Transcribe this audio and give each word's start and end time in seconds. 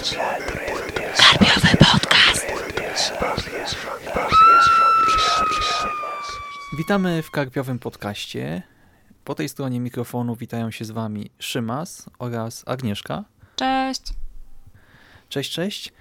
Karpiowy 0.00 1.76
podcast. 1.76 2.46
Witamy 6.78 7.22
w 7.22 7.30
Karpiowym 7.30 7.78
Podcaście. 7.78 8.62
Po 9.24 9.34
tej 9.34 9.48
stronie 9.48 9.80
mikrofonu 9.80 10.36
witają 10.36 10.70
się 10.70 10.84
z 10.84 10.90
Wami 10.90 11.30
Szymas 11.38 12.10
oraz 12.18 12.64
Agnieszka. 12.66 13.24
Cześć. 13.56 14.02
Cześć, 15.28 15.52
cześć. 15.52 15.92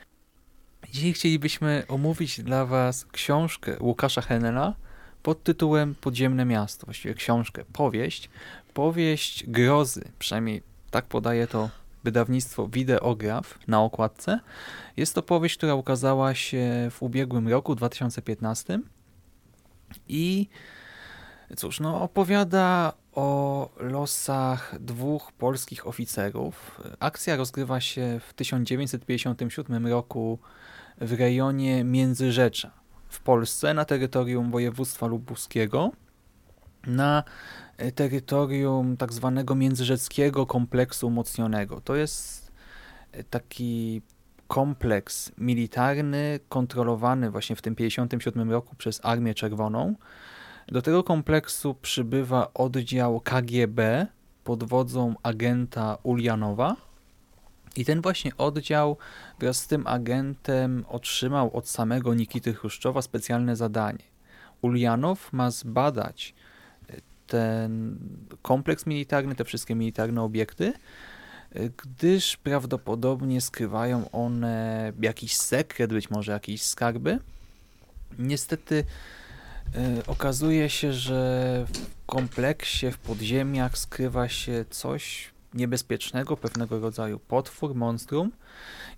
Dzisiaj 0.91 1.13
chcielibyśmy 1.13 1.83
omówić 1.87 2.41
dla 2.41 2.65
Was 2.65 3.05
książkę 3.05 3.77
Łukasza 3.79 4.21
Henela 4.21 4.75
pod 5.23 5.43
tytułem 5.43 5.95
Podziemne 5.95 6.45
Miasto. 6.45 6.85
Właściwie 6.85 7.13
książkę, 7.13 7.63
powieść. 7.73 8.29
Powieść 8.73 9.47
grozy, 9.47 10.11
przynajmniej 10.19 10.63
tak 10.91 11.05
podaje 11.05 11.47
to 11.47 11.69
wydawnictwo 12.03 12.67
Wideograf 12.67 13.59
na 13.67 13.81
okładce. 13.81 14.39
Jest 14.97 15.15
to 15.15 15.21
powieść, 15.21 15.57
która 15.57 15.75
ukazała 15.75 16.35
się 16.35 16.87
w 16.91 17.03
ubiegłym 17.03 17.47
roku, 17.47 17.75
2015 17.75 18.79
i 20.07 20.47
cóż, 21.55 21.79
no 21.79 22.01
opowiada 22.01 22.93
o 23.13 23.69
losach 23.79 24.75
dwóch 24.79 25.31
polskich 25.31 25.87
oficerów. 25.87 26.81
Akcja 26.99 27.35
rozgrywa 27.35 27.81
się 27.81 28.19
w 28.27 28.33
1957 28.33 29.87
roku 29.87 30.39
w 31.01 31.13
rejonie 31.13 31.83
Międzyrzecza 31.83 32.71
w 33.09 33.21
Polsce 33.21 33.73
na 33.73 33.85
terytorium 33.85 34.51
województwa 34.51 35.07
lubuskiego 35.07 35.91
na 36.87 37.23
terytorium 37.95 38.97
tak 38.97 39.13
zwanego 39.13 39.55
międzyrzeckiego 39.55 40.45
kompleksu 40.45 41.07
umocnionego. 41.07 41.81
To 41.81 41.95
jest 41.95 42.51
taki 43.29 44.01
kompleks 44.47 45.31
militarny 45.37 46.39
kontrolowany 46.49 47.31
właśnie 47.31 47.55
w 47.55 47.61
tym 47.61 47.75
1957 47.75 48.51
roku 48.51 48.75
przez 48.75 48.99
Armię 49.03 49.33
Czerwoną. 49.33 49.95
Do 50.67 50.81
tego 50.81 51.03
kompleksu 51.03 51.75
przybywa 51.81 52.53
oddział 52.53 53.19
KGB 53.19 54.07
pod 54.43 54.63
wodzą 54.63 55.15
agenta 55.23 55.97
Ulianowa 56.03 56.75
i 57.75 57.85
ten 57.85 58.01
właśnie 58.01 58.37
oddział 58.37 58.97
wraz 59.39 59.57
z 59.57 59.67
tym 59.67 59.87
agentem 59.87 60.85
otrzymał 60.87 61.57
od 61.57 61.69
samego 61.69 62.13
Nikity 62.13 62.53
Chruszczowa 62.53 63.01
specjalne 63.01 63.55
zadanie. 63.55 64.03
Ulianow 64.61 65.33
ma 65.33 65.51
zbadać 65.51 66.35
ten 67.29 67.97
kompleks 68.41 68.85
militarny, 68.85 69.35
te 69.35 69.45
wszystkie 69.45 69.75
militarne 69.75 70.21
obiekty, 70.21 70.73
gdyż 71.77 72.37
prawdopodobnie 72.37 73.41
skrywają 73.41 74.11
one 74.11 74.93
jakiś 75.01 75.35
sekret, 75.35 75.93
być 75.93 76.09
może 76.09 76.31
jakieś 76.31 76.63
skarby. 76.63 77.19
Niestety 78.19 78.83
y, 79.99 80.05
okazuje 80.07 80.69
się, 80.69 80.93
że 80.93 81.65
w 81.73 82.05
kompleksie, 82.05 82.91
w 82.91 82.97
podziemiach 82.97 83.77
skrywa 83.77 84.29
się 84.29 84.65
coś 84.69 85.31
niebezpiecznego, 85.53 86.37
pewnego 86.37 86.79
rodzaju 86.79 87.19
potwór, 87.19 87.75
monstrum 87.75 88.31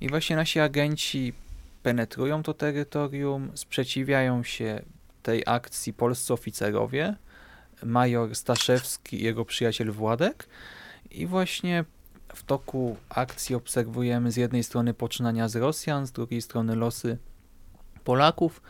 i 0.02 0.10
właśnie 0.10 0.36
nasi 0.36 0.60
agenci 0.60 1.34
penetrują 1.84 2.44
to 2.44 2.54
terytorium, 2.54 3.52
sprzeciwiają 3.56 4.44
się 4.44 4.82
tej 5.24 5.44
akcji 5.46 5.94
polscy 5.94 6.34
oficerowie, 6.34 7.16
major 7.84 8.36
Staszewski 8.36 9.22
i 9.22 9.24
jego 9.24 9.46
przyjaciel 9.46 9.92
Władek 9.92 10.48
i 11.12 11.28
właśnie 11.28 11.86
w 12.36 12.44
toku 12.44 12.98
akcji 13.10 13.56
obserwujemy 13.56 14.32
z 14.32 14.38
jednej 14.38 14.64
strony 14.64 14.94
poczynania 14.94 15.50
z 15.50 15.56
Rosjan, 15.56 16.08
z 16.08 16.12
drugiej 16.12 16.42
strony 16.42 16.76
losy 16.76 17.18
Polaków, 18.04 18.62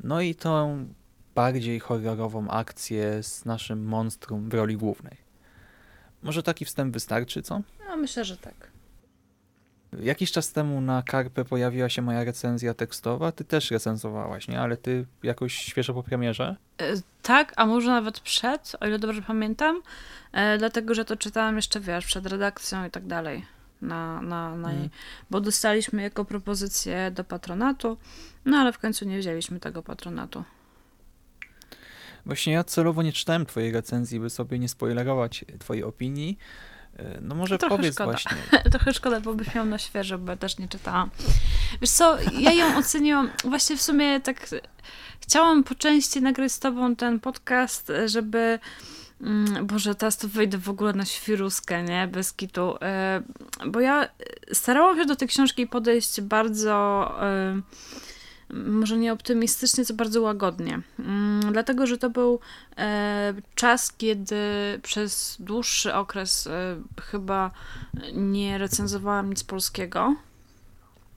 no 0.00 0.20
i 0.20 0.34
tą 0.34 0.86
bardziej 1.34 1.80
horrorową 1.80 2.48
akcję 2.48 3.22
z 3.22 3.44
naszym 3.44 3.84
monstrum 3.84 4.48
w 4.48 4.54
roli 4.54 4.76
głównej. 4.76 5.16
Może 6.22 6.42
taki 6.42 6.64
wstęp 6.64 6.94
wystarczy, 6.94 7.42
co? 7.42 7.60
No, 7.88 7.96
myślę, 7.96 8.24
że 8.24 8.36
tak. 8.36 8.67
Jakiś 9.92 10.32
czas 10.32 10.52
temu 10.52 10.80
na 10.80 11.02
Karpę 11.02 11.44
pojawiła 11.44 11.88
się 11.88 12.02
moja 12.02 12.24
recenzja 12.24 12.74
tekstowa. 12.74 13.32
Ty 13.32 13.44
też 13.44 13.70
recenzowałaś, 13.70 14.48
nie? 14.48 14.60
Ale 14.60 14.76
ty 14.76 15.06
jakoś 15.22 15.54
świeżo 15.54 15.94
po 15.94 16.02
premierze? 16.02 16.56
E, 16.78 16.92
tak, 17.22 17.52
a 17.56 17.66
może 17.66 17.90
nawet 17.90 18.20
przed, 18.20 18.76
o 18.80 18.86
ile 18.86 18.98
dobrze 18.98 19.22
pamiętam, 19.22 19.82
e, 20.32 20.58
dlatego, 20.58 20.94
że 20.94 21.04
to 21.04 21.16
czytałam 21.16 21.56
jeszcze, 21.56 21.80
wiesz, 21.80 22.06
przed 22.06 22.26
redakcją 22.26 22.86
i 22.86 22.90
tak 22.90 23.06
dalej. 23.06 23.46
Na, 23.82 24.22
na, 24.22 24.56
na 24.56 24.72
jej, 24.72 24.90
bo 25.30 25.40
dostaliśmy 25.40 26.02
jako 26.02 26.24
propozycję 26.24 27.10
do 27.10 27.24
patronatu, 27.24 27.96
no 28.44 28.56
ale 28.56 28.72
w 28.72 28.78
końcu 28.78 29.04
nie 29.04 29.18
wzięliśmy 29.18 29.60
tego 29.60 29.82
patronatu. 29.82 30.44
Właśnie 32.26 32.52
ja 32.52 32.64
celowo 32.64 33.02
nie 33.02 33.12
czytałem 33.12 33.46
twojej 33.46 33.72
recenzji, 33.72 34.20
by 34.20 34.30
sobie 34.30 34.58
nie 34.58 34.68
spoilerować 34.68 35.44
twojej 35.58 35.84
opinii. 35.84 36.38
E, 36.98 37.18
no 37.20 37.34
może 37.34 37.58
Trochę 37.58 37.76
powiedz 37.76 37.94
szkoda. 37.94 38.10
właśnie. 38.10 38.36
Trochę 38.72 38.92
szkoda, 38.94 39.20
bo 39.20 39.34
byś 39.34 39.54
miał 39.54 39.66
na 39.66 39.78
świeżo, 39.78 40.18
bo 40.18 40.30
ja 40.30 40.36
też 40.36 40.58
nie 40.58 40.68
czytałam. 40.68 41.10
Wiesz 41.80 41.90
co, 41.90 42.18
ja 42.38 42.52
ją 42.52 42.76
oceniłam, 42.76 43.30
właśnie 43.44 43.76
w 43.76 43.82
sumie 43.82 44.20
tak 44.20 44.48
chciałam 45.20 45.64
po 45.64 45.74
części 45.74 46.22
nagrać 46.22 46.52
z 46.52 46.58
tobą 46.58 46.96
ten 46.96 47.20
podcast, 47.20 47.92
żeby 48.06 48.58
mm, 49.20 49.66
Boże, 49.66 49.94
teraz 49.94 50.16
to 50.16 50.28
wejdę 50.28 50.58
w 50.58 50.68
ogóle 50.68 50.92
na 50.92 51.04
świruskę, 51.04 51.82
nie? 51.82 52.06
Bez 52.06 52.32
kitu. 52.32 52.76
E, 52.82 53.22
bo 53.66 53.80
ja 53.80 54.08
starałam 54.52 54.98
się 54.98 55.06
do 55.06 55.16
tej 55.16 55.28
książki 55.28 55.66
podejść 55.66 56.20
bardzo 56.20 57.10
e, 57.22 57.60
może 58.50 58.96
nie 58.96 59.12
optymistycznie, 59.12 59.84
co 59.84 59.94
bardzo 59.94 60.22
łagodnie. 60.22 60.80
Mm, 60.98 61.52
dlatego, 61.52 61.86
że 61.86 61.98
to 61.98 62.10
był 62.10 62.40
e, 62.76 63.34
czas, 63.54 63.92
kiedy 63.92 64.36
przez 64.82 65.36
dłuższy 65.40 65.94
okres 65.94 66.46
e, 66.46 66.76
chyba 67.02 67.50
nie 68.14 68.58
recenzowałam 68.58 69.30
nic 69.30 69.44
polskiego. 69.44 70.16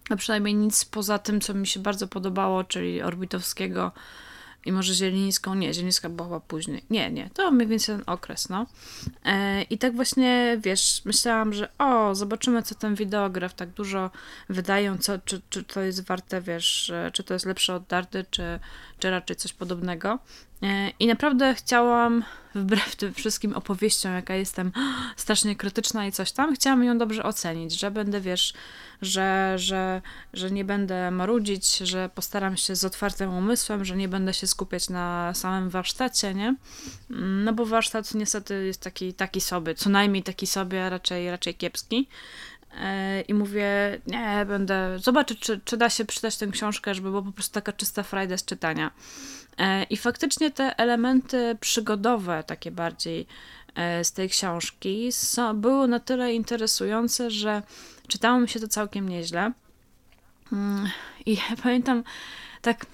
A 0.10 0.16
przynajmniej 0.16 0.56
nic 0.56 0.86
poza 0.86 1.20
tym, 1.20 1.42
co 1.42 1.54
mi 1.54 1.68
się 1.68 1.80
bardzo 1.80 2.08
podobało, 2.08 2.64
czyli 2.64 3.02
Orbitowskiego 3.02 3.92
i 4.66 4.72
może 4.72 4.94
Zielińską. 4.94 5.56
Nie, 5.56 5.74
Zielińska 5.74 6.10
była 6.10 6.28
chyba 6.28 6.40
później. 6.40 6.84
Nie, 6.90 7.12
nie, 7.12 7.30
to 7.34 7.52
mniej 7.52 7.68
więcej 7.68 7.96
ten 7.96 8.04
okres, 8.08 8.50
no. 8.50 8.66
E, 9.26 9.62
I 9.64 9.78
tak 9.78 9.96
właśnie, 9.96 10.58
wiesz, 10.64 11.02
myślałam, 11.06 11.54
że 11.54 11.70
o, 11.78 12.16
zobaczymy, 12.16 12.64
co 12.64 12.76
ten 12.76 12.96
wideograf 12.96 13.54
tak 13.54 13.70
dużo 13.70 14.12
wydają, 14.50 14.98
co, 14.98 15.20
czy, 15.20 15.42
czy 15.50 15.64
to 15.64 15.82
jest 15.82 16.06
warte, 16.06 16.42
wiesz, 16.42 16.92
czy 17.14 17.24
to 17.24 17.34
jest 17.34 17.46
lepsze 17.46 17.76
od 17.76 17.84
Darty, 17.84 18.26
czy, 18.30 18.60
czy 19.00 19.10
raczej 19.10 19.36
coś 19.36 19.54
podobnego. 19.54 20.20
E, 20.64 20.90
I 21.00 21.08
naprawdę 21.08 21.56
chciałam, 21.56 22.24
wbrew 22.56 22.96
tym 22.96 23.14
wszystkim 23.14 23.54
opowieściom, 23.54 24.14
jaka 24.14 24.36
jestem 24.36 24.72
strasznie 25.16 25.56
krytyczna 25.56 26.08
i 26.08 26.12
coś 26.12 26.32
tam, 26.32 26.56
chciałam 26.56 26.84
ją 26.84 26.98
dobrze 26.98 27.24
ocenić, 27.24 27.80
że 27.80 27.92
będę, 27.92 28.22
wiesz, 28.22 28.54
że, 29.02 29.54
że, 29.56 30.02
że 30.34 30.52
nie 30.52 30.66
będę 30.66 31.12
marudzić, 31.12 31.78
że 31.78 32.10
postaram 32.16 32.58
się 32.58 32.76
z 32.76 32.86
otwartym 32.86 33.34
umysłem, 33.34 33.86
że 33.86 33.98
nie 33.98 34.08
będę 34.08 34.34
się 34.34 34.48
skupiać 34.48 34.90
na 34.90 35.34
samym 35.34 35.70
warsztacie, 35.70 36.34
nie? 36.34 36.56
No 37.10 37.54
bo 37.54 37.66
warsztat 37.66 38.14
niestety 38.14 38.66
jest 38.66 38.82
taki, 38.82 39.14
taki 39.14 39.42
sobie, 39.42 39.76
co 39.76 39.90
najmniej 39.90 40.24
taki 40.24 40.48
sobie, 40.48 40.90
raczej, 40.90 41.32
raczej 41.32 41.56
kiepski. 41.56 42.08
E, 42.78 43.22
I 43.22 43.34
mówię, 43.34 44.00
nie, 44.08 44.46
będę 44.48 45.00
zobaczyć, 45.00 45.40
czy, 45.40 45.60
czy 45.66 45.78
da 45.78 45.90
się 45.90 46.06
przydać 46.06 46.38
tę 46.38 46.48
książkę, 46.48 46.96
żeby 46.96 47.10
była 47.10 47.22
po 47.22 47.32
prostu 47.32 47.54
taka 47.54 47.74
czysta 47.74 48.04
frajda 48.04 48.38
z 48.38 48.46
czytania. 48.46 48.92
E, 49.58 49.84
I 49.84 49.98
faktycznie 49.98 50.52
te 50.52 50.78
elementy 50.78 51.58
przygodowe, 51.60 52.44
takie 52.48 52.72
bardziej 52.72 53.28
e, 53.76 54.04
z 54.04 54.12
tej 54.12 54.30
książki, 54.30 55.12
są, 55.12 55.62
były 55.62 55.88
na 55.88 56.00
tyle 56.00 56.34
interesujące, 56.34 57.32
że 57.32 57.62
czytało 58.08 58.40
mi 58.40 58.50
się 58.50 58.60
to 58.60 58.68
całkiem 58.68 59.10
nieźle. 59.10 59.52
Mm, 60.54 60.90
I 61.26 61.38
pamiętam 61.64 62.04
tak, 62.62 62.86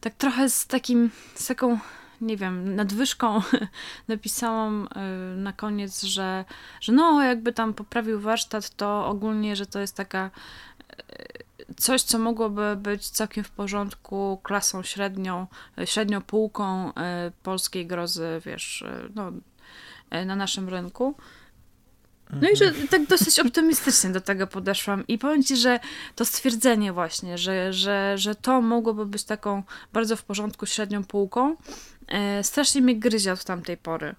tak 0.00 0.14
trochę 0.14 0.48
z 0.48 0.66
takim, 0.66 1.10
z 1.34 1.46
taką, 1.46 1.78
nie 2.22 2.36
wiem, 2.36 2.74
nadwyżką 2.74 3.40
napisałam 4.08 4.88
y, 5.34 5.36
na 5.36 5.52
koniec, 5.52 6.02
że, 6.02 6.44
że 6.80 6.92
no, 6.92 7.22
jakby 7.22 7.52
tam 7.52 7.74
poprawił 7.74 8.20
warsztat, 8.20 8.70
to 8.70 9.06
ogólnie, 9.06 9.56
że 9.56 9.66
to 9.66 9.78
jest 9.78 9.96
taka 9.96 10.30
y, 11.70 11.74
coś, 11.76 12.02
co 12.02 12.18
mogłoby 12.18 12.76
być 12.76 13.08
całkiem 13.08 13.44
w 13.44 13.50
porządku 13.50 14.40
klasą 14.42 14.82
średnią, 14.82 15.46
średnią 15.84 16.20
półką 16.20 16.90
y, 16.90 16.92
polskiej 17.42 17.86
grozy, 17.86 18.40
wiesz, 18.46 18.84
no, 19.14 19.32
na 20.26 20.36
naszym 20.36 20.68
rynku. 20.68 21.14
No 22.40 22.50
i 22.50 22.56
że 22.56 22.72
tak 22.90 23.06
dosyć 23.06 23.40
optymistycznie 23.40 24.10
do 24.10 24.20
tego 24.20 24.46
podeszłam. 24.46 25.06
I 25.06 25.18
powiem 25.18 25.42
ci, 25.42 25.56
że 25.56 25.80
to 26.16 26.24
stwierdzenie 26.24 26.92
właśnie, 26.92 27.38
że, 27.38 27.72
że, 27.72 28.14
że 28.18 28.34
to 28.34 28.60
mogłoby 28.60 29.06
być 29.06 29.24
taką 29.24 29.62
bardzo 29.92 30.16
w 30.16 30.24
porządku 30.24 30.66
średnią 30.66 31.04
półką, 31.04 31.56
e, 32.08 32.44
strasznie 32.44 32.82
mnie 32.82 32.96
gryzie 32.96 33.32
od 33.32 33.44
tamtej 33.44 33.76
pory. 33.76 34.14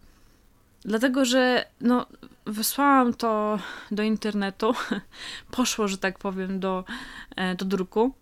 Dlatego, 0.86 1.26
że 1.26 1.66
no, 1.82 2.06
wysłałam 2.46 3.14
to 3.14 3.60
do 3.92 4.04
internetu, 4.04 4.74
poszło, 5.52 5.88
że 5.88 5.98
tak 5.98 6.20
powiem, 6.20 6.60
do, 6.60 6.84
e, 7.36 7.56
do 7.56 7.66
druku, 7.66 8.14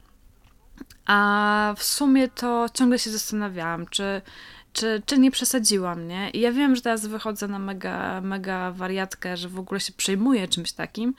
a 1.06 1.74
w 1.78 1.84
sumie 1.84 2.28
to 2.28 2.66
ciągle 2.74 3.00
się 3.00 3.10
zastanawiałam, 3.10 3.88
czy, 3.88 4.22
czy, 4.74 5.02
czy 5.06 5.20
nie 5.20 5.32
przesadziłam, 5.32 6.08
nie? 6.08 6.30
I 6.30 6.40
ja 6.40 6.52
wiem, 6.52 6.76
że 6.76 6.82
teraz 6.82 7.06
wychodzę 7.06 7.48
na 7.48 7.60
mega, 7.60 8.22
mega 8.22 8.72
wariatkę, 8.72 9.38
że 9.38 9.50
w 9.50 9.60
ogóle 9.60 9.80
się 9.80 9.94
przejmuję 9.94 10.48
czymś 10.48 10.72
takim, 10.72 11.14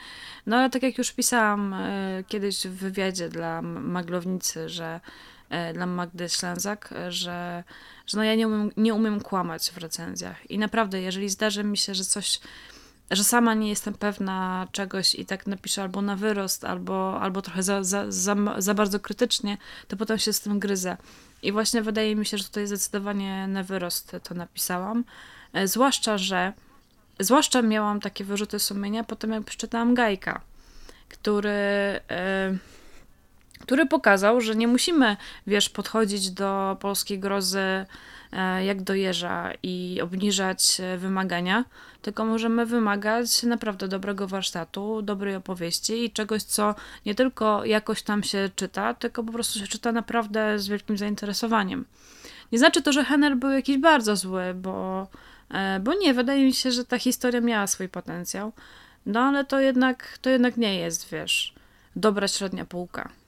no 0.47 0.57
ale 0.57 0.71
tak 0.71 0.83
jak 0.83 0.99
już 0.99 1.13
pisałam 1.13 1.75
e, 1.75 2.25
kiedyś 2.29 2.67
w 2.67 2.75
wywiadzie 2.75 3.29
dla 3.29 3.63
Maglownicy, 3.63 4.69
że 4.69 5.01
e, 5.51 5.73
dla 5.73 5.87
Magdy 5.87 6.29
Ślęzak, 6.29 6.95
że, 7.09 7.65
że 8.07 8.19
no 8.19 8.25
ja 8.25 8.35
nie 8.35 8.49
umiem, 8.49 8.71
nie 8.77 8.95
umiem 8.95 9.21
kłamać 9.21 9.71
w 9.71 9.77
recenzjach. 9.79 10.51
I 10.51 10.59
naprawdę, 10.59 11.01
jeżeli 11.01 11.29
zdarzy 11.29 11.65
mi 11.65 11.77
się, 11.77 11.95
że 11.95 12.05
coś 12.05 12.41
że 13.11 13.25
sama 13.25 13.55
nie 13.55 13.69
jestem 13.69 13.95
pewna 13.95 14.69
czegoś 14.73 15.15
i 15.15 15.27
tak 15.27 15.47
napiszę 15.47 15.83
albo 15.83 16.03
na 16.03 16.17
wyrost, 16.17 16.65
albo, 16.65 17.21
albo 17.21 17.43
trochę 17.43 17.63
za, 17.63 17.85
za, 17.85 18.13
za, 18.13 18.37
za 18.59 18.75
bardzo 18.75 19.01
krytycznie, 19.01 19.59
to 19.89 19.97
potem 19.97 20.19
się 20.19 20.33
z 20.33 20.41
tym 20.41 20.59
gryzę. 20.59 20.97
I 21.43 21.53
właśnie 21.53 21.83
wydaje 21.83 22.17
mi 22.17 22.27
się, 22.27 22.39
że 22.39 22.45
tutaj 22.45 22.67
zdecydowanie 22.67 23.47
na 23.47 23.63
wyrost 23.63 24.17
to 24.23 24.35
napisałam. 24.35 25.05
E, 25.53 25.69
zwłaszcza, 25.69 26.19
że 26.19 26.53
zwłaszcza 27.19 27.63
miałam 27.63 28.01
takie 28.01 28.25
wyrzuty 28.25 28.59
sumienia 28.59 29.05
po 29.05 29.17
tym, 29.17 29.33
jak 29.33 29.45
przeczytałam 29.45 29.95
Gajka, 29.95 30.41
który, 31.09 31.51
e, 32.11 32.57
który 33.61 33.87
pokazał, 33.87 34.41
że 34.41 34.55
nie 34.55 34.69
musimy, 34.69 35.17
wiesz, 35.47 35.69
podchodzić 35.69 36.31
do 36.31 36.77
polskiej 36.81 37.19
grozy 37.19 37.87
jak 38.65 38.83
do 38.83 38.95
jeża 38.95 39.51
i 39.63 40.01
obniżać 40.03 40.81
e, 40.81 40.99
wymagania, 40.99 41.65
tylko 42.03 42.25
możemy 42.25 42.67
wymagać 42.67 43.43
naprawdę 43.43 43.89
dobrego 43.89 44.29
warsztatu, 44.29 45.03
dobrej 45.03 45.35
opowieści 45.35 46.05
i 46.05 46.11
czegoś, 46.11 46.43
co 46.43 46.75
nie 47.07 47.15
tylko 47.15 47.65
jakoś 47.65 48.03
tam 48.03 48.23
się 48.23 48.51
czyta, 48.57 48.95
tylko 48.95 49.25
po 49.25 49.33
prostu 49.33 49.59
się 49.59 49.67
czyta 49.67 49.93
naprawdę 49.93 50.59
z 50.59 50.69
wielkim 50.69 50.99
zainteresowaniem. 50.99 51.85
Nie 52.53 52.59
znaczy 52.59 52.83
to, 52.83 52.93
że 52.93 53.05
Henner 53.05 53.37
był 53.37 53.51
jakiś 53.51 53.79
bardzo 53.79 54.17
zły, 54.17 54.55
bo, 54.55 55.07
e, 55.51 55.81
bo 55.81 55.95
nie, 55.95 56.15
wydaje 56.15 56.45
mi 56.45 56.53
się, 56.53 56.71
że 56.71 56.85
ta 56.85 56.99
historia 56.99 57.41
miała 57.41 57.67
swój 57.67 57.89
potencjał, 57.89 58.53
no 59.07 59.21
ale 59.21 59.45
to 59.45 59.61
jednak, 59.61 60.19
to 60.23 60.31
jednak 60.31 60.57
nie 60.57 60.79
jest, 60.79 61.11
wiesz, 61.11 61.55
dobra 61.97 62.29
średnia 62.29 62.65
półka. 62.65 63.22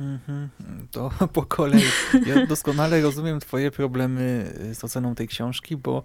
Mhm, 0.00 0.48
to 0.90 1.10
po 1.32 1.42
kolei. 1.42 1.82
Ja 2.26 2.46
doskonale 2.46 3.00
rozumiem 3.00 3.40
twoje 3.40 3.70
problemy 3.70 4.52
z 4.74 4.84
oceną 4.84 5.14
tej 5.14 5.28
książki, 5.28 5.76
bo 5.76 6.02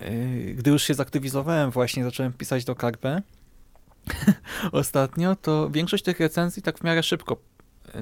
yy, 0.00 0.54
gdy 0.54 0.70
już 0.70 0.82
się 0.82 0.94
zaktywizowałem 0.94 1.70
właśnie, 1.70 2.04
zacząłem 2.04 2.32
pisać 2.32 2.64
do 2.64 2.74
Karpę 2.74 3.22
ostatnio, 4.72 5.36
to 5.36 5.70
większość 5.70 6.04
tych 6.04 6.20
recenzji 6.20 6.62
tak 6.62 6.78
w 6.78 6.84
miarę 6.84 7.02
szybko 7.02 7.36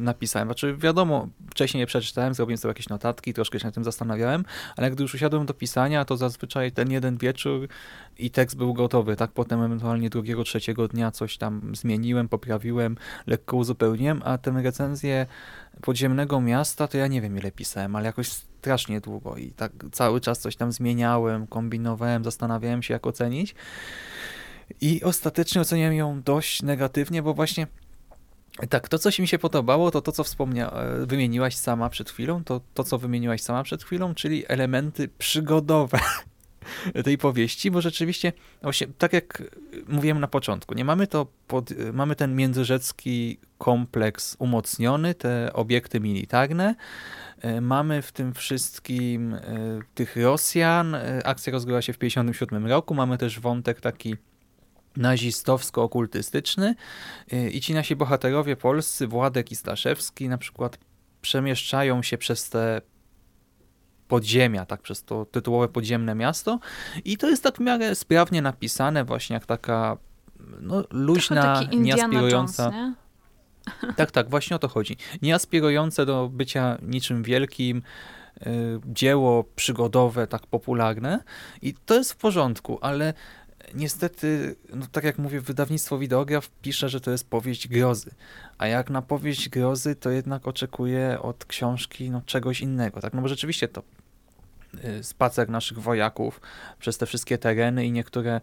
napisałem. 0.00 0.48
Znaczy 0.48 0.76
wiadomo, 0.76 1.28
wcześniej 1.50 1.80
je 1.80 1.86
przeczytałem, 1.86 2.34
zrobiłem 2.34 2.58
sobie 2.58 2.70
jakieś 2.70 2.88
notatki, 2.88 3.34
troszkę 3.34 3.60
się 3.60 3.66
na 3.66 3.72
tym 3.72 3.84
zastanawiałem, 3.84 4.44
ale 4.76 4.90
gdy 4.90 5.02
już 5.02 5.14
usiadłem 5.14 5.46
do 5.46 5.54
pisania, 5.54 6.04
to 6.04 6.16
zazwyczaj 6.16 6.72
ten 6.72 6.90
jeden 6.90 7.16
wieczór 7.16 7.68
i 8.18 8.30
tekst 8.30 8.56
był 8.56 8.74
gotowy, 8.74 9.16
tak? 9.16 9.30
Potem 9.30 9.62
ewentualnie 9.62 10.10
drugiego, 10.10 10.44
trzeciego 10.44 10.88
dnia 10.88 11.10
coś 11.10 11.38
tam 11.38 11.76
zmieniłem, 11.76 12.28
poprawiłem, 12.28 12.96
lekko 13.26 13.56
uzupełniłem, 13.56 14.22
a 14.24 14.38
tę 14.38 14.50
recenzję 14.50 15.26
podziemnego 15.82 16.40
miasta 16.40 16.88
to 16.88 16.98
ja 16.98 17.06
nie 17.06 17.20
wiem 17.20 17.38
ile 17.38 17.52
pisałem, 17.52 17.96
ale 17.96 18.06
jakoś 18.06 18.28
strasznie 18.28 19.00
długo 19.00 19.36
i 19.36 19.50
tak 19.50 19.72
cały 19.92 20.20
czas 20.20 20.38
coś 20.38 20.56
tam 20.56 20.72
zmieniałem, 20.72 21.46
kombinowałem, 21.46 22.24
zastanawiałem 22.24 22.82
się 22.82 22.94
jak 22.94 23.06
ocenić 23.06 23.54
i 24.80 25.02
ostatecznie 25.02 25.60
oceniłem 25.60 25.94
ją 25.94 26.22
dość 26.22 26.62
negatywnie, 26.62 27.22
bo 27.22 27.34
właśnie 27.34 27.66
tak, 28.68 28.88
to 28.88 28.98
co 28.98 29.10
mi 29.18 29.28
się 29.28 29.38
podobało, 29.38 29.90
to 29.90 30.02
to 30.02 30.12
co 30.12 30.24
wspomnia, 30.24 30.70
e, 30.70 31.06
wymieniłaś 31.06 31.56
sama 31.56 31.88
przed 31.90 32.10
chwilą, 32.10 32.44
to 32.44 32.60
to 32.74 32.84
co 32.84 32.98
wymieniłaś 32.98 33.42
sama 33.42 33.62
przed 33.62 33.84
chwilą, 33.84 34.14
czyli 34.14 34.44
elementy 34.48 35.08
przygodowe 35.18 35.98
tej 37.04 37.18
powieści, 37.18 37.70
bo 37.70 37.80
rzeczywiście, 37.80 38.32
właśnie 38.62 38.86
tak 38.98 39.12
jak 39.12 39.42
mówiłem 39.88 40.20
na 40.20 40.28
początku, 40.28 40.74
nie 40.74 40.84
mamy 40.84 41.06
to 41.06 41.26
pod, 41.46 41.70
mamy 41.92 42.16
ten 42.16 42.36
międzyrzecki 42.36 43.38
kompleks 43.58 44.36
umocniony, 44.38 45.14
te 45.14 45.52
obiekty 45.52 46.00
militarne, 46.00 46.74
e, 47.40 47.60
mamy 47.60 48.02
w 48.02 48.12
tym 48.12 48.34
wszystkim 48.34 49.34
e, 49.34 49.40
tych 49.94 50.16
Rosjan, 50.16 50.96
akcja 51.24 51.52
rozgrywa 51.52 51.82
się 51.82 51.92
w 51.92 51.98
1957 51.98 52.66
roku, 52.66 52.94
mamy 52.94 53.18
też 53.18 53.40
wątek 53.40 53.80
taki 53.80 54.16
nazistowsko-okultystyczny 54.96 56.74
y, 57.32 57.50
i 57.50 57.60
ci 57.60 57.74
nasi 57.74 57.96
bohaterowie 57.96 58.56
polscy, 58.56 59.06
Władek 59.06 59.52
i 59.52 59.56
Staszewski 59.56 60.28
na 60.28 60.38
przykład 60.38 60.78
przemieszczają 61.20 62.02
się 62.02 62.18
przez 62.18 62.50
te 62.50 62.80
podziemia, 64.08 64.66
tak, 64.66 64.82
przez 64.82 65.04
to 65.04 65.24
tytułowe 65.24 65.68
podziemne 65.68 66.14
miasto 66.14 66.58
i 67.04 67.16
to 67.16 67.28
jest 67.30 67.42
tak 67.42 67.56
w 67.56 67.60
miarę 67.60 67.94
sprawnie 67.94 68.42
napisane, 68.42 69.04
właśnie 69.04 69.34
jak 69.34 69.46
taka 69.46 69.96
no, 70.60 70.84
luźna, 70.90 71.62
nieaspirująca... 71.76 72.64
Jones, 72.64 72.74
nie? 72.74 72.94
Tak, 73.96 74.10
tak, 74.10 74.30
właśnie 74.30 74.56
o 74.56 74.58
to 74.58 74.68
chodzi. 74.68 74.96
Nieaspirujące 75.22 76.06
do 76.06 76.28
bycia 76.28 76.78
niczym 76.82 77.22
wielkim, 77.22 77.82
y, 78.46 78.80
dzieło 78.86 79.44
przygodowe, 79.56 80.26
tak 80.26 80.46
popularne 80.46 81.24
i 81.62 81.74
to 81.74 81.94
jest 81.94 82.12
w 82.12 82.16
porządku, 82.16 82.78
ale 82.80 83.14
niestety, 83.74 84.56
no 84.74 84.86
tak 84.92 85.04
jak 85.04 85.18
mówię, 85.18 85.40
wydawnictwo 85.40 85.98
Wideograf 85.98 86.50
pisze, 86.62 86.88
że 86.88 87.00
to 87.00 87.10
jest 87.10 87.30
powieść 87.30 87.68
grozy. 87.68 88.10
A 88.58 88.66
jak 88.66 88.90
na 88.90 89.02
powieść 89.02 89.48
grozy, 89.48 89.94
to 89.94 90.10
jednak 90.10 90.48
oczekuję 90.48 91.18
od 91.22 91.44
książki 91.44 92.10
no, 92.10 92.22
czegoś 92.26 92.60
innego. 92.60 93.00
Tak? 93.00 93.14
No 93.14 93.22
bo 93.22 93.28
rzeczywiście 93.28 93.68
to 93.68 93.82
y, 94.84 95.04
spacer 95.04 95.48
naszych 95.48 95.78
wojaków 95.78 96.40
przez 96.78 96.98
te 96.98 97.06
wszystkie 97.06 97.38
tereny 97.38 97.86
i 97.86 97.92
niektóre 97.92 98.40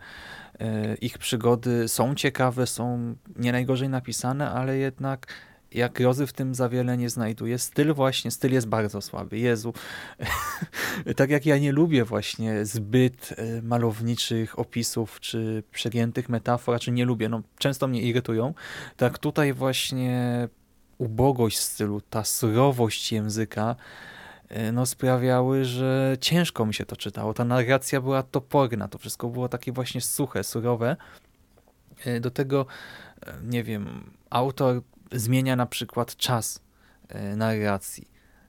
y, 0.62 0.96
ich 1.02 1.18
przygody 1.18 1.88
są 1.88 2.16
ciekawe, 2.16 2.68
są 2.68 3.16
nie 3.36 3.52
najgorzej 3.52 3.90
napisane, 3.90 4.52
ale 4.52 4.78
jednak 4.78 5.28
jak 5.74 6.00
Rozy 6.00 6.28
w 6.28 6.34
tym 6.34 6.56
za 6.56 6.70
wiele 6.70 6.98
nie 6.98 7.10
znajduje. 7.10 7.58
Styl 7.60 7.94
właśnie, 7.94 8.32
styl 8.32 8.54
jest 8.54 8.68
bardzo 8.68 9.02
słaby. 9.02 9.40
Jezu, 9.40 9.74
tak 11.16 11.30
jak 11.30 11.46
ja 11.46 11.58
nie 11.58 11.72
lubię 11.72 12.06
właśnie 12.06 12.66
zbyt 12.66 13.36
e, 13.38 13.62
malowniczych 13.62 14.60
opisów, 14.60 15.20
czy 15.20 15.64
przegiętych 15.72 16.30
metafor, 16.30 16.80
czy 16.80 16.92
nie 16.92 17.06
lubię, 17.06 17.30
no 17.30 17.42
często 17.58 17.88
mnie 17.88 18.02
irytują, 18.02 18.54
tak 18.98 19.20
tutaj 19.20 19.54
właśnie 19.54 20.48
ubogość 20.98 21.60
stylu, 21.60 22.02
ta 22.02 22.24
surowość 22.24 23.12
języka, 23.12 23.76
e, 24.50 24.72
no 24.72 24.86
sprawiały, 24.86 25.66
że 25.66 26.18
ciężko 26.22 26.66
mi 26.66 26.74
się 26.74 26.86
to 26.86 26.96
czytało. 26.96 27.34
Ta 27.34 27.46
narracja 27.46 28.02
była 28.02 28.24
toporna, 28.24 28.88
to 28.88 28.98
wszystko 28.98 29.30
było 29.30 29.50
takie 29.50 29.72
właśnie 29.72 30.02
suche, 30.02 30.44
surowe. 30.44 30.98
E, 32.06 32.20
do 32.20 32.32
tego, 32.32 32.66
nie 33.44 33.64
wiem, 33.64 34.12
autor 34.30 34.82
zmienia 35.14 35.56
na 35.56 35.66
przykład 35.66 36.16
czas 36.16 36.62
e, 37.10 37.36
narracji 37.36 38.08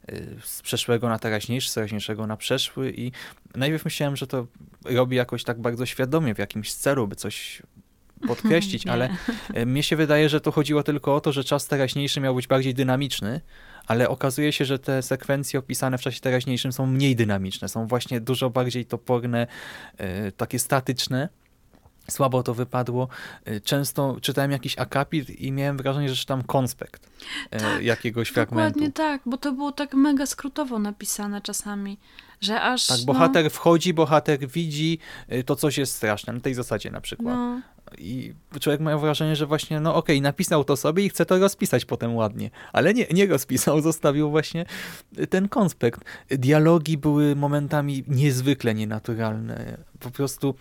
e, 0.08 0.16
z 0.44 0.62
przeszłego 0.62 1.08
na 1.08 1.18
teraźniejszy, 1.18 1.70
z 1.70 1.74
teraźniejszego 1.74 2.26
na 2.26 2.36
przeszły 2.36 2.92
i 2.96 3.12
najpierw 3.54 3.84
myślałem, 3.84 4.16
że 4.16 4.26
to 4.26 4.46
robi 4.84 5.16
jakoś 5.16 5.44
tak 5.44 5.60
bardzo 5.60 5.86
świadomie 5.86 6.34
w 6.34 6.38
jakimś 6.38 6.72
celu, 6.72 7.08
by 7.08 7.16
coś 7.16 7.62
podkreślić, 8.28 8.86
ale 8.86 9.16
e, 9.54 9.66
mnie 9.66 9.82
się 9.82 9.96
wydaje, 9.96 10.28
że 10.28 10.40
to 10.40 10.52
chodziło 10.52 10.82
tylko 10.82 11.14
o 11.14 11.20
to, 11.20 11.32
że 11.32 11.44
czas 11.44 11.66
teraźniejszy 11.66 12.20
miał 12.20 12.34
być 12.34 12.46
bardziej 12.46 12.74
dynamiczny, 12.74 13.40
ale 13.86 14.08
okazuje 14.08 14.52
się, 14.52 14.64
że 14.64 14.78
te 14.78 15.02
sekwencje 15.02 15.58
opisane 15.58 15.98
w 15.98 16.00
czasie 16.00 16.20
teraźniejszym 16.20 16.72
są 16.72 16.86
mniej 16.86 17.16
dynamiczne, 17.16 17.68
są 17.68 17.86
właśnie 17.86 18.20
dużo 18.20 18.50
bardziej 18.50 18.86
toporne, 18.86 19.46
takie 20.36 20.58
statyczne 20.58 21.28
słabo 22.10 22.42
to 22.42 22.54
wypadło. 22.54 23.08
Y, 23.48 23.60
często 23.60 24.16
czytałem 24.20 24.50
jakiś 24.50 24.78
akapit 24.78 25.30
i 25.30 25.52
miałem 25.52 25.76
wrażenie, 25.76 26.08
że 26.08 26.16
czytam 26.16 26.42
konspekt 26.42 27.06
y, 27.54 27.58
tak, 27.58 27.82
jakiegoś 27.82 28.28
fragmentu. 28.28 28.78
Dokładnie 28.78 28.92
tak, 28.92 29.22
bo 29.26 29.36
to 29.36 29.52
było 29.52 29.72
tak 29.72 29.94
mega 29.94 30.26
skrótowo 30.26 30.78
napisane 30.78 31.40
czasami, 31.40 31.98
że 32.40 32.62
aż... 32.62 32.86
Tak, 32.86 33.00
bohater 33.06 33.44
no... 33.44 33.50
wchodzi, 33.50 33.94
bohater 33.94 34.48
widzi, 34.48 34.98
y, 35.32 35.44
to 35.44 35.56
coś 35.56 35.78
jest 35.78 35.94
straszne, 35.94 36.32
na 36.32 36.40
tej 36.40 36.54
zasadzie 36.54 36.90
na 36.90 37.00
przykład. 37.00 37.34
No. 37.34 37.60
I 37.98 38.34
człowiek 38.60 38.80
ma 38.80 38.98
wrażenie, 38.98 39.36
że 39.36 39.46
właśnie, 39.46 39.80
no 39.80 39.94
okej, 39.94 40.16
okay, 40.16 40.22
napisał 40.22 40.64
to 40.64 40.76
sobie 40.76 41.04
i 41.04 41.08
chce 41.08 41.26
to 41.26 41.38
rozpisać 41.38 41.84
potem 41.84 42.16
ładnie, 42.16 42.50
ale 42.72 42.94
nie, 42.94 43.06
nie 43.12 43.26
rozpisał, 43.26 43.80
zostawił 43.90 44.30
właśnie 44.30 44.66
ten 45.30 45.48
konspekt. 45.48 46.00
Dialogi 46.28 46.98
były 46.98 47.36
momentami 47.36 48.04
niezwykle 48.08 48.74
nienaturalne. 48.74 49.78
Po 50.00 50.10
prostu 50.10 50.54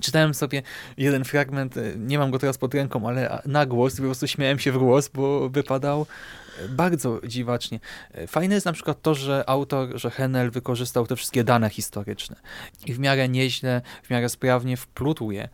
czytałem 0.00 0.34
sobie 0.34 0.62
jeden 0.96 1.24
fragment, 1.24 1.76
e, 1.76 1.80
nie 1.96 2.18
mam 2.18 2.30
go 2.30 2.38
teraz 2.38 2.58
pod 2.58 2.74
ręką, 2.74 3.08
ale 3.08 3.42
na 3.46 3.66
głos, 3.66 3.96
po 3.96 4.02
prostu 4.02 4.26
śmiałem 4.26 4.58
się 4.58 4.72
w 4.72 4.78
głos, 4.78 5.08
bo 5.08 5.48
wypadał 5.48 6.06
bardzo 6.68 7.20
dziwacznie. 7.26 7.80
Fajne 8.26 8.54
jest 8.54 8.66
na 8.66 8.72
przykład 8.72 9.02
to, 9.02 9.14
że 9.14 9.44
autor, 9.46 9.88
że 9.94 10.10
Henel 10.10 10.50
wykorzystał 10.50 11.06
te 11.06 11.16
wszystkie 11.16 11.44
dane 11.44 11.70
historyczne 11.70 12.36
i 12.86 12.94
w 12.94 12.98
miarę 12.98 13.28
nieźle, 13.28 13.82
w 14.02 14.10
miarę 14.10 14.28
sprawnie 14.28 14.76
wplótł 14.76 15.30
je 15.30 15.48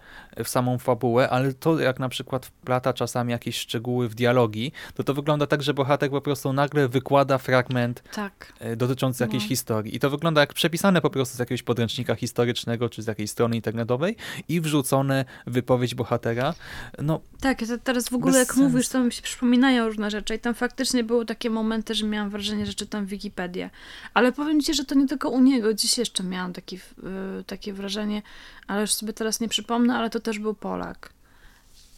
w 0.44 0.49
samą 0.49 0.78
fabułę, 0.78 1.30
ale 1.30 1.54
to 1.54 1.80
jak 1.80 1.99
na 1.99 2.09
przykład 2.09 2.47
wplata 2.47 2.92
czasami 2.92 3.32
jakieś 3.32 3.59
szczegóły 3.59 4.09
w 4.09 4.14
dialogi, 4.14 4.73
to 4.94 5.04
to 5.04 5.14
wygląda 5.14 5.47
tak, 5.47 5.62
że 5.62 5.75
bohater 5.75 6.11
po 6.11 6.21
prostu 6.21 6.52
nagle 6.52 6.88
wykłada 6.88 7.38
fragment 7.38 8.02
tak. 8.14 8.52
E, 8.61 8.76
dotyczący 8.76 9.25
jakiejś 9.25 9.42
no. 9.42 9.49
historii 9.49 9.97
i 9.97 10.00
to 10.00 10.11
wygląda 10.11 10.40
jak 10.40 10.54
przepisane 10.54 11.00
po 11.00 11.11
prostu 11.11 11.37
z 11.37 11.38
jakiegoś 11.38 11.62
podręcznika 11.62 12.14
historycznego 12.14 12.88
czy 12.88 13.02
z 13.02 13.06
jakiejś 13.06 13.30
strony 13.30 13.56
internetowej 13.56 14.16
i 14.49 14.61
wrzucone 14.61 15.25
wypowiedź 15.47 15.94
bohatera. 15.94 16.54
No, 16.99 17.21
tak, 17.40 17.59
teraz 17.85 18.09
w 18.09 18.14
ogóle 18.14 18.38
jak 18.38 18.56
mówisz, 18.56 18.88
to 18.88 19.04
mi 19.04 19.12
się 19.12 19.23
przypominają 19.23 19.87
różne 19.87 20.11
rzeczy 20.11 20.35
i 20.35 20.38
tam 20.38 20.54
faktycznie 20.54 20.91
były 21.04 21.26
takie 21.26 21.50
momenty, 21.50 21.94
że 21.94 22.06
miałam 22.06 22.30
wrażenie, 22.30 22.66
że 22.66 22.75
czytam 22.75 23.06
Wikipedię. 23.06 23.70
Ale 24.14 24.32
powiem 24.32 24.61
ci, 24.61 24.75
że 24.75 24.84
to 24.84 24.94
nie 24.94 25.08
tylko 25.08 25.28
u 25.28 25.40
niego. 25.40 25.75
Dziś 25.75 25.99
jeszcze 25.99 26.25
miałam 26.25 26.52
taki, 26.52 26.76
yy, 26.76 27.44
takie 27.46 27.72
wrażenie, 27.72 28.22
ale 28.66 28.80
już 28.80 28.92
sobie 28.92 29.12
teraz 29.12 29.40
nie 29.40 29.49
przypomnę, 29.49 29.94
ale 29.94 30.11
to 30.11 30.20
też 30.20 30.38
był 30.38 30.54
Polak. 30.54 31.12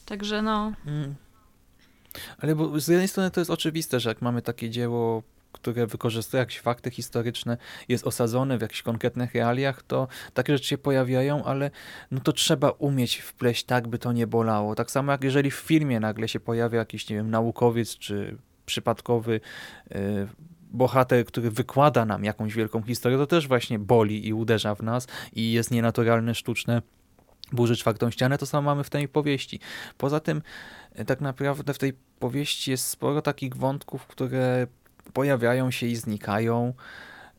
Także 0.07 0.43
no. 0.43 0.73
Mm. 0.87 1.15
Ale 2.39 2.55
bo 2.55 2.81
z 2.81 2.89
jednej 2.89 3.09
strony 3.09 3.31
to 3.31 3.41
jest 3.41 3.51
oczywiste, 3.51 4.01
że 4.01 4.09
jak 4.09 4.23
mamy 4.23 4.43
takie 4.43 4.71
dzieło, 4.71 5.23
które 5.53 5.87
wykorzystuje 5.87 6.39
jakieś 6.39 6.61
fakty 6.61 6.91
historyczne, 6.91 7.57
jest 7.89 8.07
osadzone 8.07 8.59
w 8.59 8.63
jakichś 8.63 8.83
konkretnych 8.83 9.35
realiach, 9.35 9.83
to 9.83 10.09
takie 10.35 10.53
rzeczy 10.53 10.69
się 10.69 10.79
pojawiają, 10.79 11.45
ale 11.45 11.71
no 12.11 12.21
to 12.21 12.33
trzeba 12.33 12.71
umieć 12.71 13.17
wpleść 13.17 13.65
tak, 13.65 13.89
by 13.89 13.99
to 13.99 14.13
nie 14.13 14.27
bolało. 14.27 14.75
Tak 14.75 14.91
samo 14.91 15.13
jak 15.13 15.25
jeżeli 15.25 15.51
w 15.51 15.55
filmie 15.55 16.01
nagle 16.01 16.29
się 16.29 16.41
pojawia 16.41 16.79
jakiś, 16.79 17.09
nie 17.09 17.17
wiem, 17.17 17.31
naukowiec 17.31 17.99
czy 17.99 18.37
przypadkowy 18.67 19.41
yy, 19.91 20.29
bohater, 20.71 21.27
który 21.27 21.51
wykłada 21.51 22.05
nam 22.05 22.25
jakąś 22.25 22.55
wielką 22.55 22.83
historię, 22.83 23.19
to 23.19 23.27
też 23.27 23.49
właśnie 23.49 23.79
boli 23.79 24.29
i 24.29 24.33
uderza 24.33 24.75
w 24.75 24.83
nas 24.83 25.07
i 25.33 25.53
jest 25.53 25.71
nienaturalne, 25.71 26.35
sztuczne 26.35 26.83
burzy 27.53 27.77
czwartą 27.77 28.11
ścianę, 28.11 28.39
to 28.39 28.47
samo 28.47 28.71
mamy 28.71 28.85
w 28.85 28.91
tej 28.91 29.09
powieści. 29.09 29.61
Poza 29.99 30.21
tym 30.21 30.43
e, 30.93 31.05
tak 31.05 31.21
naprawdę 31.21 31.75
w 31.75 31.79
tej 31.79 31.93
powieści 32.19 32.71
jest 32.71 32.87
sporo 32.87 33.23
takich 33.23 33.57
wątków, 33.57 34.07
które 34.07 34.67
pojawiają 35.13 35.71
się 35.71 35.87
i 35.87 35.97
znikają. 35.97 36.75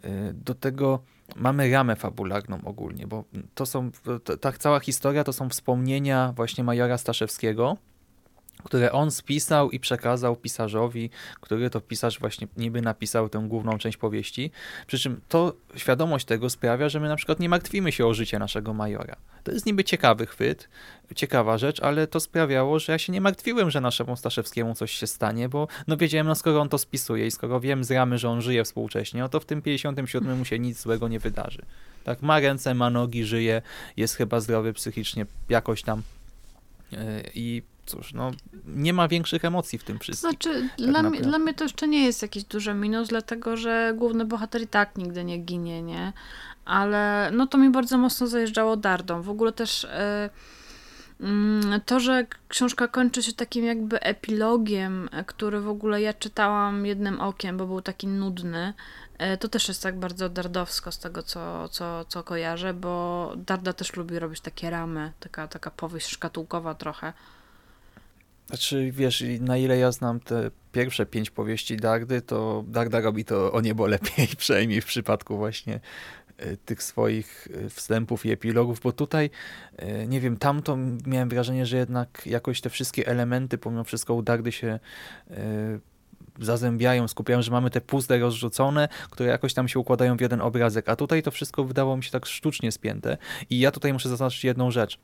E, 0.04 0.34
do 0.34 0.56
tego 0.56 1.00
mamy 1.36 1.72
ramę 1.72 1.96
fabularną 1.96 2.60
ogólnie, 2.64 3.08
bo 3.08 3.24
to 3.56 3.66
są, 3.66 3.92
ta 4.42 4.52
cała 4.52 4.80
historia 4.80 5.24
to 5.24 5.34
są 5.34 5.50
wspomnienia 5.50 6.34
właśnie 6.36 6.64
majora 6.64 6.98
Staszewskiego, 6.98 7.78
które 8.64 8.92
on 8.92 9.12
spisał 9.12 9.72
i 9.72 9.80
przekazał 9.80 10.36
pisarzowi, 10.36 11.10
który 11.42 11.70
to 11.70 11.82
pisarz 11.82 12.20
właśnie 12.20 12.48
niby 12.58 12.82
napisał 12.82 13.30
tę 13.30 13.46
główną 13.48 13.78
część 13.78 13.98
powieści. 13.98 14.52
Przy 14.88 15.00
czym 15.00 15.22
to 15.30 15.54
świadomość 15.76 16.26
tego 16.26 16.50
sprawia, 16.50 16.90
że 16.90 17.00
my 17.00 17.08
na 17.08 17.16
przykład 17.16 17.40
nie 17.40 17.50
martwimy 17.50 17.92
się 17.92 18.06
o 18.06 18.14
życie 18.14 18.40
naszego 18.40 18.74
majora. 18.74 19.16
To 19.44 19.52
jest 19.52 19.66
niby 19.66 19.84
ciekawy 19.84 20.26
chwyt, 20.26 20.70
ciekawa 21.16 21.58
rzecz, 21.58 21.80
ale 21.80 22.08
to 22.08 22.20
sprawiało, 22.20 22.80
że 22.80 22.92
ja 22.92 22.98
się 22.98 23.14
nie 23.14 23.22
martwiłem, 23.22 23.72
że 23.72 23.82
naszemu 23.82 24.16
Staszewskiemu 24.16 24.76
coś 24.76 24.92
się 24.92 25.08
stanie, 25.08 25.50
bo 25.50 25.68
no 25.88 25.98
wiedziałem, 25.98 26.28
no 26.28 26.36
skoro 26.36 26.62
on 26.62 26.70
to 26.70 26.78
spisuje 26.78 27.28
i 27.28 27.32
skoro 27.32 27.60
wiem 27.60 27.84
z 27.84 27.92
ramy, 27.92 28.18
że 28.18 28.30
on 28.30 28.42
żyje 28.42 28.64
współcześnie, 28.64 29.22
no 29.22 29.30
to 29.30 29.40
w 29.40 29.46
tym 29.46 29.62
57 29.62 30.38
mu 30.38 30.46
się 30.46 30.60
nic 30.60 30.82
złego 30.82 31.08
nie 31.08 31.20
wydarzy. 31.20 31.62
Tak, 32.04 32.22
ma 32.22 32.40
ręce, 32.40 32.74
ma 32.74 32.90
nogi, 32.90 33.26
żyje, 33.26 33.62
jest 33.98 34.16
chyba 34.16 34.40
zdrowy 34.40 34.74
psychicznie, 34.74 35.26
jakoś 35.50 35.82
tam 35.82 36.02
e, 36.94 37.22
i 37.36 37.62
cóż, 37.86 38.14
no 38.14 38.32
nie 38.66 38.94
ma 38.94 39.08
większych 39.08 39.46
emocji 39.46 39.80
w 39.80 39.84
tym 39.84 40.00
wszystkim. 40.00 40.30
Znaczy, 40.30 40.70
tak 40.78 40.88
dla, 40.88 41.04
mnie, 41.04 41.22
dla 41.22 41.40
mnie 41.40 41.54
to 41.54 41.64
jeszcze 41.64 41.88
nie 41.88 42.06
jest 42.06 42.22
jakiś 42.22 42.44
duży 42.44 42.74
minus, 42.74 43.08
dlatego 43.08 43.58
że 43.58 43.94
główny 43.96 44.26
bohater 44.26 44.62
i 44.62 44.68
tak 44.68 44.98
nigdy 44.98 45.24
nie 45.24 45.38
ginie, 45.38 45.82
nie? 45.82 46.14
Ale 46.66 47.32
no 47.34 47.48
to 47.48 47.58
mi 47.58 47.70
bardzo 47.70 47.98
mocno 47.98 48.28
zajeżdżało 48.28 48.78
dardą. 48.78 49.22
W 49.22 49.30
ogóle 49.30 49.52
też 49.52 49.84
yy, 49.84 50.30
to, 51.86 52.00
że 52.00 52.26
książka 52.48 52.88
kończy 52.88 53.24
się 53.24 53.34
takim 53.34 53.66
jakby 53.66 54.00
epilogiem, 54.00 55.10
który 55.26 55.62
w 55.62 55.70
ogóle 55.70 56.02
ja 56.02 56.14
czytałam 56.14 56.86
jednym 56.86 57.22
okiem, 57.22 57.58
bo 57.58 57.68
był 57.68 57.82
taki 57.82 58.08
nudny, 58.08 58.74
e, 59.18 59.38
to 59.38 59.48
też 59.48 59.68
jest 59.68 59.84
tak 59.84 60.00
bardzo 60.00 60.30
dardowsko 60.30 60.92
z 60.92 61.00
tego, 61.00 61.24
co, 61.24 61.70
co, 61.70 62.06
co 62.06 62.24
kojarzę, 62.24 62.74
bo 62.74 63.34
Darda 63.38 63.74
też 63.74 63.96
lubi 63.96 64.20
robić 64.20 64.40
takie 64.42 64.70
ramy, 64.70 65.12
taka, 65.20 65.48
taka 65.48 65.72
powieść 65.72 66.08
szkatułkowa 66.10 66.74
trochę. 66.74 67.14
Znaczy, 68.48 68.92
wiesz, 68.92 69.24
na 69.40 69.58
ile 69.58 69.78
ja 69.78 69.92
znam 69.92 70.20
te 70.20 70.52
pierwsze 70.72 71.06
pięć 71.06 71.30
powieści 71.30 71.78
Dardy, 71.78 72.22
to 72.22 72.64
Darda 72.68 73.02
robi 73.02 73.26
to 73.26 73.52
o 73.52 73.62
niebo 73.62 73.88
lepiej, 73.96 74.28
przynajmniej 74.38 74.82
w 74.82 74.86
przypadku 74.86 75.38
właśnie 75.38 75.80
e, 76.38 76.58
tych 76.58 76.84
swoich 76.84 77.48
e, 77.66 77.70
wstępów 77.70 78.26
i 78.26 78.32
epilogów, 78.32 78.80
bo 78.80 78.92
tutaj, 78.92 79.30
e, 79.78 80.08
nie 80.08 80.22
wiem, 80.22 80.38
tamto 80.38 80.78
miałem 81.06 81.30
wrażenie, 81.30 81.66
że 81.66 81.78
jednak 81.78 82.22
jakoś 82.26 82.62
te 82.62 82.70
wszystkie 82.70 83.08
elementy, 83.08 83.58
pomimo 83.58 83.84
wszystko 83.84 84.14
u 84.14 84.22
Dardy 84.22 84.52
się 84.52 84.80
zazębiają, 86.40 87.08
skupiają, 87.08 87.42
że 87.42 87.52
mamy 87.52 87.70
te 87.70 87.82
puste 87.82 88.20
rozrzucone, 88.20 88.88
które 89.10 89.30
jakoś 89.30 89.54
tam 89.54 89.68
się 89.68 89.80
układają 89.80 90.18
w 90.18 90.22
jeden 90.22 90.42
obrazek, 90.42 90.90
a 90.90 90.96
tutaj 90.96 91.24
to 91.24 91.32
wszystko 91.32 91.64
wydało 91.64 91.98
mi 91.98 92.04
się 92.04 92.12
tak 92.12 92.26
sztucznie 92.26 92.72
spięte 92.72 93.18
i 93.50 93.60
ja 93.60 93.72
tutaj 93.72 93.94
muszę 93.94 94.10
zaznaczyć 94.10 94.44
jedną 94.44 94.72
rzecz. 94.72 95.00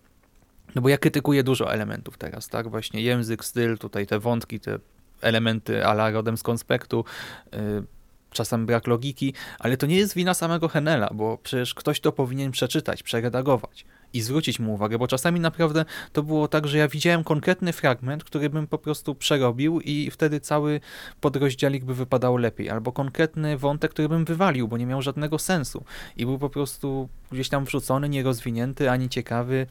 No 0.76 0.82
bo 0.82 0.90
ja 0.90 0.98
krytykuję 0.98 1.44
dużo 1.44 1.74
elementów 1.74 2.18
teraz, 2.18 2.48
tak? 2.48 2.70
Właśnie 2.70 3.02
język, 3.02 3.46
styl, 3.46 3.78
tutaj 3.78 4.08
te 4.08 4.20
wątki, 4.20 4.60
te 4.60 4.80
elementy 5.22 5.86
ala 5.86 6.12
rodem 6.12 6.38
z 6.38 6.44
konspektu, 6.44 7.06
yy, 7.52 7.84
czasem 8.32 8.66
brak 8.66 8.88
logiki, 8.88 9.34
ale 9.60 9.78
to 9.78 9.86
nie 9.86 9.96
jest 9.96 10.16
wina 10.16 10.34
samego 10.34 10.68
Henela, 10.68 11.10
bo 11.14 11.38
przecież 11.38 11.74
ktoś 11.74 12.00
to 12.00 12.12
powinien 12.12 12.52
przeczytać, 12.52 13.04
przeredagować 13.04 13.86
i 14.14 14.22
zwrócić 14.22 14.60
mu 14.60 14.74
uwagę, 14.74 14.98
bo 14.98 15.08
czasami 15.08 15.40
naprawdę 15.40 15.86
to 16.14 16.24
było 16.24 16.48
tak, 16.48 16.68
że 16.68 16.78
ja 16.78 16.88
widziałem 16.88 17.24
konkretny 17.24 17.74
fragment, 17.74 18.24
który 18.24 18.50
bym 18.50 18.68
po 18.68 18.78
prostu 18.78 19.16
przerobił 19.16 19.80
i 19.80 20.12
wtedy 20.12 20.40
cały 20.40 20.82
podrozdziałik 21.22 21.86
by 21.86 21.96
wypadał 21.96 22.38
lepiej, 22.38 22.70
albo 22.70 22.92
konkretny 22.92 23.58
wątek, 23.58 23.92
który 23.92 24.10
bym 24.10 24.26
wywalił, 24.26 24.68
bo 24.68 24.78
nie 24.78 24.86
miał 24.86 25.02
żadnego 25.02 25.40
sensu 25.40 25.84
i 26.18 26.26
był 26.26 26.40
po 26.40 26.50
prostu 26.50 27.10
gdzieś 27.32 27.50
tam 27.50 27.66
wrzucony, 27.66 28.10
nierozwinięty, 28.10 28.90
ani 28.90 29.10
ciekawy, 29.10 29.68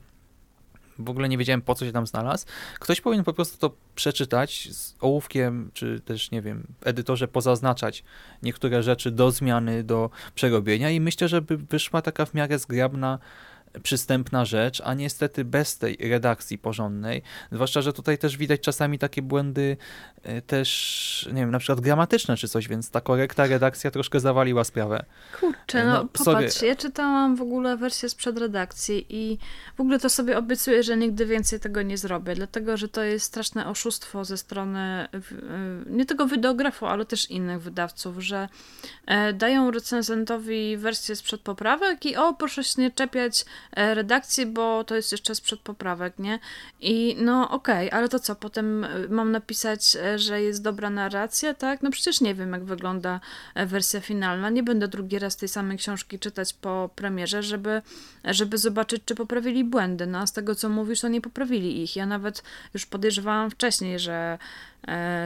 w 1.04 1.10
ogóle 1.10 1.28
nie 1.28 1.38
wiedziałem 1.38 1.62
po 1.62 1.74
co 1.74 1.84
się 1.84 1.92
tam 1.92 2.06
znalazł. 2.06 2.46
Ktoś 2.80 3.00
powinien 3.00 3.24
po 3.24 3.32
prostu 3.32 3.58
to 3.58 3.76
przeczytać 3.94 4.68
z 4.72 4.94
ołówkiem, 5.00 5.70
czy 5.74 6.00
też, 6.00 6.30
nie 6.30 6.42
wiem, 6.42 6.66
edytorze 6.84 7.28
pozaznaczać 7.28 8.04
niektóre 8.42 8.82
rzeczy 8.82 9.10
do 9.10 9.30
zmiany, 9.30 9.84
do 9.84 10.10
przerobienia 10.34 10.90
i 10.90 11.00
myślę, 11.00 11.28
że 11.28 11.42
by 11.42 11.56
wyszła 11.56 12.02
taka 12.02 12.26
w 12.26 12.34
miarę 12.34 12.58
zgrabna 12.58 13.18
przystępna 13.82 14.44
rzecz, 14.44 14.82
a 14.84 14.94
niestety 14.94 15.44
bez 15.44 15.78
tej 15.78 15.96
redakcji 15.96 16.58
porządnej, 16.58 17.22
zwłaszcza, 17.52 17.82
że 17.82 17.92
tutaj 17.92 18.18
też 18.18 18.36
widać 18.36 18.60
czasami 18.60 18.98
takie 18.98 19.22
błędy 19.22 19.76
e, 20.22 20.42
też, 20.42 21.28
nie 21.32 21.40
wiem, 21.40 21.50
na 21.50 21.58
przykład 21.58 21.80
gramatyczne 21.80 22.36
czy 22.36 22.48
coś, 22.48 22.68
więc 22.68 22.90
ta 22.90 23.00
korekta 23.00 23.46
redakcja 23.46 23.90
troszkę 23.90 24.20
zawaliła 24.20 24.64
sprawę. 24.64 25.04
Kurczę, 25.40 25.84
no, 25.84 25.92
no 25.92 26.04
popatrz, 26.04 26.54
sorry. 26.54 26.68
ja 26.68 26.76
czytałam 26.76 27.36
w 27.36 27.42
ogóle 27.42 27.76
wersję 27.76 28.08
sprzed 28.08 28.38
redakcji 28.38 29.06
i 29.08 29.38
w 29.76 29.80
ogóle 29.80 29.98
to 29.98 30.10
sobie 30.10 30.38
obiecuję, 30.38 30.82
że 30.82 30.96
nigdy 30.96 31.26
więcej 31.26 31.60
tego 31.60 31.82
nie 31.82 31.98
zrobię, 31.98 32.34
dlatego, 32.34 32.76
że 32.76 32.88
to 32.88 33.02
jest 33.02 33.26
straszne 33.26 33.66
oszustwo 33.66 34.24
ze 34.24 34.36
strony 34.36 34.80
e, 34.80 35.08
nie 35.86 36.06
tylko 36.06 36.26
wydeografu, 36.26 36.86
ale 36.86 37.04
też 37.04 37.30
innych 37.30 37.62
wydawców, 37.62 38.18
że 38.18 38.48
e, 39.06 39.32
dają 39.32 39.70
recenzentowi 39.70 40.76
wersję 40.76 41.16
sprzed 41.16 41.40
poprawek 41.40 42.06
i 42.06 42.16
o, 42.16 42.34
proszę 42.34 42.64
się 42.64 42.82
nie 42.82 42.90
czepiać 42.90 43.44
redakcji, 43.72 44.46
bo 44.46 44.84
to 44.84 44.96
jest 44.96 45.12
jeszcze 45.12 45.34
sprzed 45.34 45.60
poprawek, 45.60 46.18
nie? 46.18 46.38
I 46.80 47.16
no 47.18 47.50
okej, 47.50 47.88
okay, 47.88 47.98
ale 47.98 48.08
to 48.08 48.18
co, 48.18 48.34
potem 48.36 48.84
e, 48.84 48.88
mam 49.08 49.32
napisać, 49.32 49.96
e, 49.96 50.18
że 50.18 50.42
jest 50.42 50.62
dobra 50.62 50.90
narracja, 50.90 51.54
tak? 51.54 51.82
No 51.82 51.90
przecież 51.90 52.20
nie 52.20 52.34
wiem, 52.34 52.52
jak 52.52 52.64
wygląda 52.64 53.20
wersja 53.66 54.00
finalna. 54.00 54.50
Nie 54.50 54.62
będę 54.62 54.88
drugi 54.88 55.18
raz 55.18 55.36
tej 55.36 55.48
samej 55.48 55.78
książki 55.78 56.18
czytać 56.18 56.52
po 56.52 56.90
premierze, 56.94 57.42
żeby, 57.42 57.82
żeby 58.24 58.58
zobaczyć, 58.58 59.02
czy 59.04 59.14
poprawili 59.14 59.64
błędy. 59.64 60.06
No 60.06 60.18
a 60.18 60.26
z 60.26 60.32
tego, 60.32 60.54
co 60.54 60.68
mówisz, 60.68 61.00
to 61.00 61.08
nie 61.08 61.20
poprawili 61.20 61.82
ich. 61.82 61.96
Ja 61.96 62.06
nawet 62.06 62.42
już 62.74 62.86
podejrzewałam 62.86 63.50
wcześniej, 63.50 63.98
że 63.98 64.12
e, 64.12 64.38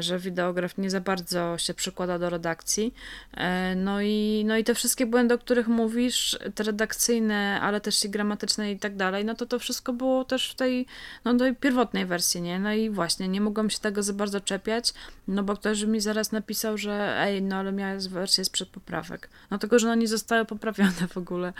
że 0.01 0.19
wideograf 0.19 0.79
nie 0.79 0.91
za 0.91 1.01
bardzo 1.01 1.59
się 1.59 1.75
przykłada 1.75 2.19
do 2.19 2.31
redakcji. 2.31 2.95
E, 3.37 3.75
no 3.75 4.03
i, 4.03 4.45
no 4.47 4.57
i 4.57 4.65
te 4.65 4.75
wszystkie 4.75 5.07
błędy, 5.07 5.35
o 5.35 5.39
których 5.39 5.69
mówisz, 5.69 6.39
te 6.55 6.65
redakcyjne, 6.65 7.61
ale 7.61 7.81
też 7.81 8.05
i 8.05 8.11
gramatyczne 8.11 8.73
i 8.73 8.79
tak 8.79 8.97
dalej, 8.97 9.25
no 9.25 9.35
to 9.35 9.47
to 9.47 9.59
wszystko 9.59 9.93
było 9.93 10.25
też 10.25 10.51
w 10.51 10.55
tej, 10.55 10.87
no 11.25 11.35
tej 11.35 11.57
pierwotnej 11.57 12.07
wersji, 12.07 12.43
nie? 12.43 12.59
No 12.59 12.73
i 12.73 12.91
właśnie, 12.91 13.29
nie 13.29 13.41
mogłam 13.41 13.71
się 13.71 13.79
tego 13.79 14.03
za 14.03 14.13
bardzo 14.13 14.41
czepiać, 14.41 14.95
no 15.29 15.43
bo 15.43 15.57
ktoś 15.57 15.83
mi 15.83 16.01
zaraz 16.01 16.33
napisał, 16.33 16.79
że 16.79 17.21
ej, 17.21 17.43
no 17.43 17.57
ale 17.57 17.73
miała 17.73 17.95
wersję 18.11 18.45
sprzed 18.45 18.69
poprawek. 18.69 19.29
No 19.51 19.59
tylko, 19.59 19.79
że 19.79 19.87
no 19.87 19.95
nie 19.95 20.09
zostały 20.09 20.45
poprawione 20.45 21.09
w 21.09 21.17
ogóle. 21.17 21.53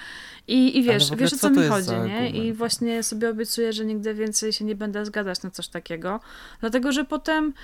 I, 0.49 0.79
i 0.79 0.83
wiesz, 0.83 1.11
wiesz 1.17 1.33
o 1.33 1.37
co, 1.37 1.41
co 1.41 1.51
mi 1.51 1.69
chodzi, 1.69 1.91
nie? 1.91 2.31
I 2.31 2.53
właśnie 2.53 3.03
sobie 3.03 3.31
obiecuję, 3.31 3.73
że 3.73 3.85
nigdy 3.85 4.15
więcej 4.15 4.53
się 4.53 4.65
nie 4.65 4.75
będę 4.75 5.07
zgadzać 5.07 5.43
na 5.43 5.51
coś 5.51 5.69
takiego, 5.69 6.21
dlatego, 6.61 6.93
że 6.93 7.05
potem 7.05 7.55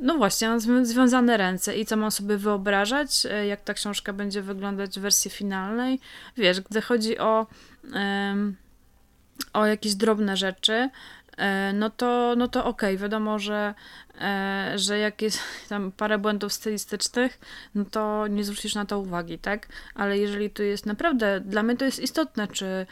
no 0.00 0.18
właśnie, 0.18 0.48
mam 0.48 0.86
związane 0.86 1.36
ręce 1.36 1.76
i 1.76 1.86
co 1.86 1.96
mam 1.96 2.10
sobie 2.10 2.36
wyobrażać, 2.36 3.26
e, 3.26 3.46
jak 3.46 3.60
ta 3.60 3.74
książka 3.74 4.12
będzie 4.12 4.42
wyglądać 4.42 4.98
w 4.98 5.02
wersji 5.02 5.30
finalnej. 5.30 6.00
Wiesz, 6.36 6.60
gdy 6.60 6.80
chodzi 6.80 7.18
o, 7.18 7.46
o 9.52 9.66
jakieś 9.66 9.94
drobne 9.94 10.36
rzeczy, 10.36 10.90
e, 11.36 11.72
no 11.72 11.90
to, 11.90 12.34
no 12.36 12.48
to 12.48 12.64
okej, 12.64 12.94
okay. 12.94 13.02
wiadomo, 13.02 13.38
że, 13.38 13.74
e, 14.20 14.72
że 14.76 14.98
jak 14.98 15.22
jest 15.22 15.40
tam 15.68 15.92
parę 15.92 16.18
błędów 16.18 16.52
stylistycznych, 16.52 17.40
no 17.74 17.84
to 17.84 18.26
nie 18.26 18.44
zwrócisz 18.44 18.74
na 18.74 18.84
to 18.84 18.98
uwagi, 18.98 19.38
tak? 19.38 19.68
Ale 19.94 20.18
jeżeli 20.18 20.50
tu 20.50 20.62
jest 20.62 20.86
naprawdę, 20.86 21.40
dla 21.40 21.62
mnie 21.62 21.76
to 21.76 21.84
jest 21.84 22.00
istotne, 22.00 22.48
czy, 22.48 22.86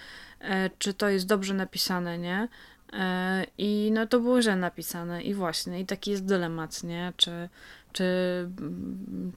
czy 0.78 0.94
to 0.94 1.08
jest 1.08 1.26
dobrze 1.26 1.54
napisane, 1.54 2.18
nie? 2.18 2.48
E, 2.92 3.46
I 3.58 3.90
no 3.92 4.06
to 4.06 4.20
było 4.20 4.42
źle 4.42 4.56
napisane 4.56 5.22
i 5.22 5.34
właśnie, 5.34 5.80
i 5.80 5.86
taki 5.86 6.10
jest 6.10 6.24
dylemat, 6.24 6.84
nie? 6.84 7.12
Czy, 7.16 7.48
czy, 7.92 8.04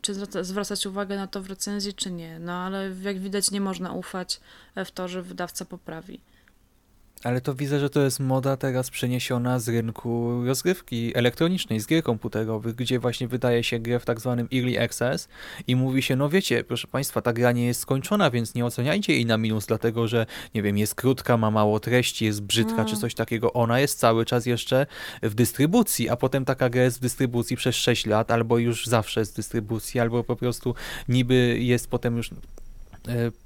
czy 0.01 0.13
zwracać 0.43 0.85
uwagę 0.85 1.15
na 1.15 1.27
to 1.27 1.41
w 1.41 1.49
recenzji, 1.49 1.93
czy 1.93 2.11
nie. 2.11 2.39
No 2.39 2.53
ale 2.53 2.89
jak 3.01 3.19
widać 3.19 3.51
nie 3.51 3.61
można 3.61 3.93
ufać 3.93 4.39
w 4.85 4.91
to, 4.91 5.07
że 5.07 5.21
wydawca 5.21 5.65
poprawi. 5.65 6.19
Ale 7.23 7.41
to 7.41 7.55
widzę, 7.55 7.79
że 7.79 7.89
to 7.89 8.01
jest 8.01 8.19
moda 8.19 8.57
teraz 8.57 8.89
przeniesiona 8.89 9.59
z 9.59 9.69
rynku 9.69 10.41
rozgrywki 10.45 11.17
elektronicznej, 11.17 11.79
z 11.79 11.87
gier 11.87 12.03
komputerowych, 12.03 12.75
gdzie 12.75 12.99
właśnie 12.99 13.27
wydaje 13.27 13.63
się 13.63 13.79
grę 13.79 13.99
w 13.99 14.05
tak 14.05 14.19
zwanym 14.19 14.47
Early 14.53 14.81
Access 14.81 15.27
i 15.67 15.75
mówi 15.75 16.01
się, 16.01 16.15
no 16.15 16.29
wiecie, 16.29 16.63
proszę 16.63 16.87
Państwa, 16.87 17.21
ta 17.21 17.33
gra 17.33 17.51
nie 17.51 17.65
jest 17.65 17.79
skończona, 17.79 18.31
więc 18.31 18.55
nie 18.55 18.65
oceniajcie 18.65 19.13
jej 19.13 19.25
na 19.25 19.37
minus, 19.37 19.65
dlatego 19.65 20.07
że, 20.07 20.25
nie 20.55 20.61
wiem, 20.61 20.77
jest 20.77 20.95
krótka, 20.95 21.37
ma 21.37 21.51
mało 21.51 21.79
treści, 21.79 22.25
jest 22.25 22.41
brzydka 22.41 22.77
no. 22.77 22.85
czy 22.85 22.97
coś 22.97 23.15
takiego. 23.15 23.53
Ona 23.53 23.79
jest 23.79 23.99
cały 23.99 24.25
czas 24.25 24.45
jeszcze 24.45 24.85
w 25.23 25.33
dystrybucji, 25.33 26.09
a 26.09 26.15
potem 26.15 26.45
taka 26.45 26.69
gra 26.69 26.83
jest 26.83 26.97
w 26.97 27.01
dystrybucji 27.01 27.57
przez 27.57 27.75
6 27.75 28.05
lat, 28.05 28.31
albo 28.31 28.57
już 28.57 28.85
zawsze 28.85 29.19
jest 29.19 29.33
w 29.33 29.35
dystrybucji, 29.35 29.99
albo 29.99 30.23
po 30.23 30.35
prostu 30.35 30.75
niby 31.09 31.57
jest 31.59 31.87
potem 31.87 32.17
już 32.17 32.29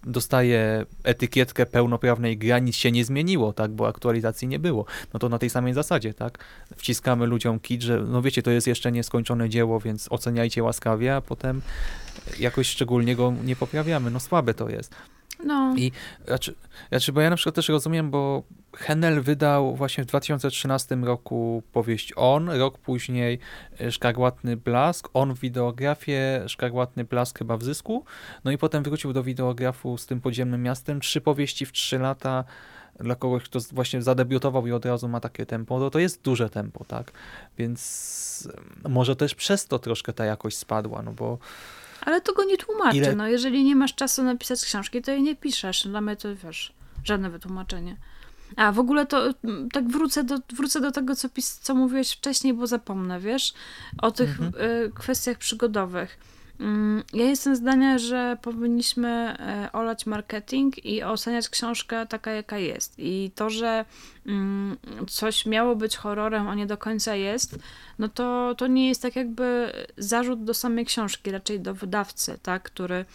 dostaje 0.04 0.86
etykietkę 1.04 1.66
pełnoprawnej 1.66 2.38
gry, 2.38 2.62
nic 2.62 2.76
się 2.76 2.92
nie 2.92 3.06
zmieniło, 3.06 3.54
tak, 3.54 3.72
bo 3.72 3.88
aktualizacji 3.88 4.48
nie 4.48 4.60
było. 4.60 4.86
No 5.14 5.20
to 5.20 5.30
na 5.30 5.40
tej 5.40 5.50
samej 5.50 5.74
zasadzie, 5.74 6.14
tak, 6.14 6.46
wciskamy 6.78 7.26
ludziom 7.26 7.60
kit, 7.60 7.82
że 7.82 8.00
no 8.00 8.22
wiecie, 8.22 8.44
to 8.44 8.52
jest 8.52 8.68
jeszcze 8.68 8.92
nieskończone 8.92 9.50
dzieło, 9.50 9.80
więc 9.80 10.08
oceniajcie 10.12 10.64
łaskawie, 10.64 11.16
a 11.16 11.22
potem 11.22 11.62
jakoś 12.40 12.68
szczególnie 12.68 13.16
go 13.16 13.34
nie 13.44 13.56
poprawiamy. 13.56 14.12
No 14.12 14.20
słabe 14.20 14.54
to 14.54 14.70
jest. 14.70 14.96
No. 15.44 15.76
I 15.78 15.92
znaczy, 16.28 16.56
znaczy, 16.90 17.14
bo 17.14 17.22
ja 17.22 17.30
na 17.30 17.36
przykład 17.36 17.56
też 17.56 17.70
rozumiem, 17.70 18.12
bo 18.12 18.44
Henel 18.76 19.22
wydał 19.22 19.76
właśnie 19.76 20.04
w 20.04 20.08
2013 20.08 20.96
roku 20.96 21.64
powieść 21.74 22.14
On, 22.16 22.50
rok 22.50 22.78
później 22.78 23.40
e, 23.82 23.92
Szkarłatny 23.92 24.58
Blask, 24.58 25.10
On 25.14 25.34
w 25.34 25.40
wideografię, 25.40 26.44
Szkarłatny 26.48 27.04
Blask 27.04 27.38
chyba 27.38 27.58
w 27.58 27.64
zysku, 27.64 28.06
no 28.44 28.52
i 28.52 28.58
potem 28.58 28.84
wrócił 28.84 29.14
do 29.14 29.24
wideografu 29.24 29.98
z 29.98 30.06
tym 30.06 30.22
podziemnym 30.22 30.64
miastem, 30.64 31.00
trzy 31.00 31.22
powieści 31.22 31.66
w 31.66 31.72
trzy 31.72 32.00
lata 32.00 32.44
dla 33.00 33.16
kogoś, 33.16 33.44
kto 33.44 33.60
właśnie 33.72 34.02
zadebiutował 34.02 34.68
i 34.68 34.72
od 34.72 34.86
razu 34.86 35.08
ma 35.08 35.20
takie 35.20 35.46
tempo, 35.46 35.80
to 35.80 35.90
to 35.90 36.00
jest 36.00 36.22
duże 36.22 36.50
tempo, 36.50 36.86
tak, 36.86 37.12
więc 37.58 38.48
może 38.90 39.16
też 39.16 39.36
przez 39.36 39.68
to 39.68 39.80
troszkę 39.80 40.14
ta 40.14 40.26
jakość 40.26 40.58
spadła, 40.58 41.02
no 41.02 41.14
bo 41.14 41.38
ale 42.06 42.22
to 42.22 42.34
go 42.34 42.44
nie 42.44 42.58
tłumaczy. 42.58 42.98
Ile... 42.98 43.16
No, 43.16 43.28
jeżeli 43.28 43.64
nie 43.64 43.76
masz 43.76 43.96
czasu 43.96 44.24
napisać 44.24 44.66
książki, 44.66 45.02
to 45.02 45.12
jej 45.12 45.22
nie 45.22 45.36
piszesz. 45.36 45.88
Dla 45.88 46.02
mnie 46.02 46.16
to 46.16 46.36
wiesz, 46.36 46.74
żadne 47.04 47.30
wytłumaczenie. 47.30 47.98
A 48.56 48.72
w 48.72 48.80
ogóle 48.80 49.06
to 49.06 49.34
mm, 49.44 49.70
tak 49.70 49.88
wrócę 49.88 50.24
do, 50.24 50.38
wrócę 50.54 50.82
do 50.82 50.92
tego, 50.92 51.16
co, 51.16 51.30
pis, 51.30 51.60
co 51.60 51.76
mówiłeś 51.76 52.12
wcześniej, 52.12 52.54
bo 52.54 52.68
zapomnę, 52.68 53.20
wiesz, 53.20 53.54
o 54.02 54.12
tych 54.12 54.42
mhm. 54.42 54.72
y, 54.72 54.92
kwestiach 54.96 55.38
przygodowych. 55.38 56.18
Mm, 56.60 57.04
ja 57.14 57.26
jestem 57.26 57.56
zdania, 57.56 57.98
że 57.98 58.38
powinniśmy 58.42 59.10
e, 59.40 59.70
olać 59.74 60.06
marketing 60.06 60.86
i 60.86 61.04
oceniać 61.04 61.50
książkę 61.50 62.06
taka, 62.06 62.32
jaka 62.32 62.58
jest. 62.58 62.94
I 62.98 63.32
to, 63.36 63.50
że 63.50 63.86
mm, 64.26 64.78
coś 65.08 65.46
miało 65.46 65.76
być 65.76 65.98
horrorem, 65.98 66.48
a 66.48 66.56
nie 66.56 66.66
do 66.66 66.78
końca 66.78 67.16
jest, 67.16 67.60
no 68.00 68.10
to, 68.10 68.56
to 68.58 68.68
nie 68.68 68.88
jest 68.88 69.02
tak 69.02 69.16
jakby 69.16 69.72
zarzut 69.98 70.44
do 70.44 70.54
samej 70.54 70.86
książki, 70.86 71.32
raczej 71.32 71.60
do 71.60 71.74
wydawcy, 71.74 72.40
tak, 72.44 72.64
który 72.64 73.06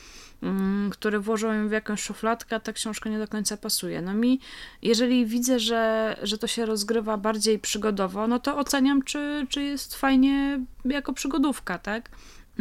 mm, 0.43 0.91
który 0.91 1.21
włożył 1.21 1.53
ją 1.53 1.69
w 1.69 1.73
jakąś 1.73 2.03
szufladkę, 2.03 2.57
a 2.57 2.61
ta 2.61 2.73
książka 2.73 3.11
nie 3.11 3.19
do 3.19 3.29
końca 3.29 3.57
pasuje. 3.57 4.03
No 4.03 4.15
mi, 4.15 4.41
jeżeli 4.83 5.27
widzę, 5.27 5.61
że, 5.61 6.17
że 6.23 6.39
to 6.39 6.47
się 6.47 6.67
rozgrywa 6.67 7.17
bardziej 7.17 7.59
przygodowo, 7.59 8.27
no 8.27 8.39
to 8.39 8.57
oceniam, 8.57 9.03
czy, 9.03 9.47
czy 9.49 9.63
jest 9.63 9.95
fajnie 9.95 10.61
jako 10.85 11.13
przygodówka, 11.13 11.79
tak? 11.79 12.11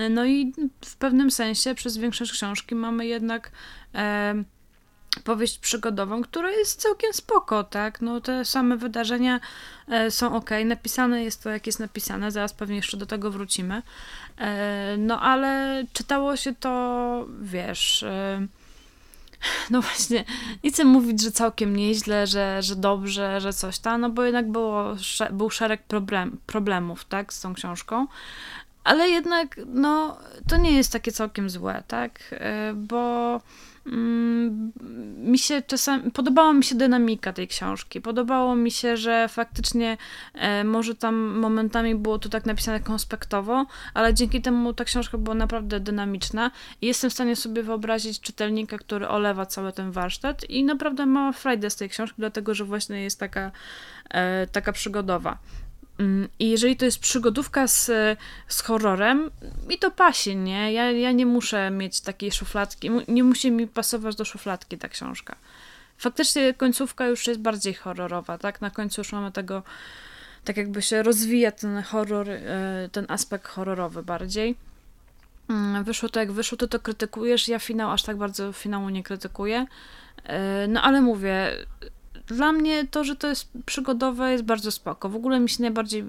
No 0.09 0.25
i 0.25 0.53
w 0.85 0.95
pewnym 0.95 1.31
sensie 1.31 1.75
przez 1.75 1.97
większość 1.97 2.31
książki 2.31 2.75
mamy 2.75 3.05
jednak 3.05 3.51
e, 3.95 4.43
powieść 5.23 5.57
przygodową, 5.57 6.21
która 6.21 6.51
jest 6.51 6.81
całkiem 6.81 7.13
spoko, 7.13 7.63
tak? 7.63 8.01
No 8.01 8.21
te 8.21 8.45
same 8.45 8.77
wydarzenia 8.77 9.39
e, 9.87 10.11
są 10.11 10.35
ok, 10.35 10.49
napisane 10.65 11.23
jest 11.23 11.43
to 11.43 11.49
jak 11.49 11.67
jest 11.67 11.79
napisane, 11.79 12.31
zaraz 12.31 12.53
pewnie 12.53 12.75
jeszcze 12.75 12.97
do 12.97 13.05
tego 13.05 13.31
wrócimy. 13.31 13.81
E, 14.37 14.95
no 14.97 15.21
ale 15.21 15.83
czytało 15.93 16.35
się 16.35 16.55
to, 16.55 17.25
wiesz... 17.41 18.03
E, 18.03 18.47
no 19.69 19.81
właśnie, 19.81 20.25
nie 20.63 20.71
chcę 20.71 20.85
mówić, 20.85 21.21
że 21.21 21.31
całkiem 21.31 21.75
nieźle, 21.75 22.27
że, 22.27 22.61
że 22.63 22.75
dobrze, 22.75 23.41
że 23.41 23.53
coś 23.53 23.79
tam, 23.79 24.01
no 24.01 24.09
bo 24.09 24.23
jednak 24.23 24.51
było, 24.51 24.95
był 25.31 25.49
szereg 25.49 25.83
problem, 25.83 26.37
problemów, 26.45 27.05
tak, 27.05 27.33
z 27.33 27.41
tą 27.41 27.53
książką 27.53 28.07
ale 28.83 29.09
jednak 29.09 29.59
no, 29.67 30.17
to 30.47 30.57
nie 30.57 30.71
jest 30.71 30.91
takie 30.91 31.11
całkiem 31.11 31.49
złe, 31.49 31.83
tak? 31.87 32.19
E, 32.31 32.73
bo 32.75 33.41
mm, 33.87 34.71
mi 35.17 35.39
się 35.39 35.61
czasami, 35.61 36.11
podobała 36.11 36.53
mi 36.53 36.63
się 36.63 36.75
dynamika 36.75 37.33
tej 37.33 37.47
książki, 37.47 38.01
podobało 38.01 38.55
mi 38.55 38.71
się, 38.71 38.97
że 38.97 39.27
faktycznie 39.27 39.97
e, 40.33 40.63
może 40.63 40.95
tam 40.95 41.15
momentami 41.15 41.95
było 41.95 42.19
to 42.19 42.29
tak 42.29 42.45
napisane 42.45 42.79
konspektowo, 42.79 43.65
ale 43.93 44.13
dzięki 44.13 44.41
temu 44.41 44.73
ta 44.73 44.85
książka 44.85 45.17
była 45.17 45.35
naprawdę 45.35 45.79
dynamiczna 45.79 46.51
i 46.81 46.87
jestem 46.87 47.09
w 47.09 47.13
stanie 47.13 47.35
sobie 47.35 47.63
wyobrazić 47.63 48.19
czytelnika, 48.19 48.77
który 48.77 49.07
olewa 49.07 49.45
cały 49.45 49.71
ten 49.71 49.91
warsztat 49.91 50.49
i 50.49 50.63
naprawdę 50.63 51.05
ma 51.05 51.31
frajdę 51.31 51.69
z 51.69 51.75
tej 51.75 51.89
książki, 51.89 52.15
dlatego, 52.17 52.53
że 52.53 52.65
właśnie 52.65 53.03
jest 53.03 53.19
taka, 53.19 53.51
e, 54.09 54.47
taka 54.47 54.71
przygodowa. 54.71 55.37
Mm, 55.99 56.29
I 56.39 56.49
jeżeli 56.49 56.77
to 56.77 56.85
jest 56.85 56.99
przygodówka 56.99 57.67
z, 57.67 57.91
z 58.47 58.61
horrorem, 58.61 59.31
mi 59.67 59.79
to 59.79 59.91
pasi, 59.91 60.35
nie? 60.35 60.73
Ja, 60.73 60.91
ja 60.91 61.11
nie 61.11 61.25
muszę 61.25 61.71
mieć 61.71 62.01
takiej 62.01 62.31
szufladki, 62.31 62.89
nie 63.07 63.23
musi 63.23 63.51
mi 63.51 63.67
pasować 63.67 64.15
do 64.15 64.25
szufladki 64.25 64.77
ta 64.77 64.89
książka. 64.89 65.35
Faktycznie 65.97 66.53
końcówka 66.53 67.07
już 67.07 67.27
jest 67.27 67.39
bardziej 67.39 67.73
horrorowa, 67.73 68.37
tak? 68.37 68.61
Na 68.61 68.69
końcu 68.69 69.01
już 69.01 69.11
mamy 69.11 69.31
tego, 69.31 69.63
tak 70.43 70.57
jakby 70.57 70.81
się 70.81 71.03
rozwija 71.03 71.51
ten 71.51 71.81
horror, 71.81 72.29
e, 72.29 72.89
ten 72.91 73.05
aspekt 73.07 73.47
horrorowy 73.47 74.03
bardziej. 74.03 74.55
Mm, 75.49 75.83
wyszło 75.83 76.09
to 76.09 76.19
jak 76.19 76.31
wyszło, 76.31 76.57
ty 76.57 76.67
to 76.67 76.79
krytykujesz, 76.79 77.47
ja 77.47 77.59
finał 77.59 77.91
aż 77.91 78.03
tak 78.03 78.17
bardzo 78.17 78.53
finału 78.53 78.89
nie 78.89 79.03
krytykuję. 79.03 79.65
E, 80.23 80.67
no 80.67 80.81
ale 80.81 81.01
mówię, 81.01 81.51
dla 82.29 82.51
mnie 82.51 82.87
to, 82.87 83.03
że 83.03 83.15
to 83.15 83.27
jest 83.27 83.49
przygodowe, 83.65 84.31
jest 84.31 84.43
bardzo 84.43 84.71
spoko. 84.71 85.09
W 85.09 85.15
ogóle 85.15 85.39
mi 85.39 85.49
się 85.49 85.61
najbardziej, 85.61 86.03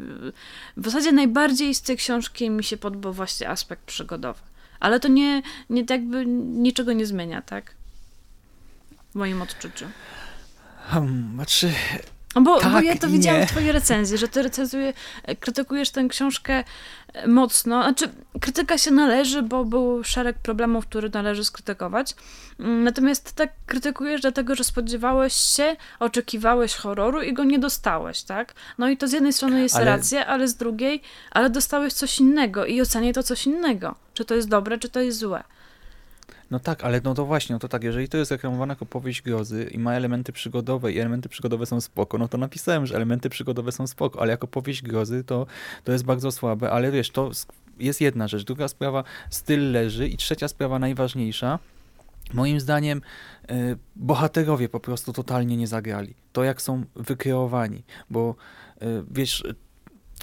w 0.76 0.84
zasadzie 0.84 1.12
najbardziej 1.12 1.74
z 1.74 1.82
tej 1.82 1.96
książki 1.96 2.50
mi 2.50 2.64
się 2.64 2.76
podobał 2.76 3.12
właśnie 3.12 3.48
aspekt 3.48 3.82
przygodowy. 3.84 4.40
Ale 4.80 5.00
to 5.00 5.08
nie, 5.08 5.42
nie 5.70 5.84
jakby 5.90 6.26
niczego 6.26 6.92
nie 6.92 7.06
zmienia, 7.06 7.42
tak? 7.42 7.74
W 9.10 9.14
moim 9.14 9.42
odczuciu. 9.42 9.86
Hmm, 10.86 11.30
znaczy, 11.34 11.72
Bo, 12.34 12.60
tak, 12.60 12.72
bo 12.72 12.80
ja 12.80 12.96
to 12.98 13.08
widziałam 13.08 13.40
nie. 13.40 13.46
w 13.46 13.50
twojej 13.50 13.72
recenzji, 13.72 14.18
że 14.18 14.28
ty 14.28 14.42
recenzuje, 14.42 14.92
krytykujesz 15.40 15.90
tę 15.90 16.04
książkę 16.08 16.64
e, 17.12 17.28
mocno. 17.28 17.82
Znaczy, 17.82 18.08
krytyka 18.40 18.78
się 18.78 18.90
należy, 18.90 19.42
bo 19.42 19.64
był 19.64 20.04
szereg 20.04 20.38
problemów, 20.38 20.86
które 20.86 21.08
należy 21.12 21.44
skrytykować. 21.44 22.14
Mm, 22.60 22.84
Natomiast 22.84 23.24
ty 23.24 23.34
tak 23.34 23.50
krytykujesz 23.66 24.20
dlatego, 24.20 24.54
że 24.54 24.64
spodziewałeś 24.64 25.34
się, 25.34 25.76
oczekiwałeś 26.00 26.74
horroru 26.74 27.22
i 27.22 27.32
go 27.32 27.44
nie 27.44 27.58
dostałeś, 27.58 28.22
tak? 28.22 28.54
No 28.78 28.88
i 28.88 28.96
to 28.96 29.08
z 29.08 29.12
jednej 29.12 29.32
strony 29.32 29.62
jest 29.62 29.76
Ale- 29.76 29.84
racja, 29.84 30.26
ale 30.26 30.48
z 30.48 30.54
drugiej, 30.56 31.02
ale 31.30 31.50
dostałeś 31.50 31.92
coś 31.92 32.18
innego 32.18 32.66
i 32.66 32.80
ocenię 32.80 33.12
to 33.12 33.22
coś 33.22 33.46
innego. 33.46 33.94
Czy 34.14 34.24
to 34.24 34.34
jest 34.34 34.48
dobre, 34.48 34.78
czy 34.78 34.88
to 34.88 35.00
jest 35.00 35.18
złe. 35.18 35.44
No 36.50 36.60
tak, 36.60 36.84
ale 36.84 37.00
no 37.04 37.14
to 37.14 37.26
właśnie, 37.26 37.52
no 37.52 37.58
to 37.58 37.68
tak, 37.68 37.84
jeżeli 37.84 38.08
to 38.08 38.18
jest 38.18 38.30
reklamowana 38.30 38.72
jako 38.72 38.86
powieść 38.86 39.22
grozy 39.22 39.70
i 39.72 39.78
ma 39.78 39.94
elementy 39.94 40.32
przygodowe 40.32 40.92
i 40.92 40.98
elementy 40.98 41.28
przygodowe 41.28 41.66
są 41.66 41.80
spoko, 41.80 42.18
no 42.18 42.28
to 42.28 42.38
napisałem, 42.38 42.86
że 42.86 42.96
elementy 42.96 43.30
przygodowe 43.30 43.72
są 43.72 43.86
spoko, 43.86 44.20
ale 44.20 44.30
jako 44.30 44.46
powieść 44.46 44.82
grozy 44.82 45.24
to, 45.24 45.46
to 45.84 45.92
jest 45.92 46.04
bardzo 46.04 46.32
słabe, 46.32 46.70
ale 46.70 46.90
wiesz, 46.90 47.10
to 47.10 47.30
jest 47.78 48.00
jedna 48.00 48.28
rzecz. 48.28 48.44
Druga 48.44 48.68
sprawa, 48.68 49.04
styl 49.30 49.72
leży 49.72 50.08
i 50.08 50.16
trzecia 50.16 50.48
sprawa, 50.48 50.78
najważniejsza, 50.78 51.58
moim 52.32 52.60
zdaniem 52.60 53.02
y, 53.50 53.76
bohaterowie 53.96 54.68
po 54.68 54.80
prostu 54.80 55.12
totalnie 55.12 55.56
nie 55.56 55.66
zagrali. 55.66 56.14
To 56.32 56.44
jak 56.44 56.62
są 56.62 56.84
wykreowani, 56.96 57.82
bo 58.10 58.34
y, 58.82 58.86
wiesz, 59.10 59.44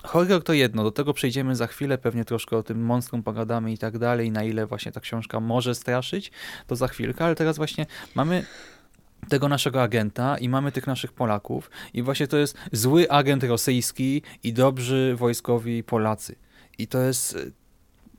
Horror 0.04 0.44
to 0.44 0.54
jedno, 0.54 0.84
do 0.84 0.92
tego 0.92 1.14
przejdziemy 1.14 1.56
za 1.56 1.68
chwilę, 1.68 1.98
pewnie 1.98 2.26
troszkę 2.26 2.58
o 2.58 2.64
tym 2.64 2.86
monstrum 2.86 3.24
pogadamy 3.24 3.72
i 3.72 3.78
tak 3.78 3.98
dalej, 3.98 4.32
na 4.32 4.44
ile 4.44 4.68
właśnie 4.68 4.92
ta 4.92 5.00
książka 5.00 5.40
może 5.40 5.76
straszyć, 5.76 6.32
to 6.68 6.76
za 6.76 6.88
chwilkę, 6.88 7.26
ale 7.26 7.36
teraz 7.36 7.58
właśnie 7.58 7.86
mamy 8.16 8.46
tego 9.30 9.48
naszego 9.50 9.82
agenta 9.82 10.38
i 10.38 10.50
mamy 10.50 10.72
tych 10.72 10.88
naszych 10.88 11.12
Polaków 11.12 11.72
i 11.94 12.04
właśnie 12.04 12.28
to 12.28 12.38
jest 12.38 12.58
zły 12.72 13.10
agent 13.10 13.44
rosyjski 13.44 14.22
i 14.44 14.54
dobrzy 14.54 15.16
wojskowi 15.18 15.84
Polacy. 15.84 16.36
I 16.78 16.88
to 16.88 17.02
jest 17.02 17.38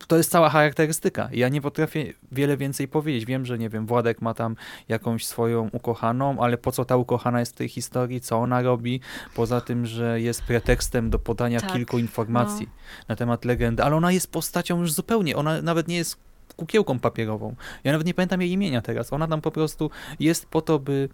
to 0.06 0.16
jest 0.16 0.30
cała 0.30 0.50
charakterystyka. 0.50 1.28
Ja 1.32 1.48
nie 1.48 1.61
potrafię 1.61 2.12
wiele 2.32 2.56
więcej 2.56 2.88
powiedzieć. 2.88 3.24
Wiem, 3.24 3.46
że 3.46 3.58
nie 3.58 3.68
wiem, 3.68 3.87
Władek 3.87 4.22
ma 4.22 4.34
tam 4.34 4.56
jakąś 4.88 5.26
swoją 5.26 5.68
ukochaną, 5.72 6.40
ale 6.40 6.58
po 6.58 6.72
co 6.72 6.84
ta 6.84 6.96
ukochana 6.96 7.40
jest 7.40 7.52
w 7.52 7.56
tej 7.56 7.68
historii, 7.68 8.20
co 8.20 8.38
ona 8.38 8.62
robi, 8.62 9.00
poza 9.34 9.61
tym, 9.61 9.87
że 9.87 10.20
jest 10.20 10.42
pretekstem 10.42 11.11
do 11.11 11.18
podania 11.18 11.61
Tak, 11.61 11.72
kilku 11.72 11.98
informacji 11.98 12.68
na 13.08 13.16
temat 13.16 13.44
legendy, 13.44 13.82
ale 13.82 13.96
ona 13.96 14.12
jest 14.12 14.32
postacią 14.32 14.80
już 14.80 14.92
zupełnie, 14.92 15.37
ona 15.37 15.62
nawet 15.62 15.88
nie 15.88 15.96
jest 15.96 16.28
kukiełką 16.56 16.98
papierową. 16.98 17.54
Ja 17.84 17.92
nawet 17.92 18.06
nie 18.06 18.14
pamiętam 18.14 18.40
jej 18.40 18.50
imienia 18.50 18.82
teraz. 18.82 19.12
Ona 19.12 19.28
tam 19.28 19.40
po 19.40 19.50
prostu 19.50 19.90
jest 20.20 20.46
po 20.46 20.62
to, 20.62 20.78
by 20.78 21.08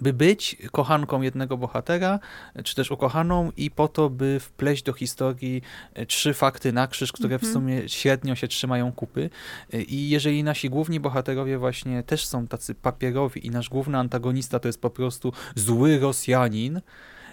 by 0.00 0.12
być 0.12 0.56
kochanką 0.72 1.22
jednego 1.22 1.56
bohatera, 1.56 2.18
czy 2.64 2.74
też 2.74 2.90
ukochaną 2.90 3.52
i 3.56 3.70
po 3.70 3.88
to, 3.88 4.10
by 4.10 4.40
wpleść 4.40 4.82
do 4.82 4.92
historii 4.92 5.62
e, 5.94 6.06
trzy 6.06 6.34
fakty 6.34 6.72
na 6.72 6.86
krzyż, 6.86 7.12
które 7.12 7.38
w 7.38 7.42
Mhm. 7.42 7.52
sumie 7.52 7.88
średnio 7.88 8.34
się 8.34 8.48
trzymają 8.48 8.92
kupy. 8.92 9.30
E, 9.72 9.82
I 9.82 10.08
jeżeli 10.08 10.44
nasi 10.44 10.70
główni 10.70 11.00
bohaterowie 11.00 11.58
właśnie 11.58 12.02
też 12.02 12.26
są 12.26 12.46
tacy 12.46 12.74
papierowi 12.74 13.46
i 13.46 13.50
nasz 13.50 13.68
główny 13.68 13.98
antagonista 13.98 14.58
to 14.58 14.68
jest 14.68 14.80
po 14.80 14.90
prostu 14.90 15.32
zły 15.54 15.98
Rosjanin, 15.98 16.80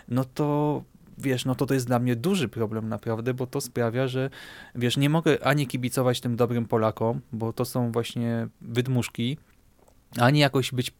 no 0.07 0.25
to 0.25 0.83
wiesz, 1.17 1.45
no 1.45 1.55
to 1.55 1.65
to 1.65 1.73
jest 1.73 1.87
dla 1.87 1.99
mnie 1.99 2.15
duży 2.15 2.47
problem 2.49 2.89
naprawdę, 2.89 3.33
bo 3.33 3.47
to 3.47 3.61
sprawia, 3.61 4.07
że 4.07 4.29
wiesz, 4.75 4.97
nie 4.97 5.09
mogę 5.09 5.43
ani 5.47 5.67
kibicować 5.67 6.21
tym 6.21 6.35
dobrym 6.35 6.65
Polakom, 6.65 7.21
bo 7.31 7.53
to 7.53 7.65
są 7.65 7.91
właśnie 7.91 8.47
wydmuszki, 8.61 9.37
ani 10.17 10.39
jakoś 10.39 10.71
być 10.71 10.91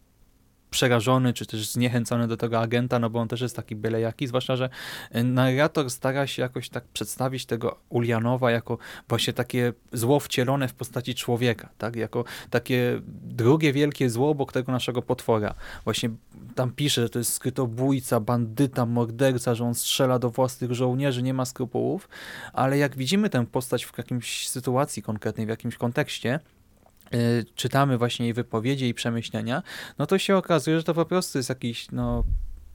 przerażony, 0.70 1.34
czy 1.34 1.46
też 1.46 1.70
zniechęcony 1.70 2.28
do 2.28 2.38
tego 2.38 2.60
agenta, 2.60 3.00
no 3.00 3.10
bo 3.10 3.20
on 3.20 3.28
też 3.28 3.42
jest 3.42 3.56
taki 3.56 3.76
byle 3.76 4.02
jaki, 4.02 4.28
zwłaszcza, 4.28 4.56
że 4.56 4.70
e, 5.12 5.24
narrator 5.24 5.90
stara 5.90 6.28
się 6.28 6.42
jakoś 6.42 6.70
tak 6.70 6.84
przedstawić 6.84 7.46
tego 7.46 7.80
Ulianowa 7.90 8.52
jako 8.52 8.78
właśnie 9.08 9.34
takie 9.34 9.74
zło 9.94 10.20
wcielone 10.20 10.68
w 10.68 10.74
postaci 10.74 11.16
człowieka, 11.16 11.70
tak, 11.78 11.96
jako 11.96 12.24
takie 12.50 13.02
drugie 13.24 13.74
wielkie 13.74 14.10
zło 14.10 14.30
obok 14.30 14.54
tego 14.54 14.72
naszego 14.72 15.02
potwora. 15.02 15.54
Właśnie 15.84 16.10
tam 16.56 16.72
pisze, 16.72 17.02
że 17.02 17.10
to 17.10 17.20
jest 17.20 17.34
skrytobójca, 17.34 18.20
bandyta, 18.20 18.86
morderca, 18.86 19.56
że 19.56 19.64
on 19.64 19.76
strzela 19.76 20.20
do 20.20 20.30
własnych 20.30 20.72
żołnierzy, 20.72 21.24
nie 21.24 21.34
ma 21.34 21.46
skrupułów, 21.46 22.10
ale 22.54 22.78
jak 22.78 22.96
widzimy 22.96 23.30
tę 23.30 23.46
postać 23.46 23.86
w 23.86 23.98
jakimś 23.98 24.50
sytuacji 24.50 25.04
konkretnej, 25.04 25.46
w 25.46 25.50
jakimś 25.50 25.76
kontekście, 25.76 26.40
czytamy 27.56 27.98
właśnie 27.98 28.26
jej 28.26 28.34
wypowiedzi 28.34 28.88
i 28.88 28.94
przemyślenia, 28.94 29.64
no 29.98 30.06
to 30.06 30.18
się 30.18 30.38
okazuje, 30.38 30.78
że 30.78 30.84
to 30.84 30.94
po 30.94 31.06
prostu 31.06 31.40
jest 31.40 31.50
jakiś 31.50 31.92
no, 31.92 32.24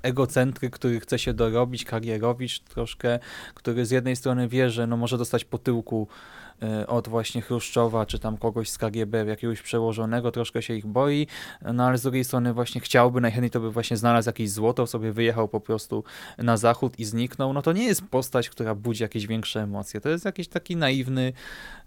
egocentryk, 0.03 0.75
który 0.75 1.01
chce 1.01 1.18
się 1.18 1.35
dorobić, 1.35 1.85
karierowicz 1.85 2.61
troszkę, 2.61 3.18
który 3.55 3.87
z 3.87 3.90
jednej 3.90 4.16
strony 4.16 4.49
wie, 4.49 4.70
że 4.70 4.87
no, 4.87 4.97
może 4.97 5.18
dostać 5.18 5.44
po 5.44 5.59
tyłku 5.59 6.09
y, 6.09 6.44
od 6.87 7.09
właśnie 7.09 7.43
Chruszczowa, 7.43 8.07
czy 8.07 8.19
tam 8.19 8.37
kogoś 8.37 8.71
z 8.71 8.79
KGB, 8.79 9.25
jakiegoś 9.27 9.62
przełożonego, 9.62 10.31
troszkę 10.31 10.62
się 10.62 10.75
ich 10.75 10.87
boi, 10.87 11.27
no 11.75 11.85
ale 11.87 11.99
z 11.99 12.03
drugiej 12.03 12.25
strony 12.25 12.53
właśnie 12.53 12.81
chciałby, 12.81 13.21
najchętniej 13.21 13.51
to 13.51 13.61
by 13.61 13.71
właśnie 13.71 13.97
znalazł 13.97 14.29
jakieś 14.29 14.51
złoto, 14.51 14.87
sobie 14.87 15.12
wyjechał 15.12 15.49
po 15.49 15.61
prostu 15.61 16.05
na 16.38 16.57
zachód 16.57 16.99
i 16.99 17.05
zniknął, 17.05 17.53
no 17.53 17.62
to 17.62 17.73
nie 17.73 17.85
jest 17.85 18.03
postać, 18.03 18.51
która 18.51 18.75
budzi 18.75 19.03
jakieś 19.03 19.27
większe 19.27 19.62
emocje, 19.62 20.01
to 20.01 20.09
jest 20.09 20.25
jakiś 20.25 20.49
taki 20.49 20.77
naiwny 20.77 21.33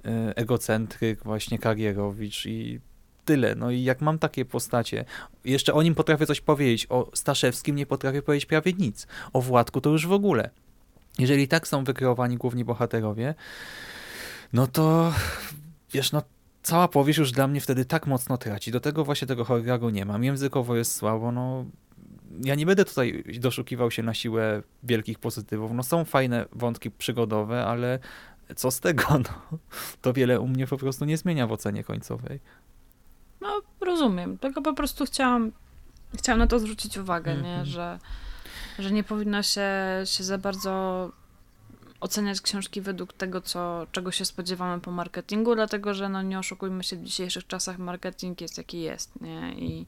y, 0.05 0.09
egocentryk, 0.35 1.23
właśnie 1.23 1.59
karierowicz 1.59 2.45
i 2.45 2.79
tyle. 3.27 3.55
No 3.55 3.71
i 3.71 3.83
jak 3.83 4.01
mam 4.01 4.19
takie 4.19 4.45
postacie, 4.45 5.05
jeszcze 5.45 5.73
o 5.73 5.83
nim 5.83 5.95
potrafię 5.95 6.25
coś 6.25 6.41
powiedzieć, 6.41 6.87
o 6.89 7.11
Staszewskim 7.13 7.75
nie 7.75 7.85
potrafię 7.85 8.21
powiedzieć 8.21 8.45
prawie 8.45 8.73
nic, 8.73 9.07
o 9.33 9.41
Władku 9.41 9.81
to 9.81 9.89
już 9.89 10.07
w 10.07 10.11
ogóle. 10.11 10.49
Jeżeli 11.19 11.47
tak 11.47 11.67
są 11.67 11.83
wykreowani 11.83 12.37
główni 12.37 12.65
bohaterowie, 12.65 13.35
no 14.53 14.67
to 14.67 15.13
wiesz, 15.93 16.11
no 16.11 16.21
cała 16.63 16.87
powieść 16.87 17.19
już 17.19 17.31
dla 17.31 17.47
mnie 17.47 17.61
wtedy 17.61 17.85
tak 17.85 18.07
mocno 18.07 18.37
traci. 18.37 18.71
Do 18.71 18.79
tego 18.79 19.05
właśnie 19.05 19.27
tego 19.27 19.45
horroru 19.45 19.89
nie 19.89 20.05
mam. 20.05 20.23
Językowo 20.23 20.75
jest 20.75 20.95
słabo, 20.95 21.31
no 21.31 21.65
ja 22.43 22.55
nie 22.55 22.65
będę 22.65 22.85
tutaj 22.85 23.23
doszukiwał 23.39 23.91
się 23.91 24.03
na 24.03 24.13
siłę 24.13 24.63
wielkich 24.83 25.19
pozytywów. 25.19 25.71
No 25.71 25.83
są 25.83 26.05
fajne 26.05 26.45
wątki 26.51 26.91
przygodowe, 26.91 27.65
ale 27.65 27.99
co 28.55 28.71
z 28.71 28.79
tego? 28.79 29.03
No, 29.19 29.57
to 30.01 30.13
wiele 30.13 30.39
u 30.39 30.47
mnie 30.47 30.67
po 30.67 30.77
prostu 30.77 31.05
nie 31.05 31.17
zmienia 31.17 31.47
w 31.47 31.51
ocenie 31.51 31.83
końcowej. 31.83 32.39
No, 33.41 33.61
rozumiem. 33.81 34.37
Tylko 34.37 34.61
po 34.61 34.73
prostu 34.73 35.05
chciałam, 35.05 35.51
chciałam 36.17 36.39
na 36.39 36.47
to 36.47 36.59
zwrócić 36.59 36.97
uwagę, 36.97 37.33
nie? 37.33 37.37
Mhm. 37.37 37.65
Że, 37.65 37.99
że 38.79 38.91
nie 38.91 39.03
powinno 39.03 39.43
się, 39.43 39.69
się 40.05 40.23
za 40.23 40.37
bardzo 40.37 41.11
oceniać 41.99 42.41
książki 42.41 42.81
według 42.81 43.13
tego, 43.13 43.41
co, 43.41 43.87
czego 43.91 44.11
się 44.11 44.25
spodziewamy 44.25 44.81
po 44.81 44.91
marketingu, 44.91 45.55
dlatego 45.55 45.93
że 45.93 46.09
no 46.09 46.21
nie 46.21 46.39
oszukujmy 46.39 46.83
się, 46.83 46.95
w 46.95 47.03
dzisiejszych 47.03 47.47
czasach 47.47 47.77
marketing 47.77 48.41
jest 48.41 48.57
jaki 48.57 48.81
jest, 48.81 49.21
nie? 49.21 49.53
I 49.53 49.85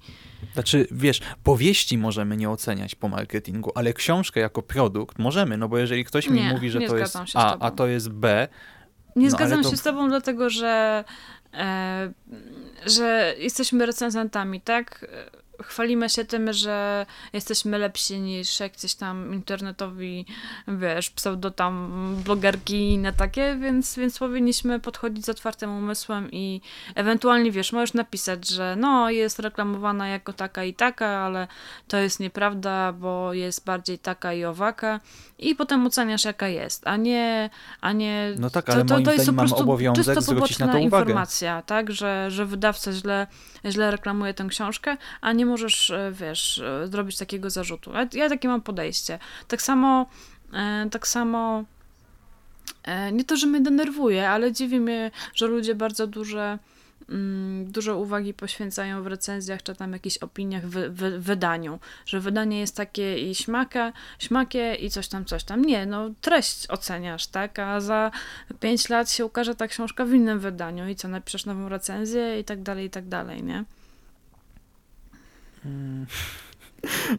Znaczy, 0.54 0.88
wiesz, 0.91 1.22
powieści 1.43 1.98
możemy 1.98 2.38
nie 2.38 2.50
oceniać 2.50 2.95
po 2.95 3.10
marketingu, 3.10 3.72
ale 3.76 3.93
książkę 3.93 4.39
jako 4.39 4.62
produkt 4.62 5.19
możemy, 5.19 5.58
no 5.58 5.69
bo 5.69 5.78
jeżeli 5.78 6.06
ktoś 6.06 6.28
mi 6.28 6.39
Nie, 6.41 6.54
mówi, 6.54 6.69
że 6.69 6.82
to 6.82 6.98
jest 6.98 7.17
A, 7.34 7.58
a 7.60 7.72
to 7.72 7.88
jest 7.88 8.10
B, 8.10 8.48
Nie 9.15 9.26
No, 9.26 9.32
zgadzam 9.32 9.63
to- 9.63 9.69
się 9.69 9.78
z 9.78 9.82
tobą, 9.82 10.10
dlatego 10.10 10.50
że, 10.50 11.04
e, 11.54 12.13
że 12.86 13.36
jesteśmy 13.38 13.86
recenzentami, 13.86 14.62
tak? 14.62 15.06
Chwalimy 15.63 16.10
się 16.10 16.26
tym, 16.26 16.54
że 16.54 17.06
jesteśmy 17.34 17.78
lepsi 17.78 18.19
niż 18.19 18.60
jakieś 18.60 18.95
tam 18.95 19.34
internetowi, 19.34 20.26
wiesz, 20.67 21.10
pseudo 21.10 21.52
tam 21.52 22.15
blogerki 22.24 22.76
i 22.76 22.93
inne 22.93 23.13
takie, 23.13 23.56
więc, 23.56 23.95
więc 23.95 24.19
powinniśmy 24.19 24.80
podchodzić 24.80 25.26
z 25.26 25.30
otwartym 25.30 25.78
umysłem 25.78 26.32
i 26.32 26.62
ewentualnie, 26.95 27.52
wiesz, 27.52 27.74
możesz 27.74 27.93
napisać, 27.93 28.50
że 28.50 28.76
no, 28.76 29.10
jest 29.10 29.39
reklamowana 29.39 30.08
jako 30.08 30.34
taka 30.34 30.63
i 30.63 30.74
taka, 30.74 31.08
ale 31.08 31.48
to 31.88 31.98
jest 31.98 32.19
nieprawda, 32.19 32.93
bo 32.93 33.34
jest 33.34 33.65
bardziej 33.65 34.00
taka 34.00 34.34
i 34.34 34.45
owaka 34.45 35.00
i 35.39 35.56
potem 35.56 35.88
oceniasz 35.88 36.26
jaka 36.26 36.48
jest, 36.48 36.88
a 36.88 36.98
nie, 36.98 37.50
a 37.82 37.91
nie 37.91 38.34
no 38.38 38.50
tak, 38.50 38.69
ale 38.69 38.84
moim 38.84 39.06
zdaniem 39.06 39.26
po 39.26 39.32
mamy 39.32 39.48
prostu 39.48 39.63
obowiązek 39.63 40.06
czysto 40.06 40.22
zwrócić 40.22 40.60
na 40.60 40.67
to 40.67 40.80
uwagę. 40.80 40.84
informacja, 40.84 41.62
tak, 41.62 41.91
że, 41.91 42.32
że 42.32 42.45
wydawca 42.45 42.91
źle, 42.93 43.28
źle 43.65 43.91
reklamuje 43.91 44.34
tę 44.34 44.45
książkę, 44.50 44.98
a 45.22 45.32
nie 45.32 45.45
możesz, 45.50 45.92
e, 45.92 46.12
wiesz, 46.12 46.60
e, 46.60 46.88
zrobić 46.88 47.18
takiego 47.18 47.50
zarzutu. 47.50 47.92
Ja, 47.94 48.08
ja 48.14 48.30
takie 48.30 48.48
mam 48.48 48.62
podejście. 48.62 49.20
Tak 49.48 49.62
samo, 49.62 50.06
e, 50.54 50.88
tak 50.92 51.08
samo 51.08 51.64
nie 53.12 53.24
to, 53.24 53.38
że 53.38 53.48
mnie 53.48 53.62
denerwuje, 53.62 54.30
ale 54.30 54.52
dziwi 54.52 54.80
mnie, 54.80 55.12
że 55.36 55.48
ludzie 55.48 55.76
bardzo 55.76 56.08
duże 56.08 56.60
mm, 57.10 57.72
dużo 57.72 57.98
uwagi 57.98 58.34
poświęcają 58.34 59.04
w 59.04 59.08
recenzjach 59.08 59.64
czy 59.64 59.76
tam 59.76 59.94
jakichś 59.94 60.18
opiniach 60.18 60.68
wy, 60.68 61.20
wydaniu, 61.20 61.80
że 62.06 62.20
wydanie 62.20 62.60
jest 62.60 62.76
takie 62.76 63.30
i 63.30 63.36
śmaka, 63.36 63.94
śmakie 64.20 64.76
i 64.76 64.90
coś 64.90 65.08
tam, 65.08 65.26
coś 65.26 65.44
tam. 65.44 65.66
Nie, 65.66 65.86
no 65.86 66.10
treść 66.22 66.70
oceniasz, 66.70 67.28
tak, 67.28 67.60
a 67.60 67.82
za 67.82 68.12
pięć 68.60 68.90
lat 68.90 69.12
się 69.12 69.26
ukaże 69.26 69.56
ta 69.56 69.68
książka 69.68 70.06
w 70.06 70.14
innym 70.14 70.40
wydaniu 70.40 70.90
i 70.90 70.96
co, 70.96 71.08
napiszesz 71.08 71.46
nową 71.46 71.70
recenzję 71.70 72.40
i 72.40 72.44
tak 72.44 72.64
dalej, 72.64 72.86
i 72.86 72.90
tak 72.90 73.08
dalej, 73.08 73.44
nie? 73.44 73.64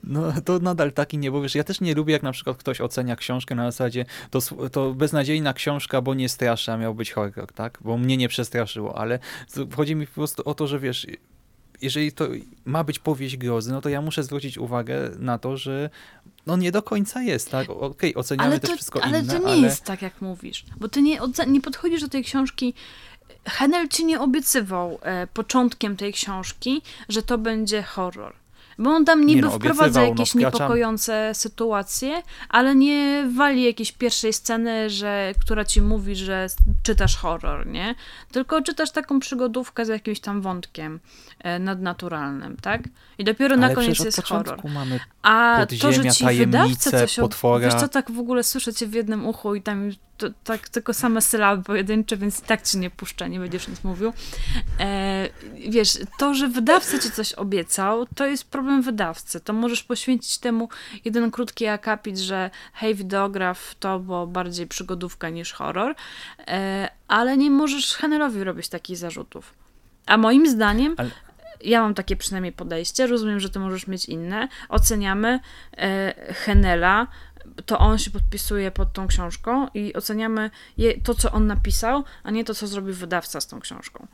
No 0.04 0.32
to 0.44 0.58
nadal 0.58 0.92
taki 0.92 1.18
nie, 1.18 1.30
bo 1.30 1.42
wiesz, 1.42 1.54
ja 1.54 1.64
też 1.64 1.80
nie 1.80 1.94
lubię, 1.94 2.12
jak 2.12 2.22
na 2.22 2.32
przykład 2.32 2.56
ktoś 2.56 2.80
ocenia 2.80 3.16
książkę 3.16 3.54
na 3.54 3.70
zasadzie 3.70 4.04
to, 4.30 4.40
to 4.72 4.94
beznadziejna 4.94 5.52
książka, 5.52 6.02
bo 6.02 6.14
nie 6.14 6.28
straszy, 6.28 6.72
a 6.72 6.76
miał 6.76 6.94
być 6.94 7.12
horror, 7.12 7.52
tak? 7.52 7.78
Bo 7.80 7.98
mnie 7.98 8.16
nie 8.16 8.28
przestraszyło, 8.28 8.98
ale 8.98 9.18
chodzi 9.76 9.94
mi 9.94 10.06
po 10.06 10.14
prostu 10.14 10.42
o 10.48 10.54
to, 10.54 10.66
że 10.66 10.78
wiesz, 10.78 11.06
jeżeli 11.82 12.12
to 12.12 12.28
ma 12.64 12.84
być 12.84 12.98
powieść 12.98 13.36
grozy, 13.36 13.72
no 13.72 13.80
to 13.80 13.88
ja 13.88 14.00
muszę 14.00 14.22
zwrócić 14.22 14.58
uwagę 14.58 15.10
na 15.18 15.38
to, 15.38 15.56
że 15.56 15.90
no 16.46 16.56
nie 16.56 16.72
do 16.72 16.82
końca 16.82 17.22
jest, 17.22 17.50
tak? 17.50 17.70
Okej, 17.70 17.86
okay, 17.86 18.14
oceniamy 18.14 18.50
ale 18.50 18.60
też 18.60 18.70
wszystko 18.70 19.02
ale 19.02 19.20
inne, 19.20 19.32
ale... 19.32 19.40
to 19.40 19.48
nie 19.48 19.62
jest 19.62 19.84
tak, 19.84 20.02
jak 20.02 20.20
mówisz, 20.20 20.64
bo 20.76 20.88
ty 20.88 21.02
nie, 21.02 21.18
nie 21.46 21.60
podchodzisz 21.60 22.00
do 22.00 22.08
tej 22.08 22.24
książki 22.24 22.74
Henel 23.44 23.88
ci 23.88 24.04
nie 24.04 24.20
obiecywał 24.20 24.98
e, 25.02 25.26
początkiem 25.26 25.96
tej 25.96 26.12
książki, 26.12 26.82
że 27.08 27.22
to 27.22 27.38
będzie 27.38 27.82
horror. 27.82 28.40
Bo 28.80 28.90
on 28.90 29.04
tam 29.04 29.26
niby 29.26 29.42
nie 29.42 29.48
no, 29.48 29.50
wprowadza 29.50 30.00
no, 30.00 30.06
jakieś 30.06 30.34
no, 30.34 30.40
niepokojące 30.40 31.30
sytuacje, 31.34 32.22
ale 32.48 32.74
nie 32.74 33.28
wali 33.36 33.64
jakiejś 33.64 33.92
pierwszej 33.92 34.32
sceny, 34.32 34.90
że, 34.90 35.32
która 35.40 35.64
ci 35.64 35.82
mówi, 35.82 36.16
że 36.16 36.46
czytasz 36.82 37.16
horror, 37.16 37.66
nie? 37.66 37.94
Tylko 38.32 38.62
czytasz 38.62 38.90
taką 38.90 39.20
przygodówkę 39.20 39.86
z 39.86 39.88
jakimś 39.88 40.20
tam 40.20 40.40
wątkiem 40.40 41.00
e, 41.38 41.58
nadnaturalnym, 41.58 42.56
tak? 42.56 42.82
I 43.18 43.24
dopiero 43.24 43.54
ale 43.54 43.68
na 43.68 43.74
koniec 43.74 44.04
jest 44.04 44.22
horror. 44.22 44.60
Mamy 44.74 45.00
A 45.22 45.66
to, 45.80 45.92
że 45.92 46.10
ci 46.10 46.24
wydawca 46.26 46.90
coś 46.90 47.16
potwora. 47.16 47.64
Wiesz 47.64 47.80
co, 47.80 47.88
tak 47.88 48.10
w 48.10 48.18
ogóle 48.18 48.42
słyszę 48.42 48.74
cię 48.74 48.86
w 48.86 48.94
jednym 48.94 49.26
uchu 49.26 49.54
i 49.54 49.62
tam 49.62 49.90
to, 50.20 50.26
tak 50.44 50.68
tylko 50.68 50.94
same 50.94 51.20
sylaby 51.20 51.62
pojedyncze, 51.62 52.16
więc 52.16 52.40
i 52.40 52.42
tak 52.42 52.62
ci 52.62 52.78
nie 52.78 52.90
puszczę, 52.90 53.28
nie 53.28 53.40
będziesz 53.40 53.68
nic 53.68 53.84
mówił. 53.84 54.12
E, 54.80 55.28
wiesz, 55.68 55.98
to, 56.18 56.34
że 56.34 56.48
wydawca 56.48 56.98
ci 56.98 57.10
coś 57.10 57.32
obiecał, 57.32 58.06
to 58.14 58.26
jest 58.26 58.50
problem 58.50 58.82
wydawcy. 58.82 59.40
To 59.40 59.52
możesz 59.52 59.82
poświęcić 59.82 60.38
temu 60.38 60.68
jeden 61.04 61.30
krótki 61.30 61.66
akapit, 61.66 62.18
że 62.18 62.50
hej, 62.72 62.94
wideograf 62.94 63.74
to 63.74 63.98
było 63.98 64.26
bardziej 64.26 64.66
przygodówka 64.66 65.28
niż 65.28 65.52
horror, 65.52 65.94
e, 66.38 66.88
ale 67.08 67.36
nie 67.36 67.50
możesz 67.50 67.94
Henelowi 67.94 68.44
robić 68.44 68.68
takich 68.68 68.96
zarzutów. 68.96 69.54
A 70.06 70.16
moim 70.16 70.46
zdaniem 70.50 70.94
ale 70.98 71.10
ja 71.64 71.82
mam 71.82 71.94
takie 71.94 72.16
przynajmniej 72.16 72.52
podejście, 72.52 73.06
rozumiem, 73.06 73.40
że 73.40 73.50
ty 73.50 73.58
możesz 73.58 73.86
mieć 73.86 74.04
inne. 74.04 74.48
Oceniamy 74.68 75.40
e, 75.76 76.14
Henela 76.34 77.06
to 77.66 77.78
on 77.78 77.98
się 77.98 78.10
podpisuje 78.10 78.70
pod 78.70 78.92
tą 78.92 79.06
książką 79.06 79.68
i 79.74 79.94
oceniamy 79.94 80.50
je, 80.78 81.00
to, 81.00 81.14
co 81.14 81.32
on 81.32 81.46
napisał, 81.46 82.04
a 82.22 82.30
nie 82.30 82.44
to, 82.44 82.54
co 82.54 82.66
zrobił 82.66 82.94
wydawca 82.94 83.40
z 83.40 83.46
tą 83.46 83.60
książką. 83.60 84.06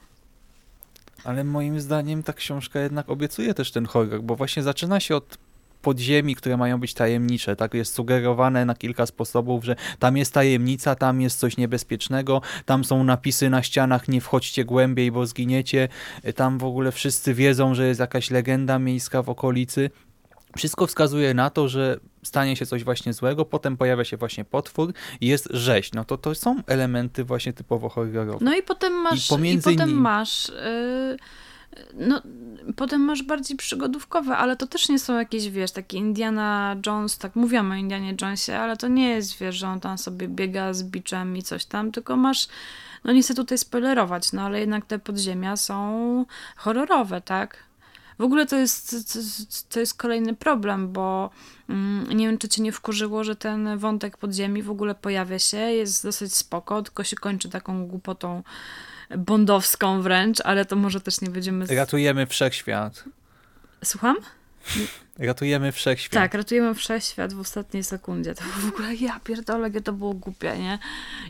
Ale 1.24 1.44
moim 1.44 1.80
zdaniem 1.80 2.22
ta 2.22 2.32
książka 2.32 2.80
jednak 2.80 3.10
obiecuje 3.10 3.54
też 3.54 3.72
ten 3.72 3.86
horror, 3.86 4.22
bo 4.22 4.36
właśnie 4.36 4.62
zaczyna 4.62 5.00
się 5.00 5.16
od 5.16 5.38
podziemi, 5.86 6.36
które 6.36 6.56
mają 6.56 6.80
być 6.80 6.94
tajemnicze. 6.94 7.56
Tak 7.56 7.74
jest 7.74 7.94
sugerowane 7.94 8.64
na 8.64 8.74
kilka 8.74 9.06
sposobów, 9.06 9.64
że 9.64 9.76
tam 9.98 10.16
jest 10.16 10.32
tajemnica, 10.32 10.94
tam 10.94 11.20
jest 11.20 11.38
coś 11.38 11.56
niebezpiecznego, 11.56 12.42
tam 12.64 12.84
są 12.84 13.04
napisy 13.04 13.50
na 13.50 13.62
ścianach, 13.62 14.08
nie 14.08 14.20
wchodźcie 14.20 14.64
głębiej, 14.64 15.12
bo 15.12 15.26
zginiecie. 15.26 15.88
Tam 16.34 16.58
w 16.58 16.64
ogóle 16.64 16.92
wszyscy 16.92 17.34
wiedzą, 17.34 17.74
że 17.74 17.86
jest 17.86 18.00
jakaś 18.00 18.30
legenda 18.30 18.78
miejska 18.78 19.22
w 19.22 19.28
okolicy. 19.28 19.90
Wszystko 20.56 20.86
wskazuje 20.86 21.34
na 21.34 21.50
to, 21.50 21.68
że 21.68 22.00
stanie 22.22 22.56
się 22.56 22.66
coś 22.66 22.84
właśnie 22.84 23.12
złego, 23.12 23.44
potem 23.44 23.76
pojawia 23.76 24.04
się 24.04 24.16
właśnie 24.16 24.44
potwór 24.44 24.92
i 25.20 25.26
jest 25.26 25.48
rzeź. 25.50 25.92
No 25.92 26.04
to 26.04 26.18
to 26.18 26.34
są 26.34 26.62
elementy 26.66 27.24
właśnie 27.24 27.52
typowo 27.52 27.88
horrorowe. 27.88 28.44
No 28.44 28.56
i 28.56 28.62
potem 28.62 28.92
masz, 28.92 29.26
i, 29.26 29.28
pomiędzy 29.28 29.72
i 29.72 29.76
potem 29.76 29.94
masz 29.94 30.48
yy, 30.48 31.16
no, 31.94 32.22
potem 32.76 33.00
masz 33.00 33.22
bardziej 33.22 33.56
przygodówkowe, 33.56 34.36
ale 34.36 34.56
to 34.56 34.66
też 34.66 34.88
nie 34.88 34.98
są 34.98 35.18
jakieś, 35.18 35.48
wiesz, 35.48 35.72
takie 35.72 35.98
Indiana 35.98 36.76
Jones, 36.86 37.18
tak 37.18 37.36
mówimy 37.36 37.74
o 37.74 37.76
Indianie 37.76 38.14
Jonesie, 38.20 38.52
ale 38.52 38.76
to 38.76 38.88
nie 38.88 39.08
jest, 39.08 39.38
wiesz, 39.38 39.56
że 39.56 39.68
on 39.68 39.80
tam 39.80 39.98
sobie 39.98 40.28
biega 40.28 40.74
z 40.74 40.82
biczem 40.82 41.36
i 41.36 41.42
coś 41.42 41.64
tam, 41.64 41.92
tylko 41.92 42.16
masz 42.16 42.48
no 43.04 43.12
nie 43.12 43.22
chcę 43.22 43.34
tutaj 43.34 43.58
spoilerować, 43.58 44.32
no 44.32 44.42
ale 44.42 44.60
jednak 44.60 44.86
te 44.86 44.98
podziemia 44.98 45.56
są 45.56 46.24
horrorowe, 46.56 47.20
tak? 47.20 47.65
W 48.18 48.22
ogóle 48.22 48.46
to 48.46 48.56
jest, 48.56 48.96
to 49.68 49.80
jest 49.80 49.94
kolejny 49.94 50.34
problem, 50.34 50.92
bo 50.92 51.30
mm, 51.68 52.12
nie 52.12 52.26
wiem, 52.26 52.38
czy 52.38 52.48
cię 52.48 52.62
nie 52.62 52.72
wkurzyło, 52.72 53.24
że 53.24 53.36
ten 53.36 53.78
wątek 53.78 54.16
podziemi 54.16 54.62
w 54.62 54.70
ogóle 54.70 54.94
pojawia 54.94 55.38
się, 55.38 55.56
jest 55.56 56.02
dosyć 56.02 56.34
spoko, 56.34 56.82
tylko 56.82 57.04
się 57.04 57.16
kończy 57.16 57.48
taką 57.48 57.86
głupotą 57.86 58.42
bondowską 59.18 60.02
wręcz, 60.02 60.40
ale 60.40 60.64
to 60.64 60.76
może 60.76 61.00
też 61.00 61.20
nie 61.20 61.30
będziemy... 61.30 61.66
Z... 61.66 61.70
Ratujemy 61.70 62.26
wszechświat. 62.26 63.04
Słucham? 63.84 64.16
Ratujemy 65.18 65.72
wszechświat. 65.72 66.12
Tak, 66.12 66.34
ratujemy 66.34 66.74
wszechświat 66.74 67.34
w 67.34 67.40
ostatniej 67.40 67.84
sekundzie. 67.84 68.34
To 68.34 68.44
w 68.44 68.68
ogóle 68.68 68.94
ja 68.94 69.20
pierdolę, 69.24 69.70
to 69.70 69.92
było 69.92 70.14
głupie, 70.14 70.58
nie? 70.58 70.78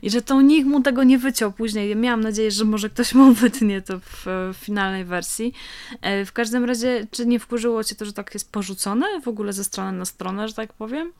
I 0.02 0.10
że 0.10 0.22
to 0.22 0.42
nikt 0.42 0.68
mu 0.68 0.82
tego 0.82 1.04
nie 1.04 1.18
wyciął 1.18 1.52
później. 1.52 1.96
Miałam 1.96 2.20
nadzieję, 2.20 2.50
że 2.50 2.64
może 2.64 2.90
ktoś 2.90 3.14
mu 3.14 3.32
wytnie 3.44 3.82
to 3.82 4.00
w, 4.00 4.24
w 4.26 4.56
finalnej 4.56 5.04
wersji. 5.04 5.52
E, 6.00 6.24
w 6.24 6.32
każdym 6.32 6.64
razie, 6.64 7.06
czy 7.10 7.26
nie 7.26 7.38
wkurzyło 7.38 7.84
cię 7.84 7.94
to, 7.94 8.04
że 8.04 8.12
tak 8.12 8.34
jest 8.34 8.52
porzucone 8.52 9.06
w 9.20 9.28
ogóle 9.28 9.52
ze 9.52 9.64
strony 9.64 9.98
na 9.98 10.04
stronę, 10.04 10.48
że 10.48 10.54
tak 10.54 10.72
powiem? 10.72 11.12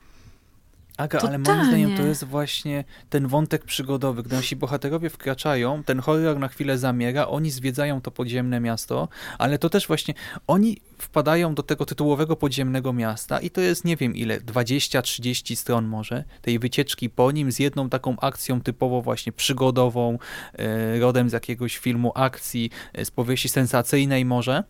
Aga, 0.96 1.18
ale 1.18 1.38
moim 1.38 1.64
zdaniem 1.64 1.96
to 1.96 2.02
jest 2.02 2.24
właśnie 2.24 2.85
ten 3.11 3.26
wątek 3.26 3.64
przygodowy, 3.64 4.22
gdy 4.22 4.37
nasi 4.37 4.56
bohaterowie 4.56 5.11
wkraczają, 5.11 5.82
ten 5.82 6.00
horror 6.00 6.38
na 6.38 6.48
chwilę 6.48 6.78
zamiera, 6.78 7.26
oni 7.26 7.50
zwiedzają 7.50 8.00
to 8.00 8.11
podziemne 8.11 8.61
miasto, 8.61 9.09
ale 9.38 9.59
to 9.59 9.70
też 9.70 9.87
właśnie, 9.87 10.14
oni 10.46 10.76
wpadają 10.98 11.54
do 11.54 11.62
tego 11.62 11.87
tytułowego 11.87 12.37
podziemnego 12.37 12.92
miasta 12.92 13.38
i 13.40 13.50
to 13.50 13.61
jest 13.61 13.85
nie 13.85 13.96
wiem 13.96 14.14
ile, 14.14 14.40
20-30 14.40 15.56
stron 15.56 15.87
może, 15.87 16.24
tej 16.42 16.59
wycieczki 16.59 17.11
po 17.11 17.32
nim 17.32 17.52
z 17.52 17.59
jedną 17.59 17.88
taką 17.88 18.16
akcją 18.20 18.61
typowo 18.61 19.02
właśnie 19.02 19.32
przygodową, 19.32 20.18
e, 20.54 20.98
rodem 21.00 21.30
z 21.30 21.32
jakiegoś 21.32 21.78
filmu 21.78 22.12
akcji, 22.14 22.70
e, 22.92 23.04
z 23.04 23.11
powieści 23.11 23.48
sensacyjnej 23.48 24.24
może, 24.24 24.64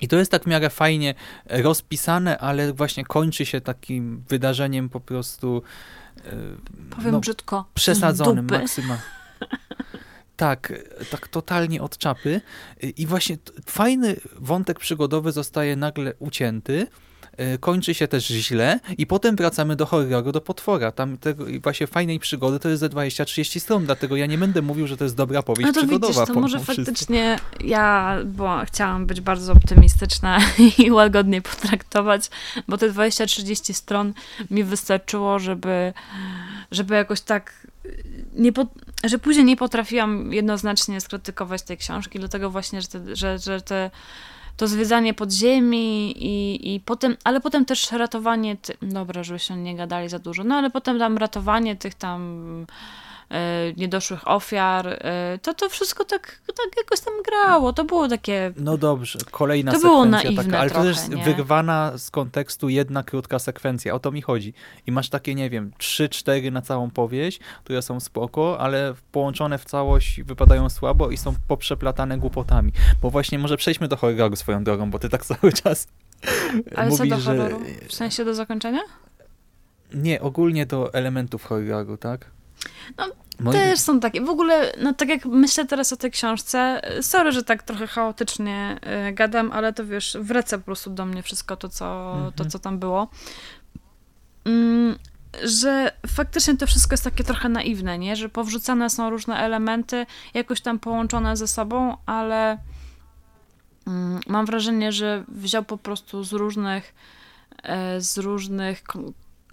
i 0.00 0.08
to 0.08 0.16
jest 0.16 0.30
tak 0.30 0.44
w 0.44 0.46
miarę 0.46 0.70
fajnie 0.70 1.14
rozpisane, 1.46 2.38
ale 2.38 2.72
właśnie 2.72 3.04
kończy 3.04 3.46
się 3.46 3.60
takim 3.60 4.24
wydarzeniem 4.28 4.88
po 4.88 5.00
prostu 5.00 5.62
e, 6.16 6.30
Powiem 6.90 7.12
no, 7.12 7.20
brzydko. 7.20 7.64
Przesadzonym 7.74 8.46
maksymalnie. 8.50 9.02
Tak, 10.36 10.72
tak 11.10 11.28
totalnie 11.28 11.82
od 11.82 11.98
czapy. 11.98 12.40
I 12.96 13.06
właśnie 13.06 13.36
fajny 13.66 14.16
wątek 14.36 14.78
przygodowy 14.78 15.32
zostaje 15.32 15.76
nagle 15.76 16.14
ucięty, 16.18 16.86
E, 16.86 17.13
kończy 17.60 17.94
się 17.94 18.08
też 18.08 18.26
źle 18.26 18.80
i 18.98 19.06
potem 19.06 19.36
wracamy 19.36 19.76
do 19.76 19.86
horroru, 19.86 20.32
do 20.32 20.40
potwora. 20.40 20.92
Tam 20.92 21.18
tego, 21.18 21.44
właśnie 21.62 21.86
fajnej 21.86 22.18
przygody 22.18 22.58
to 22.58 22.68
jest 22.68 22.80
ze 22.80 22.88
20-30 22.88 23.60
stron, 23.60 23.84
dlatego 23.84 24.16
ja 24.16 24.26
nie 24.26 24.38
będę 24.38 24.62
mówił, 24.62 24.86
że 24.86 24.96
to 24.96 25.04
jest 25.04 25.16
dobra 25.16 25.42
powieść 25.42 25.66
no 25.66 25.72
to 25.72 25.80
przygodowa. 25.80 26.20
Widzisz, 26.20 26.34
to 26.34 26.40
może 26.40 26.60
faktycznie 26.60 27.38
ja 27.60 28.18
bo 28.24 28.64
chciałam 28.64 29.06
być 29.06 29.20
bardzo 29.20 29.52
optymistyczna 29.52 30.38
i 30.84 30.90
łagodnie 30.90 31.42
potraktować, 31.42 32.30
bo 32.68 32.78
te 32.78 32.90
20-30 32.90 33.72
stron 33.72 34.14
mi 34.50 34.64
wystarczyło, 34.64 35.38
żeby, 35.38 35.92
żeby 36.70 36.94
jakoś 36.94 37.20
tak 37.20 37.66
nie 38.34 38.52
po, 38.52 38.66
że 39.04 39.18
później 39.18 39.44
nie 39.44 39.56
potrafiłam 39.56 40.32
jednoznacznie 40.32 41.00
skrytykować 41.00 41.62
tej 41.62 41.76
książki, 41.76 42.18
dlatego 42.18 42.50
właśnie, 42.50 42.82
że 42.82 42.88
te, 42.88 43.16
że, 43.16 43.38
że 43.38 43.60
te 43.60 43.90
to 44.56 44.68
zwiedzanie 44.68 45.14
podziemi 45.14 46.14
i, 46.16 46.74
i 46.74 46.80
potem, 46.80 47.16
ale 47.24 47.40
potem 47.40 47.64
też 47.64 47.92
ratowanie, 47.92 48.56
ty... 48.56 48.76
dobra, 48.82 49.22
żebyśmy 49.22 49.56
nie 49.56 49.76
gadali 49.76 50.08
za 50.08 50.18
dużo, 50.18 50.44
no 50.44 50.54
ale 50.54 50.70
potem 50.70 50.98
tam 50.98 51.18
ratowanie 51.18 51.76
tych 51.76 51.94
tam 51.94 52.66
niedoszłych 53.76 54.28
ofiar, 54.28 54.86
e, 54.88 55.38
to 55.42 55.54
to 55.54 55.68
wszystko 55.68 56.04
tak, 56.04 56.40
tak 56.46 56.76
jakoś 56.76 57.00
tam 57.00 57.14
grało. 57.22 57.72
To 57.72 57.84
było 57.84 58.08
takie... 58.08 58.52
No 58.56 58.78
dobrze, 58.78 59.18
kolejna 59.30 59.72
to 59.72 59.78
sekwencja 59.78 60.30
było 60.30 60.42
taka, 60.42 60.58
ale 60.58 60.70
trochę, 60.70 60.84
to 60.84 60.88
jest 60.88 61.08
nie? 61.08 61.24
wyrwana 61.24 61.98
z 61.98 62.10
kontekstu 62.10 62.68
jedna 62.68 63.02
krótka 63.02 63.38
sekwencja, 63.38 63.94
o 63.94 63.98
to 63.98 64.12
mi 64.12 64.22
chodzi. 64.22 64.54
I 64.86 64.92
masz 64.92 65.08
takie, 65.08 65.34
nie 65.34 65.50
wiem, 65.50 65.72
trzy, 65.78 66.08
cztery 66.08 66.50
na 66.50 66.62
całą 66.62 66.90
powieść, 66.90 67.40
które 67.64 67.82
są 67.82 68.00
spoko, 68.00 68.60
ale 68.60 68.94
połączone 69.12 69.58
w 69.58 69.64
całość 69.64 70.22
wypadają 70.22 70.70
słabo 70.70 71.10
i 71.10 71.16
są 71.16 71.34
poprzeplatane 71.48 72.18
głupotami. 72.18 72.72
Bo 73.02 73.10
właśnie 73.10 73.38
może 73.38 73.56
przejdźmy 73.56 73.88
do 73.88 73.96
horroru 73.96 74.36
swoją 74.36 74.64
drogą, 74.64 74.90
bo 74.90 74.98
ty 74.98 75.08
tak 75.08 75.24
cały 75.34 75.52
czas 75.52 75.86
ale 76.76 76.90
mówisz, 76.90 77.10
co 77.10 77.16
do 77.16 77.22
horroru? 77.22 77.60
W 77.88 77.94
sensie 77.94 78.24
do 78.24 78.34
zakończenia? 78.34 78.80
Nie, 79.94 80.20
ogólnie 80.20 80.66
do 80.66 80.94
elementów 80.94 81.44
horroru, 81.44 81.96
tak? 81.96 82.30
No, 82.98 83.04
Moi... 83.40 83.54
też 83.54 83.80
są 83.80 84.00
takie. 84.00 84.20
W 84.20 84.28
ogóle, 84.28 84.72
no 84.82 84.94
tak 84.94 85.08
jak 85.08 85.26
myślę 85.26 85.66
teraz 85.66 85.92
o 85.92 85.96
tej 85.96 86.10
książce, 86.10 86.80
sorry, 87.00 87.32
że 87.32 87.42
tak 87.42 87.62
trochę 87.62 87.86
chaotycznie 87.86 88.78
y, 89.08 89.12
gadam, 89.12 89.52
ale 89.52 89.72
to 89.72 89.86
wiesz, 89.86 90.16
wraca 90.20 90.58
po 90.58 90.64
prostu 90.64 90.90
do 90.90 91.06
mnie 91.06 91.22
wszystko 91.22 91.56
to, 91.56 91.68
co, 91.68 92.16
to, 92.36 92.44
co 92.44 92.58
tam 92.58 92.78
było. 92.78 93.08
Mm, 94.44 94.98
że 95.42 95.92
faktycznie 96.06 96.56
to 96.56 96.66
wszystko 96.66 96.94
jest 96.94 97.04
takie 97.04 97.24
trochę 97.24 97.48
naiwne, 97.48 97.98
nie? 97.98 98.16
Że 98.16 98.28
powrzucane 98.28 98.90
są 98.90 99.10
różne 99.10 99.36
elementy, 99.36 100.06
jakoś 100.34 100.60
tam 100.60 100.78
połączone 100.78 101.36
ze 101.36 101.48
sobą, 101.48 101.96
ale 102.06 102.58
mm, 103.86 104.20
mam 104.26 104.46
wrażenie, 104.46 104.92
że 104.92 105.24
wziął 105.28 105.64
po 105.64 105.78
prostu 105.78 106.24
z 106.24 106.32
różnych 106.32 106.94
e, 107.62 108.00
z 108.00 108.18
różnych 108.18 108.82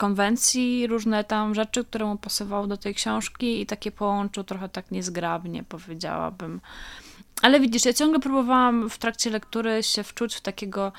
konwencji, 0.02 0.88
różne 0.88 1.24
tam 1.24 1.56
rzeczy, 1.56 1.86
które 1.86 2.06
mu 2.06 2.18
pasowały 2.18 2.68
do 2.68 2.78
tej 2.78 2.96
książki 2.96 3.62
i 3.62 3.66
takie 3.66 3.92
połączył 3.92 4.44
trochę 4.44 4.70
tak 4.70 4.92
niezgrabnie, 4.92 5.64
powiedziałabym. 5.64 6.62
Ale 7.42 7.60
widzisz, 7.60 7.86
ja 7.86 7.94
ciągle 7.94 8.20
próbowałam 8.20 8.90
w 8.90 8.98
trakcie 8.98 9.30
lektury 9.30 9.84
się 9.84 10.04
wczuć 10.04 10.36
w 10.36 10.42
takiego 10.42 10.92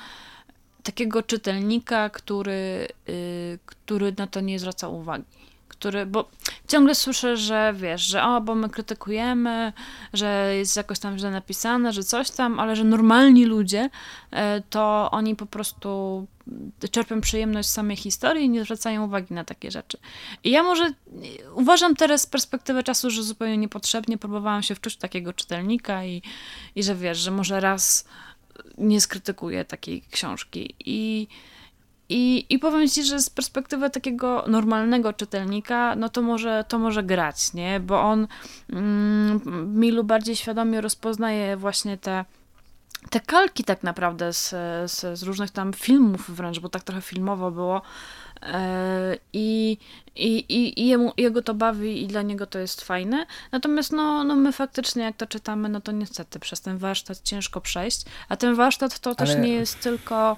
takiego 0.83 1.23
czytelnika, 1.23 2.09
który, 2.09 2.87
yy, 3.07 3.59
który 3.65 4.13
na 4.17 4.27
to 4.27 4.41
nie 4.41 4.59
zwraca 4.59 4.87
uwagi 4.87 5.52
który, 5.83 6.05
bo 6.05 6.29
ciągle 6.67 6.95
słyszę, 6.95 7.37
że 7.37 7.73
wiesz, 7.77 8.01
że 8.01 8.23
o, 8.23 8.41
bo 8.41 8.55
my 8.55 8.69
krytykujemy, 8.69 9.73
że 10.13 10.55
jest 10.55 10.77
jakoś 10.77 10.99
tam 10.99 11.17
źle 11.17 11.31
napisane, 11.31 11.93
że 11.93 12.03
coś 12.03 12.31
tam, 12.31 12.59
ale 12.59 12.75
że 12.75 12.83
normalni 12.83 13.45
ludzie, 13.45 13.89
e, 14.31 14.61
to 14.69 15.09
oni 15.11 15.35
po 15.35 15.45
prostu 15.45 16.27
czerpią 16.91 17.21
przyjemność 17.21 17.69
z 17.69 17.71
samej 17.71 17.97
historii 17.97 18.45
i 18.45 18.49
nie 18.49 18.63
zwracają 18.63 19.05
uwagi 19.05 19.33
na 19.33 19.43
takie 19.43 19.71
rzeczy. 19.71 19.97
I 20.43 20.51
ja 20.51 20.63
może 20.63 20.93
uważam 21.55 21.95
teraz 21.95 22.21
z 22.21 22.25
perspektywy 22.25 22.83
czasu, 22.83 23.09
że 23.09 23.23
zupełnie 23.23 23.57
niepotrzebnie 23.57 24.17
próbowałam 24.17 24.63
się 24.63 24.75
wczuć 24.75 24.95
takiego 24.95 25.33
czytelnika 25.33 26.05
i, 26.05 26.21
i 26.75 26.83
że 26.83 26.95
wiesz, 26.95 27.17
że 27.17 27.31
może 27.31 27.59
raz 27.59 28.05
nie 28.77 29.01
skrytykuję 29.01 29.65
takiej 29.65 30.01
książki 30.11 30.75
i 30.85 31.27
i, 32.09 32.45
I 32.49 32.59
powiem 32.59 32.87
ci, 32.87 33.03
że 33.03 33.19
z 33.19 33.29
perspektywy 33.29 33.89
takiego 33.89 34.43
normalnego 34.47 35.13
czytelnika, 35.13 35.95
no 35.95 36.09
to 36.09 36.21
może, 36.21 36.65
to 36.67 36.79
może 36.79 37.03
grać, 37.03 37.53
nie? 37.53 37.79
Bo 37.79 38.01
on 38.01 38.27
mm, 38.69 39.41
Milu 39.79 40.03
bardziej 40.03 40.35
świadomie 40.35 40.81
rozpoznaje 40.81 41.57
właśnie 41.57 41.97
te 41.97 42.25
te 43.09 43.19
kalki 43.19 43.63
tak 43.63 43.83
naprawdę 43.83 44.33
z, 44.33 44.49
z, 44.91 45.19
z, 45.19 45.23
różnych 45.23 45.51
tam 45.51 45.73
filmów 45.73 46.31
wręcz, 46.31 46.59
bo 46.59 46.69
tak 46.69 46.83
trochę 46.83 47.01
filmowo 47.01 47.51
było. 47.51 47.81
E, 48.41 49.17
I, 49.33 49.77
i, 50.15 50.45
i 50.49 50.87
jemu, 50.87 51.13
jego 51.17 51.41
to 51.41 51.53
bawi 51.53 52.03
i 52.03 52.07
dla 52.07 52.21
niego 52.21 52.47
to 52.47 52.59
jest 52.59 52.81
fajne. 52.81 53.25
Natomiast 53.51 53.91
no, 53.91 54.23
no 54.23 54.35
my 54.35 54.51
faktycznie 54.51 55.03
jak 55.03 55.17
to 55.17 55.27
czytamy, 55.27 55.69
no 55.69 55.81
to 55.81 55.91
niestety 55.91 56.39
przez 56.39 56.61
ten 56.61 56.77
warsztat 56.77 57.21
ciężko 57.21 57.61
przejść. 57.61 58.05
A 58.29 58.37
ten 58.37 58.55
warsztat 58.55 58.99
to 58.99 59.09
Ale... 59.09 59.15
też 59.15 59.37
nie 59.37 59.53
jest 59.53 59.79
tylko 59.79 60.37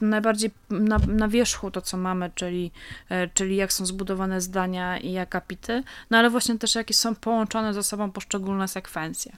najbardziej 0.00 0.50
na, 0.70 0.98
na 0.98 1.28
wierzchu 1.28 1.70
to, 1.70 1.80
co 1.80 1.96
mamy, 1.96 2.30
czyli, 2.34 2.70
e, 3.08 3.28
czyli 3.28 3.56
jak 3.56 3.72
są 3.72 3.86
zbudowane 3.86 4.40
zdania 4.40 4.98
i 4.98 5.18
akapity, 5.18 5.82
no 6.10 6.18
ale 6.18 6.30
właśnie 6.30 6.58
też 6.58 6.74
jakie 6.74 6.94
są 6.94 7.14
połączone 7.14 7.74
ze 7.74 7.82
sobą 7.82 8.10
poszczególne 8.10 8.68
sekwencje. 8.68 9.32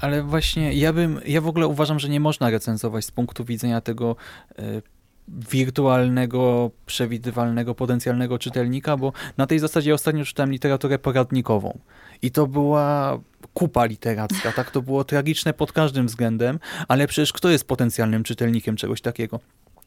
Ale 0.00 0.22
właśnie 0.22 0.72
ja 0.72 0.92
bym, 0.92 1.20
ja 1.26 1.40
w 1.40 1.48
ogóle 1.48 1.66
uważam, 1.66 1.98
że 1.98 2.08
nie 2.08 2.20
można 2.20 2.50
recenzować 2.50 3.04
z 3.04 3.10
punktu 3.10 3.44
widzenia 3.44 3.80
tego 3.80 4.16
e, 4.58 4.82
wirtualnego, 5.28 6.70
przewidywalnego, 6.86 7.74
potencjalnego 7.74 8.38
czytelnika, 8.38 8.96
bo 8.96 9.12
na 9.36 9.46
tej 9.46 9.58
zasadzie 9.58 9.94
ostatnio 9.94 10.24
czytałem 10.24 10.52
literaturę 10.52 10.98
poradnikową 10.98 11.78
i 12.22 12.30
to 12.30 12.46
była 12.46 13.18
kupa 13.54 13.84
literacka, 13.84 14.52
tak? 14.52 14.70
To 14.70 14.82
było 14.82 15.04
tragiczne 15.04 15.54
pod 15.54 15.72
każdym 15.72 16.06
względem, 16.06 16.58
ale 16.88 17.06
przecież 17.06 17.32
kto 17.32 17.50
jest 17.50 17.68
potencjalnym 17.68 18.22
czytelnikiem 18.22 18.76
czegoś 18.76 19.00
takiego? 19.00 19.40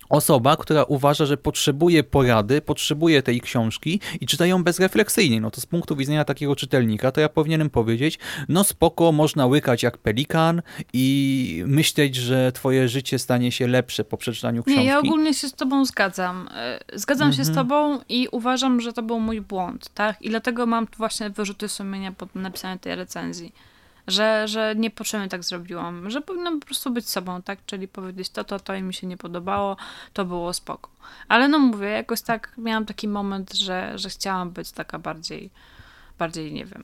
Osoba, 0.09 0.57
która 0.57 0.83
uważa, 0.83 1.25
że 1.25 1.37
potrzebuje 1.37 2.03
porady, 2.03 2.61
potrzebuje 2.61 3.23
tej 3.23 3.41
książki 3.41 3.99
i 4.21 4.25
czyta 4.25 4.45
ją 4.45 4.63
bezrefleksyjnie. 4.63 5.41
No 5.41 5.51
to 5.51 5.61
z 5.61 5.65
punktu 5.65 5.95
widzenia 5.95 6.25
takiego 6.25 6.55
czytelnika, 6.55 7.11
to 7.11 7.21
ja 7.21 7.29
powinienem 7.29 7.69
powiedzieć, 7.69 8.19
no 8.49 8.63
spoko, 8.63 9.11
można 9.11 9.45
łykać 9.45 9.83
jak 9.83 9.97
pelikan 9.97 10.61
i 10.93 11.63
myśleć, 11.67 12.15
że 12.15 12.51
twoje 12.51 12.89
życie 12.89 13.19
stanie 13.19 13.51
się 13.51 13.67
lepsze 13.67 14.03
po 14.03 14.17
przeczytaniu 14.17 14.63
książki. 14.63 14.81
Nie, 14.81 14.87
ja 14.87 14.99
ogólnie 14.99 15.33
się 15.33 15.47
z 15.47 15.53
tobą 15.53 15.85
zgadzam. 15.85 16.49
E, 16.55 16.79
zgadzam 16.93 17.27
mhm. 17.27 17.37
się 17.37 17.45
z 17.45 17.49
mhm. 17.49 17.67
tobą 17.67 17.99
i 18.09 18.27
uważam, 18.31 18.81
że 18.81 18.93
to 18.93 19.03
był 19.03 19.19
mój 19.19 19.41
błąd, 19.41 19.89
tak? 19.93 20.21
I 20.21 20.29
dlatego 20.29 20.65
mam 20.65 20.87
właśnie 20.97 21.29
wyrzuty 21.29 21.67
sumienia 21.67 22.11
pod 22.11 22.35
napisanie 22.35 22.79
tej 22.79 22.95
recenzji 22.95 23.53
że, 24.07 24.47
że 24.47 24.75
niepotrzebnie 24.77 25.29
tak 25.29 25.43
zrobiłam, 25.43 26.09
że 26.09 26.21
powinnam 26.21 26.59
po 26.59 26.65
prostu 26.65 26.91
być 26.91 27.09
sobą, 27.09 27.41
tak? 27.41 27.59
Czyli 27.65 27.87
powiedzieć 27.87 28.29
to, 28.29 28.43
to, 28.43 28.59
to 28.59 28.75
i 28.75 28.81
mi 28.83 28.93
się 28.93 29.07
nie 29.07 29.17
podobało, 29.17 29.77
to 30.13 30.25
było 30.25 30.53
spoko. 30.53 30.89
Ale 31.27 31.47
no 31.47 31.59
mówię, 31.59 31.87
jakoś 31.87 32.21
tak 32.21 32.53
miałam 32.57 32.85
taki 32.85 33.07
moment, 33.07 33.53
że, 33.53 33.93
że 33.95 34.09
chciałam 34.09 34.51
być 34.51 34.71
taka 34.71 34.99
bardziej, 34.99 35.49
bardziej, 36.19 36.53
nie 36.53 36.65
wiem, 36.65 36.83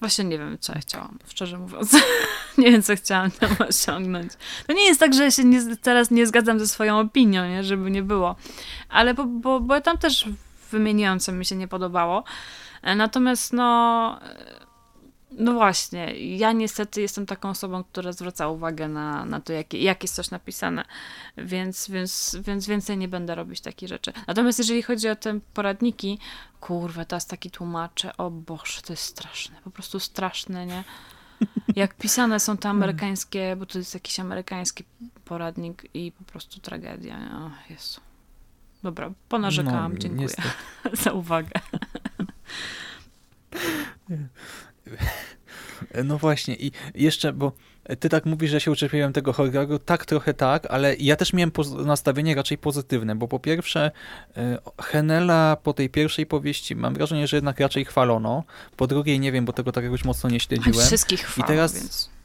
Właśnie 0.00 0.24
nie 0.24 0.38
wiem, 0.38 0.58
co 0.60 0.72
ja 0.72 0.80
chciałam, 0.80 1.18
szczerze 1.28 1.58
mówiąc. 1.58 1.96
nie 2.58 2.72
wiem, 2.72 2.82
co 2.82 2.96
chciałam 2.96 3.30
tam 3.30 3.50
osiągnąć. 3.68 4.32
To 4.66 4.72
nie 4.72 4.84
jest 4.84 5.00
tak, 5.00 5.14
że 5.14 5.32
się 5.32 5.44
nie, 5.44 5.76
teraz 5.76 6.10
nie 6.10 6.26
zgadzam 6.26 6.58
ze 6.58 6.68
swoją 6.68 7.00
opinią, 7.00 7.48
nie? 7.48 7.64
żeby 7.64 7.90
nie 7.90 8.02
było. 8.02 8.36
Ale 8.88 9.14
bo, 9.14 9.24
bo, 9.24 9.60
bo 9.60 9.74
ja 9.74 9.80
tam 9.80 9.98
też 9.98 10.28
wymieniłam, 10.70 11.20
co 11.20 11.32
mi 11.32 11.44
się 11.44 11.56
nie 11.56 11.68
podobało. 11.68 12.24
E, 12.82 12.94
natomiast 12.94 13.52
no 13.52 14.20
no 15.38 15.52
właśnie, 15.52 16.14
ja 16.36 16.52
niestety 16.52 17.00
jestem 17.00 17.26
taką 17.26 17.48
osobą, 17.48 17.84
która 17.84 18.12
zwraca 18.12 18.48
uwagę 18.48 18.88
na, 18.88 19.24
na 19.24 19.40
to, 19.40 19.52
jak, 19.52 19.74
jak 19.74 20.02
jest 20.02 20.14
coś 20.14 20.30
napisane, 20.30 20.84
więc, 21.36 21.88
więc, 21.90 22.36
więc 22.40 22.66
więcej 22.66 22.98
nie 22.98 23.08
będę 23.08 23.34
robić 23.34 23.60
takich 23.60 23.88
rzeczy. 23.88 24.12
Natomiast 24.26 24.58
jeżeli 24.58 24.82
chodzi 24.82 25.08
o 25.08 25.16
te 25.16 25.40
poradniki, 25.54 26.18
kurwa, 26.60 27.04
teraz 27.04 27.26
taki 27.26 27.50
tłumaczę, 27.50 28.16
o 28.16 28.30
Boże, 28.30 28.82
to 28.82 28.92
jest 28.92 29.02
straszne, 29.02 29.56
po 29.64 29.70
prostu 29.70 30.00
straszne, 30.00 30.66
nie? 30.66 30.84
Jak 31.76 31.94
pisane 31.94 32.40
są 32.40 32.56
te 32.56 32.68
amerykańskie, 32.68 33.56
bo 33.56 33.66
to 33.66 33.78
jest 33.78 33.94
jakiś 33.94 34.20
amerykański 34.20 34.84
poradnik 35.24 35.86
i 35.94 36.12
po 36.12 36.24
prostu 36.24 36.60
tragedia. 36.60 37.16
O 37.16 37.50
Jezu. 37.72 38.00
Dobra, 38.82 39.10
ponarzekałam, 39.28 39.92
no, 39.92 39.98
dziękuję 39.98 40.22
niestety. 40.22 40.48
za 41.02 41.12
uwagę. 41.12 41.50
No 46.04 46.18
właśnie 46.18 46.54
i 46.54 46.72
jeszcze, 46.94 47.32
bo 47.32 47.52
ty 48.00 48.08
tak 48.08 48.26
mówisz, 48.26 48.50
że 48.50 48.60
się 48.60 48.70
uczepiłem 48.70 49.12
tego 49.12 49.32
horroru, 49.32 49.78
tak 49.78 50.06
trochę 50.06 50.34
tak, 50.34 50.66
ale 50.66 50.96
ja 50.96 51.16
też 51.16 51.32
miałem 51.32 51.52
nastawienie 51.84 52.34
raczej 52.34 52.58
pozytywne, 52.58 53.14
bo 53.14 53.28
po 53.28 53.38
pierwsze 53.38 53.90
e, 54.36 54.58
Henela 54.82 55.56
po 55.62 55.72
tej 55.72 55.90
pierwszej 55.90 56.26
powieści 56.26 56.76
mam 56.76 56.94
wrażenie, 56.94 57.26
że 57.26 57.36
jednak 57.36 57.60
raczej 57.60 57.84
chwalono, 57.84 58.44
po 58.76 58.86
drugiej 58.86 59.20
nie 59.20 59.32
wiem, 59.32 59.44
bo 59.44 59.52
tego 59.52 59.72
tak 59.72 59.84
jakoś 59.84 60.04
mocno 60.04 60.30
nie 60.30 60.40
śledziłem. 60.40 60.86
Wszystkich 60.86 61.20
chwalono, 61.20 61.46
I 61.46 61.56
teraz, 61.56 61.74
więc... 61.74 62.15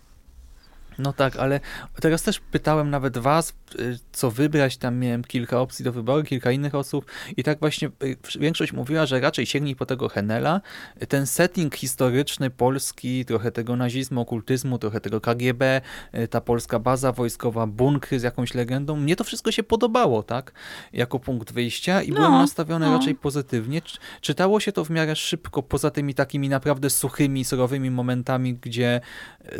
No 1.01 1.13
tak, 1.13 1.35
ale 1.35 1.59
teraz 2.01 2.23
też 2.23 2.39
pytałem 2.39 2.89
nawet 2.89 3.17
was, 3.17 3.53
y, 3.79 3.99
co 4.11 4.31
wybrać, 4.31 4.77
tam 4.77 4.99
miałem 4.99 5.23
kilka 5.23 5.59
opcji 5.59 5.85
do 5.85 5.91
wyboru, 5.91 6.23
kilka 6.23 6.51
innych 6.51 6.75
osób 6.75 7.05
i 7.37 7.43
tak 7.43 7.59
właśnie 7.59 7.87
y, 8.03 8.17
większość 8.39 8.73
mówiła, 8.73 9.05
że 9.05 9.19
raczej 9.19 9.45
sięgnij 9.45 9.75
po 9.75 9.85
tego 9.85 10.09
Henela. 10.09 10.61
Ten 11.07 11.27
setting 11.27 11.75
historyczny 11.75 12.49
polski, 12.49 13.25
trochę 13.25 13.51
tego 13.51 13.75
nazizmu, 13.75 14.21
okultyzmu, 14.21 14.77
trochę 14.77 15.01
tego 15.01 15.21
KGB, 15.21 15.81
y, 16.15 16.27
ta 16.27 16.41
polska 16.41 16.79
baza 16.79 17.11
wojskowa, 17.11 17.67
bunkry 17.67 18.19
z 18.19 18.23
jakąś 18.23 18.53
legendą, 18.53 18.95
mnie 18.95 19.15
to 19.15 19.23
wszystko 19.23 19.51
się 19.51 19.63
podobało, 19.63 20.23
tak? 20.23 20.51
Jako 20.93 21.19
punkt 21.19 21.53
wyjścia 21.53 22.01
i 22.01 22.09
no, 22.09 22.15
byłem 22.15 22.31
nastawiony 22.31 22.85
no. 22.85 22.97
raczej 22.97 23.15
pozytywnie. 23.15 23.81
Czytało 24.21 24.59
się 24.59 24.71
to 24.71 24.85
w 24.85 24.89
miarę 24.89 25.15
szybko, 25.15 25.63
poza 25.63 25.91
tymi 25.91 26.13
takimi 26.13 26.49
naprawdę 26.49 26.89
suchymi, 26.89 27.45
surowymi 27.45 27.91
momentami, 27.91 28.53
gdzie 28.53 29.01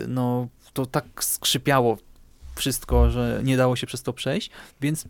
no 0.08 0.48
to 0.74 0.86
tak 0.86 1.06
skrzypiało 1.20 1.98
wszystko, 2.56 3.12
że 3.12 3.42
nie 3.44 3.58
dało 3.58 3.76
się 3.76 3.88
przez 3.88 4.04
to 4.04 4.14
przejść, 4.14 4.50
więc 4.82 5.06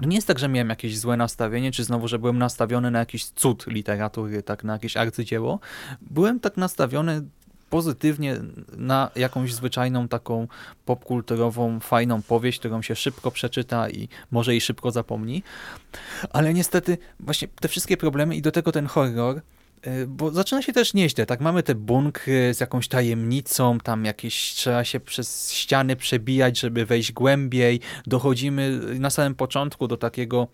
nie 0.00 0.16
jest 0.16 0.26
tak, 0.26 0.38
że 0.38 0.48
miałem 0.48 0.68
jakieś 0.68 0.98
złe 0.98 1.16
nastawienie, 1.16 1.72
czy 1.72 1.84
znowu, 1.84 2.08
że 2.08 2.18
byłem 2.18 2.38
nastawiony 2.38 2.90
na 2.90 2.98
jakiś 2.98 3.24
cud 3.24 3.66
literatury, 3.66 4.42
tak 4.42 4.64
na 4.64 4.72
jakieś 4.72 4.96
arcydzieło. 4.96 5.60
Byłem 6.00 6.40
tak 6.40 6.56
nastawiony 6.56 7.22
pozytywnie 7.70 8.36
na 8.76 9.10
jakąś 9.16 9.54
zwyczajną 9.54 10.08
taką 10.08 10.48
popkulturową, 10.84 11.80
fajną 11.80 12.22
powieść, 12.22 12.58
którą 12.58 12.82
się 12.82 12.96
szybko 12.96 13.30
przeczyta 13.30 13.90
i 13.90 14.08
może 14.30 14.56
i 14.56 14.60
szybko 14.60 14.90
zapomni. 14.90 15.42
Ale 16.32 16.54
niestety 16.54 16.98
właśnie 17.20 17.48
te 17.60 17.68
wszystkie 17.68 17.96
problemy 17.96 18.36
i 18.36 18.42
do 18.42 18.52
tego 18.52 18.72
ten 18.72 18.86
horror 18.86 19.40
bo 20.08 20.30
zaczyna 20.30 20.62
się 20.62 20.72
też 20.72 20.94
nieźle, 20.94 21.26
tak? 21.26 21.40
Mamy 21.40 21.62
te 21.62 21.74
bunkry 21.74 22.54
z 22.54 22.60
jakąś 22.60 22.88
tajemnicą, 22.88 23.78
tam 23.78 24.04
jakieś 24.04 24.54
trzeba 24.54 24.84
się 24.84 25.00
przez 25.00 25.52
ściany 25.52 25.96
przebijać, 25.96 26.60
żeby 26.60 26.86
wejść 26.86 27.12
głębiej. 27.12 27.80
Dochodzimy 28.06 28.80
na 28.98 29.10
samym 29.10 29.34
początku 29.34 29.88
do 29.88 29.96
takiego 29.96 30.48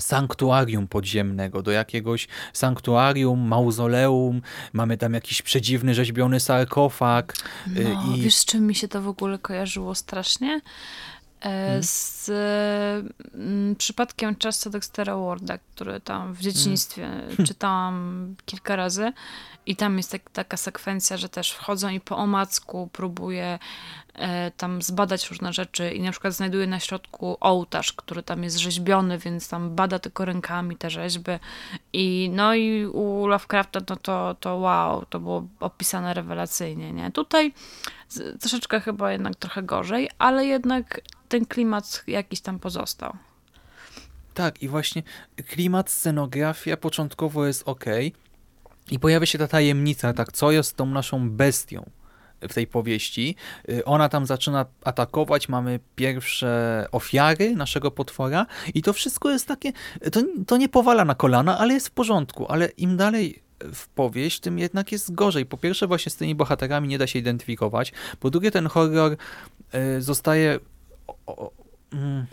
sanktuarium 0.00 0.88
podziemnego, 0.88 1.62
do 1.62 1.70
jakiegoś 1.70 2.28
sanktuarium, 2.52 3.40
mauzoleum, 3.48 4.42
mamy 4.72 4.96
tam 4.96 5.14
jakiś 5.14 5.42
przedziwny 5.42 5.94
rzeźbiony 5.94 6.40
sarkofag. 6.40 7.36
Y, 7.76 7.84
no, 7.84 8.16
i... 8.16 8.20
wiesz, 8.20 8.44
czym 8.44 8.66
mi 8.66 8.74
się 8.74 8.88
to 8.88 9.02
w 9.02 9.08
ogóle 9.08 9.38
kojarzyło 9.38 9.94
strasznie? 9.94 10.60
Hmm. 11.40 11.82
Z 11.82 12.30
mm, 13.34 13.76
przypadkiem 13.76 14.36
Chesta 14.42 14.70
Dextera 14.70 15.16
Warda, 15.16 15.58
który 15.58 16.00
tam 16.00 16.34
w 16.34 16.40
dzieciństwie 16.40 17.02
hmm. 17.02 17.46
czytałam 17.48 18.34
kilka 18.46 18.76
razy 18.76 19.12
i 19.66 19.76
tam 19.76 19.96
jest 19.96 20.12
tak, 20.12 20.30
taka 20.30 20.56
sekwencja, 20.56 21.16
że 21.16 21.28
też 21.28 21.50
wchodzą 21.50 21.88
i 21.88 22.00
po 22.00 22.16
omacku 22.16 22.88
próbuje 22.92 23.58
tam 24.56 24.82
zbadać 24.82 25.30
różne 25.30 25.52
rzeczy 25.52 25.90
i 25.90 26.00
na 26.00 26.10
przykład 26.10 26.34
znajduje 26.34 26.66
na 26.66 26.80
środku 26.80 27.36
ołtarz, 27.40 27.92
który 27.92 28.22
tam 28.22 28.44
jest 28.44 28.58
rzeźbiony, 28.58 29.18
więc 29.18 29.48
tam 29.48 29.74
bada 29.74 29.98
tylko 29.98 30.24
rękami 30.24 30.76
te 30.76 30.90
rzeźby 30.90 31.30
i 31.92 32.30
no 32.32 32.54
i 32.54 32.86
u 32.86 33.26
Lovecrafta 33.26 33.80
no 33.90 33.96
to, 33.96 34.36
to 34.40 34.56
wow, 34.56 35.04
to 35.04 35.20
było 35.20 35.46
opisane 35.60 36.14
rewelacyjnie, 36.14 36.92
nie? 36.92 37.10
Tutaj 37.10 37.52
troszeczkę 38.40 38.80
chyba 38.80 39.12
jednak 39.12 39.36
trochę 39.36 39.62
gorzej, 39.62 40.10
ale 40.18 40.46
jednak 40.46 41.00
ten 41.28 41.46
klimat 41.46 42.04
jakiś 42.06 42.40
tam 42.40 42.58
pozostał. 42.58 43.16
Tak, 44.34 44.62
i 44.62 44.68
właśnie 44.68 45.02
klimat, 45.46 45.90
scenografia 45.90 46.76
początkowo 46.76 47.46
jest 47.46 47.68
ok, 47.68 47.84
i 48.90 48.98
pojawia 48.98 49.26
się 49.26 49.38
ta 49.38 49.48
tajemnica, 49.48 50.12
tak, 50.12 50.32
co 50.32 50.50
jest 50.50 50.76
tą 50.76 50.86
naszą 50.86 51.30
bestią 51.30 51.90
w 52.42 52.54
tej 52.54 52.66
powieści. 52.66 53.36
Y, 53.68 53.84
ona 53.84 54.08
tam 54.08 54.26
zaczyna 54.26 54.66
atakować, 54.84 55.48
mamy 55.48 55.80
pierwsze 55.96 56.86
ofiary 56.92 57.56
naszego 57.56 57.90
potwora 57.90 58.46
i 58.74 58.82
to 58.82 58.92
wszystko 58.92 59.30
jest 59.30 59.46
takie, 59.46 59.72
to, 60.12 60.20
to 60.46 60.56
nie 60.56 60.68
powala 60.68 61.04
na 61.04 61.14
kolana, 61.14 61.58
ale 61.58 61.74
jest 61.74 61.88
w 61.88 61.90
porządku, 61.90 62.46
ale 62.48 62.68
im 62.68 62.96
dalej 62.96 63.42
w 63.74 63.88
powieść, 63.88 64.40
tym 64.40 64.58
jednak 64.58 64.92
jest 64.92 65.14
gorzej. 65.14 65.46
Po 65.46 65.56
pierwsze 65.56 65.86
właśnie 65.86 66.10
z 66.10 66.16
tymi 66.16 66.34
bohaterami 66.34 66.88
nie 66.88 66.98
da 66.98 67.06
się 67.06 67.18
identyfikować, 67.18 67.92
po 68.20 68.30
drugie 68.30 68.50
ten 68.50 68.66
horror 68.66 69.16
y, 69.74 70.02
zostaje 70.02 70.58
mm, 71.92 72.26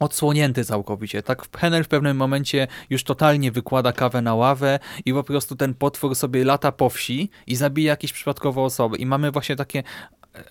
odsłonięty 0.00 0.64
całkowicie. 0.64 1.22
Tak 1.22 1.56
Henel 1.56 1.84
w 1.84 1.88
pewnym 1.88 2.16
momencie 2.16 2.66
już 2.90 3.04
totalnie 3.04 3.52
wykłada 3.52 3.92
kawę 3.92 4.22
na 4.22 4.34
ławę 4.34 4.78
i 5.04 5.12
po 5.12 5.24
prostu 5.24 5.56
ten 5.56 5.74
potwór 5.74 6.14
sobie 6.14 6.44
lata 6.44 6.72
po 6.72 6.90
wsi 6.90 7.30
i 7.46 7.56
zabija 7.56 7.90
jakieś 7.90 8.12
przypadkowe 8.12 8.60
osoby. 8.60 8.96
I 8.96 9.06
mamy 9.06 9.30
właśnie 9.30 9.56
takie 9.56 9.82
e, 10.34 10.42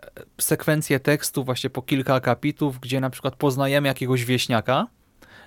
sekwencje 0.41 1.00
tekstu 1.00 1.43
właśnie 1.43 1.70
po 1.70 1.82
kilka 1.82 2.14
akapitów, 2.14 2.80
gdzie 2.80 3.00
na 3.00 3.10
przykład 3.10 3.36
poznajemy 3.36 3.88
jakiegoś 3.88 4.26
wieśniaka, 4.26 4.88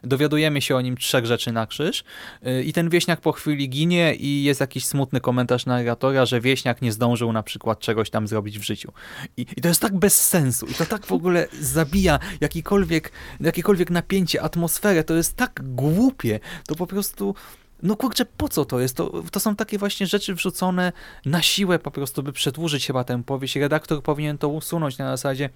dowiadujemy 0.02 0.62
się 0.62 0.76
o 0.76 0.80
nim 0.80 0.96
trzech 0.96 1.26
rzeczy 1.26 1.52
na 1.52 1.66
krzyż 1.66 2.04
y, 2.46 2.62
i 2.62 2.72
ten 2.72 2.88
wieśniak 2.88 3.20
po 3.20 3.32
chwili 3.32 3.68
ginie 3.68 4.14
i 4.14 4.42
jest 4.42 4.60
jakiś 4.60 4.84
smutny 4.84 5.20
komentarz 5.20 5.66
narratora, 5.66 6.26
że 6.26 6.40
wieśniak 6.40 6.82
nie 6.82 6.92
zdążył 6.92 7.32
na 7.32 7.42
przykład 7.42 7.80
czegoś 7.80 8.10
tam 8.10 8.28
zrobić 8.28 8.58
w 8.58 8.62
życiu. 8.62 8.92
I, 9.36 9.46
i 9.56 9.60
to 9.60 9.68
jest 9.68 9.80
tak 9.80 9.96
bez 9.96 10.28
sensu 10.28 10.66
i 10.66 10.74
to 10.74 10.86
tak 10.86 11.06
w 11.06 11.12
ogóle 11.12 11.46
zabija 11.60 12.18
jakikolwiek, 12.40 13.12
jakiekolwiek 13.40 13.90
napięcie, 13.90 14.42
atmosferę, 14.42 15.04
to 15.04 15.14
jest 15.14 15.36
tak 15.36 15.60
głupie, 15.64 16.40
to 16.66 16.74
po 16.74 16.86
prostu... 16.86 17.34
No 17.82 17.96
kurczę, 17.96 18.24
po 18.24 18.48
co 18.48 18.64
to 18.64 18.80
jest? 18.80 18.96
To, 18.96 19.22
to 19.32 19.40
są 19.40 19.56
takie 19.56 19.78
właśnie 19.78 20.06
rzeczy 20.06 20.34
wrzucone 20.34 20.92
na 21.24 21.42
siłę 21.42 21.78
po 21.78 21.90
prostu, 21.90 22.22
by 22.22 22.32
przedłużyć 22.32 22.86
chyba 22.86 23.04
tę 23.04 23.22
powieść. 23.22 23.56
Redaktor 23.56 24.02
powinien 24.02 24.38
to 24.38 24.48
usunąć 24.48 24.98
na 24.98 25.16
zasadzie 25.16 25.50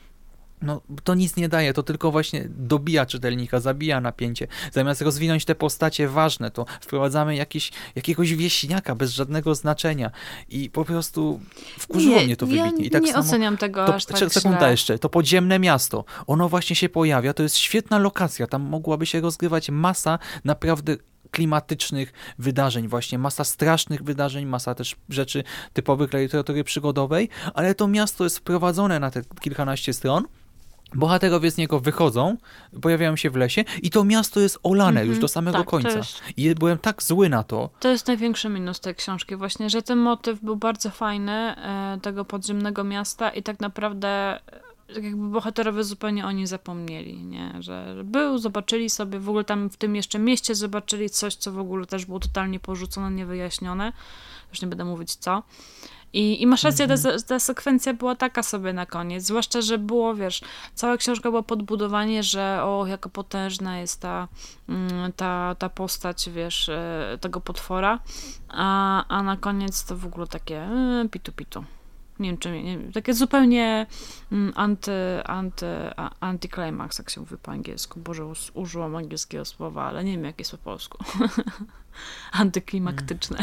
no, 0.63 0.81
to 1.05 1.15
nic 1.15 1.37
nie 1.37 1.49
daje, 1.49 1.75
to 1.75 1.83
tylko 1.83 2.11
właśnie 2.11 2.49
dobija 2.49 3.07
czytelnika, 3.07 3.61
zabija 3.61 4.01
napięcie. 4.01 4.47
Zamiast 4.73 5.03
rozwinąć 5.03 5.45
te 5.45 5.55
postacie 5.55 6.09
ważne, 6.09 6.51
to 6.51 6.67
wprowadzamy 6.81 7.37
jakiś, 7.37 7.73
jakiegoś 7.97 8.35
wieśniaka 8.35 8.95
bez 8.95 9.13
żadnego 9.13 9.55
znaczenia. 9.55 10.11
I 10.49 10.71
po 10.71 10.85
prostu 10.85 11.41
wkurzyło 11.79 12.19
nie, 12.19 12.25
mnie 12.25 12.37
to 12.37 12.47
wybitnie. 12.47 12.71
Ja 12.79 12.87
I 12.87 12.91
tak 12.91 13.03
nie 13.03 13.13
samo, 13.13 13.25
oceniam 13.25 13.57
tego 13.57 13.87
to, 13.87 13.95
aż 13.95 14.05
tak 14.05 14.33
Sekunda 14.33 14.59
źle. 14.59 14.71
jeszcze, 14.71 14.99
to 14.99 15.09
podziemne 15.09 15.59
miasto, 15.59 16.05
ono 16.27 16.49
właśnie 16.49 16.77
się 16.77 16.89
pojawia, 16.89 17.35
to 17.35 17.43
jest 17.43 17.57
świetna 17.57 17.99
lokacja, 17.99 18.47
tam 18.47 18.63
mogłaby 18.63 19.07
się 19.07 19.21
rozgrywać 19.21 19.71
masa 19.71 20.19
naprawdę 20.45 20.97
klimatycznych 21.33 22.13
wydarzeń, 22.39 22.89
właśnie. 22.89 23.19
Masa 23.19 23.45
strasznych 23.45 24.03
wydarzeń, 24.03 24.47
masa 24.47 24.75
też 24.75 24.97
rzeczy 25.09 25.45
typowych 25.73 26.11
dla 26.11 26.21
literatury 26.21 26.65
przygodowej, 26.65 27.29
ale 27.55 27.75
to 27.75 27.89
miasto 27.89 28.25
jest 28.25 28.39
wprowadzone 28.39 29.01
na 29.01 29.11
te 29.11 29.23
kilkanaście 29.41 29.93
stron, 29.93 30.25
Bohaterowie 30.95 31.51
z 31.51 31.57
niego 31.57 31.81
wychodzą, 31.81 32.37
pojawiają 32.83 33.17
się 33.17 33.31
w 33.31 33.37
lesie 33.37 33.65
i 33.83 33.91
to 33.91 34.05
miasto 34.05 34.41
jest 34.41 34.59
olane 34.63 35.01
mm 35.01 35.05
-hmm. 35.05 35.11
już 35.11 35.19
do 35.19 35.29
samego 35.29 35.59
tak, 35.59 35.67
końca. 35.67 35.97
Jest, 35.97 36.23
I 36.37 36.55
byłem 36.55 36.79
tak 36.79 37.03
zły 37.03 37.29
na 37.29 37.43
to. 37.43 37.71
To 37.81 37.89
jest 37.89 38.07
największy 38.07 38.49
minus 38.49 38.81
tej 38.81 38.95
książki 38.95 39.37
właśnie, 39.37 39.71
że 39.71 39.83
ten 39.83 39.99
motyw 39.99 40.41
był 40.41 40.57
bardzo 40.57 40.91
fajny, 40.91 41.33
e, 41.33 41.99
tego 42.03 42.25
podziemnego 42.25 42.85
miasta 42.85 43.31
i 43.31 43.43
tak 43.43 43.61
naprawdę 43.61 44.09
e, 44.09 45.01
jakby 45.01 45.29
bohaterowie 45.29 45.85
zupełnie 45.85 46.27
o 46.27 46.33
nim 46.33 46.47
zapomnieli, 46.47 47.17
nie? 47.25 47.55
Że 47.61 47.95
był, 48.05 48.39
zobaczyli 48.39 48.91
sobie, 48.91 49.19
w 49.19 49.29
ogóle 49.29 49.45
tam 49.45 49.71
w 49.71 49.77
tym 49.77 49.97
jeszcze 49.97 50.19
mieście 50.19 50.55
zobaczyli 50.55 51.11
coś, 51.11 51.35
co 51.35 51.53
w 51.53 51.59
ogóle 51.59 51.87
też 51.87 52.07
było 52.07 52.21
totalnie 52.21 52.61
porzucone, 52.61 53.11
niewyjaśnione. 53.11 53.93
Już 54.51 54.63
nie 54.63 54.69
będę 54.69 54.85
mówić 54.85 55.15
co. 55.15 55.43
I, 56.13 56.43
i 56.43 56.47
masz 56.47 56.63
rację, 56.63 56.87
ta, 56.87 56.95
mhm. 56.95 57.23
ta 57.23 57.39
sekwencja 57.39 57.95
była 57.95 58.15
taka 58.17 58.43
sobie 58.43 58.73
na 58.73 58.87
koniec. 58.87 59.25
Zwłaszcza, 59.25 59.61
że 59.61 59.79
było, 59.79 60.15
wiesz, 60.15 60.41
cała 60.75 60.97
książka 60.97 61.31
była 61.31 61.43
podbudowanie, 61.43 62.23
że 62.23 62.61
o, 62.63 62.87
jaka 62.87 63.09
potężna 63.09 63.79
jest 63.79 64.01
ta, 64.01 64.29
mm, 64.69 65.13
ta, 65.13 65.55
ta 65.59 65.69
postać, 65.69 66.31
wiesz, 66.31 66.69
e, 66.69 67.19
tego 67.21 67.41
potwora. 67.41 67.99
A, 68.49 69.05
a 69.09 69.23
na 69.23 69.37
koniec 69.37 69.85
to 69.85 69.97
w 69.97 70.07
ogóle 70.07 70.27
takie 70.27 70.63
e, 70.63 71.09
pitu 71.11 71.33
pitu. 71.33 71.65
Nie 72.19 72.29
wiem, 72.29 72.39
czy 72.39 72.63
nie, 72.63 72.79
takie 72.93 73.15
zupełnie 73.15 73.87
mm, 74.33 74.53
anty, 74.57 74.93
anty, 75.25 75.67
anti-climax, 76.21 76.99
jak 76.99 77.11
się 77.11 77.21
mówi 77.21 77.37
po 77.43 77.51
angielsku. 77.53 78.01
Boże, 78.01 78.33
użyłam 78.55 78.97
angielskiego 78.97 79.45
słowa, 79.45 79.85
ale 79.85 80.05
nie 80.05 80.13
wiem, 80.13 80.25
jak 80.25 80.39
jest 80.39 80.51
po 80.51 80.59
polsku. 80.59 81.05
Antyklimaktyczne. 82.33 83.39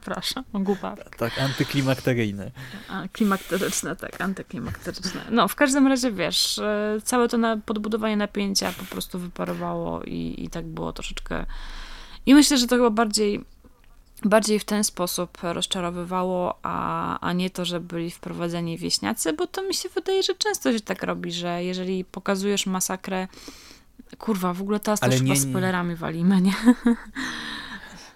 Przepraszam, 0.00 0.44
głupa. 0.54 0.96
Tak, 1.18 1.38
antyklimakteryjne. 1.38 2.50
A, 2.88 3.08
klimakteryczne, 3.12 3.96
tak, 3.96 4.20
antyklimakteryczne. 4.20 5.20
No, 5.30 5.48
w 5.48 5.54
każdym 5.54 5.86
razie, 5.86 6.12
wiesz, 6.12 6.58
e, 6.58 6.98
całe 7.04 7.28
to 7.28 7.38
na 7.38 7.56
podbudowanie 7.56 8.16
napięcia 8.16 8.72
po 8.72 8.84
prostu 8.84 9.18
wyparowało 9.18 10.02
i, 10.02 10.34
i 10.38 10.48
tak 10.48 10.66
było 10.66 10.92
troszeczkę... 10.92 11.46
I 12.26 12.34
myślę, 12.34 12.58
że 12.58 12.66
to 12.66 12.76
chyba 12.76 12.90
bardziej 12.90 13.44
bardziej 14.24 14.58
w 14.58 14.64
ten 14.64 14.84
sposób 14.84 15.38
rozczarowywało, 15.42 16.58
a, 16.62 17.18
a 17.20 17.32
nie 17.32 17.50
to, 17.50 17.64
że 17.64 17.80
byli 17.80 18.10
wprowadzeni 18.10 18.78
wieśniacy, 18.78 19.32
bo 19.32 19.46
to 19.46 19.62
mi 19.62 19.74
się 19.74 19.88
wydaje, 19.88 20.22
że 20.22 20.34
często 20.34 20.72
się 20.72 20.80
tak 20.80 21.02
robi, 21.02 21.32
że 21.32 21.64
jeżeli 21.64 22.04
pokazujesz 22.04 22.66
masakrę, 22.66 23.28
kurwa, 24.18 24.54
w 24.54 24.62
ogóle 24.62 24.80
teraz 24.80 25.02
Ale 25.02 25.12
też 25.12 25.22
nie, 25.22 25.34
chyba 25.34 25.50
spoilerami 25.50 25.94
walimy, 25.94 26.40
nie? 26.40 26.54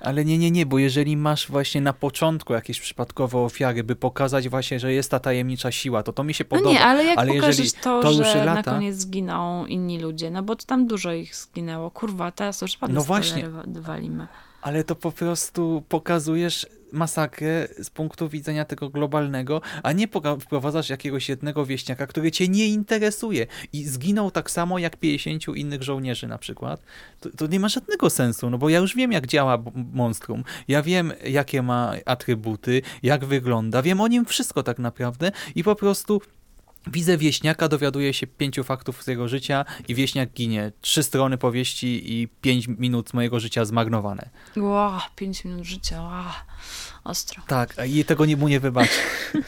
Ale 0.01 0.25
nie, 0.25 0.39
nie, 0.39 0.51
nie, 0.51 0.67
bo 0.67 0.79
jeżeli 0.79 1.17
masz 1.17 1.49
właśnie 1.49 1.81
na 1.81 1.93
początku 1.93 2.53
jakieś 2.53 2.81
przypadkowe 2.81 3.39
ofiary, 3.39 3.85
by 3.85 3.97
pokazać 3.97 4.49
właśnie, 4.49 4.81
że 4.81 4.93
jest 4.93 5.11
ta 5.11 5.21
tajemnicza 5.21 5.73
siła, 5.73 6.03
to 6.03 6.13
to 6.13 6.25
mi 6.25 6.35
się 6.35 6.45
podoba. 6.45 6.69
No 6.69 6.73
nie, 6.73 6.85
ale 6.85 7.05
jak 7.05 7.19
ale 7.19 7.35
pokażesz 7.35 7.73
to, 7.73 8.03
to 8.03 8.13
że 8.13 8.45
lata... 8.45 8.55
na 8.55 8.63
koniec 8.63 8.97
zginą 8.97 9.67
inni 9.67 9.99
ludzie, 10.01 10.31
no 10.31 10.43
bo 10.43 10.57
tam 10.57 10.87
dużo 10.87 11.13
ich 11.13 11.37
zginęło. 11.37 11.91
Kurwa, 11.91 12.31
teraz 12.31 12.61
już 12.61 12.79
no 12.89 13.01
właśnie. 13.01 13.49
walimy. 13.67 14.27
Ale 14.63 14.85
to 14.85 14.95
po 14.95 15.13
prostu 15.13 15.83
pokazujesz 15.89 16.67
masakrę 16.93 17.69
z 17.83 17.91
punktu 17.91 18.29
widzenia 18.29 18.65
tego 18.65 18.91
globalnego, 18.91 19.61
a 19.83 19.93
nie 19.93 20.09
wprowadzasz 20.41 20.91
jakiegoś 20.91 21.29
jednego 21.29 21.67
wieśniaka, 21.67 22.07
który 22.07 22.31
cię 22.31 22.49
nie 22.49 22.67
interesuje 22.67 23.47
i 23.73 23.85
zginął 23.85 24.31
tak 24.31 24.51
samo 24.51 24.79
jak 24.79 24.97
50 24.97 25.57
innych 25.57 25.83
żołnierzy 25.83 26.27
na 26.27 26.39
przykład, 26.39 26.83
to, 27.21 27.31
to 27.31 27.47
nie 27.47 27.61
ma 27.61 27.69
żadnego 27.69 28.11
sensu, 28.11 28.51
no 28.51 28.59
bo 28.59 28.69
ja 28.69 28.79
już 28.79 28.97
wiem 28.97 29.13
jak 29.13 29.27
działa 29.27 29.63
monstrum, 29.93 30.45
ja 30.69 30.83
wiem 30.83 31.13
jakie 31.25 31.63
ma 31.63 31.93
atrybuty, 32.07 32.83
jak 33.03 33.25
wygląda, 33.25 33.83
wiem 33.83 34.01
o 34.01 34.09
nim 34.09 34.25
wszystko 34.25 34.63
tak 34.63 34.79
naprawdę 34.79 35.33
i 35.55 35.65
po 35.65 35.75
prostu 35.75 36.21
Widzę 36.87 37.19
wieśniaka, 37.19 37.69
dowiaduje 37.69 38.15
się 38.15 38.27
pięciu 38.27 38.65
faktów 38.65 39.03
z 39.03 39.07
jego 39.07 39.29
życia 39.29 39.65
i 39.89 39.95
wieśniak 39.95 40.31
ginie. 40.33 40.73
Trzy 40.81 41.03
strony 41.03 41.39
powieści 41.39 42.13
i 42.13 42.29
pięć 42.29 42.69
minut 42.69 43.15
mojego 43.15 43.41
życia 43.41 43.65
zmarnowane. 43.65 44.29
Wow, 44.57 45.01
pięć 45.17 45.45
minut 45.45 45.65
życia, 45.65 46.03
wow. 46.03 46.25
ostro. 47.05 47.43
Tak, 47.47 47.75
i 47.87 48.05
tego 48.05 48.27
nie, 48.27 48.37
mu 48.37 48.49
nie 48.49 48.61
wybaczy. 48.61 49.01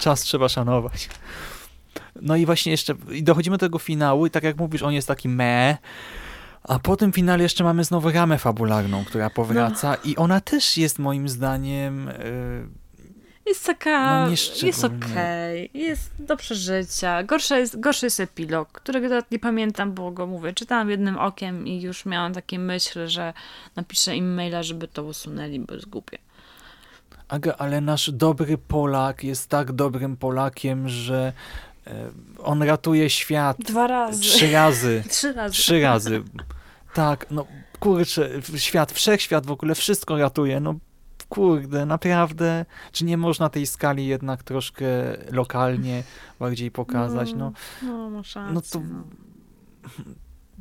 Czas 0.00 0.20
trzeba 0.20 0.48
szanować. 0.48 1.08
No 2.22 2.36
i 2.36 2.46
właśnie 2.46 2.72
jeszcze 2.72 2.94
dochodzimy 3.22 3.56
do 3.56 3.66
tego 3.66 3.78
finału 3.78 4.26
i 4.26 4.30
tak 4.30 4.44
jak 4.44 4.56
mówisz, 4.56 4.82
on 4.82 4.92
jest 4.92 5.08
taki 5.08 5.28
me. 5.28 5.78
A 6.62 6.78
po 6.78 6.96
tym 6.96 7.12
finale 7.12 7.42
jeszcze 7.42 7.64
mamy 7.64 7.84
znowu 7.84 8.10
ramę 8.10 8.38
fabularną, 8.38 9.04
która 9.04 9.30
powraca 9.30 9.90
no. 9.90 10.10
i 10.10 10.16
ona 10.16 10.40
też 10.40 10.76
jest 10.76 10.98
moim 10.98 11.28
zdaniem... 11.28 12.06
Yy, 12.06 12.83
jest 13.46 13.66
taka, 13.66 14.26
no 14.26 14.30
jest 14.62 14.84
okej, 14.84 15.68
okay, 15.68 15.80
jest 15.80 16.10
do 16.18 16.36
przeżycia. 16.36 17.22
Gorszy 17.22 17.58
jest, 17.58 17.80
gorszy 17.80 18.06
jest 18.06 18.20
epilog, 18.20 18.72
którego 18.72 19.08
nie 19.30 19.38
pamiętam, 19.38 19.92
bo 19.92 20.10
go 20.10 20.26
mówię, 20.26 20.52
czytałam 20.52 20.90
jednym 20.90 21.18
okiem 21.18 21.66
i 21.66 21.82
już 21.82 22.06
miałam 22.06 22.32
takie 22.32 22.58
myśl, 22.58 23.06
że 23.06 23.32
napiszę 23.76 24.16
im 24.16 24.34
maila, 24.34 24.62
żeby 24.62 24.88
to 24.88 25.04
usunęli, 25.04 25.60
bo 25.60 25.74
jest 25.74 25.88
głupie. 25.88 26.18
Aga, 27.28 27.54
ale 27.58 27.80
nasz 27.80 28.10
dobry 28.10 28.58
Polak 28.58 29.24
jest 29.24 29.48
tak 29.48 29.72
dobrym 29.72 30.16
Polakiem, 30.16 30.88
że 30.88 31.32
e, 31.86 32.10
on 32.38 32.62
ratuje 32.62 33.10
świat. 33.10 33.56
Dwa 33.58 33.86
razy. 33.86 34.22
Trzy 34.22 34.52
razy. 34.52 35.02
Trzy 35.10 35.32
razy. 35.32 35.54
Trzy 35.54 35.80
razy. 35.80 36.22
Tak, 36.94 37.26
no 37.30 37.46
kurczę, 37.80 38.30
świat, 38.56 38.92
wszechświat 38.92 39.46
w 39.46 39.50
ogóle 39.50 39.74
wszystko 39.74 40.18
ratuje, 40.18 40.60
no 40.60 40.74
kurde, 41.34 41.86
naprawdę, 41.86 42.66
czy 42.92 43.04
nie 43.04 43.16
można 43.16 43.48
tej 43.48 43.66
skali 43.66 44.06
jednak 44.06 44.42
troszkę 44.42 44.86
lokalnie 45.30 46.02
bardziej 46.38 46.70
pokazać, 46.70 47.34
no. 47.34 47.52
No, 47.82 48.10
rację, 48.16 48.42
No 48.52 48.60
to, 48.60 48.82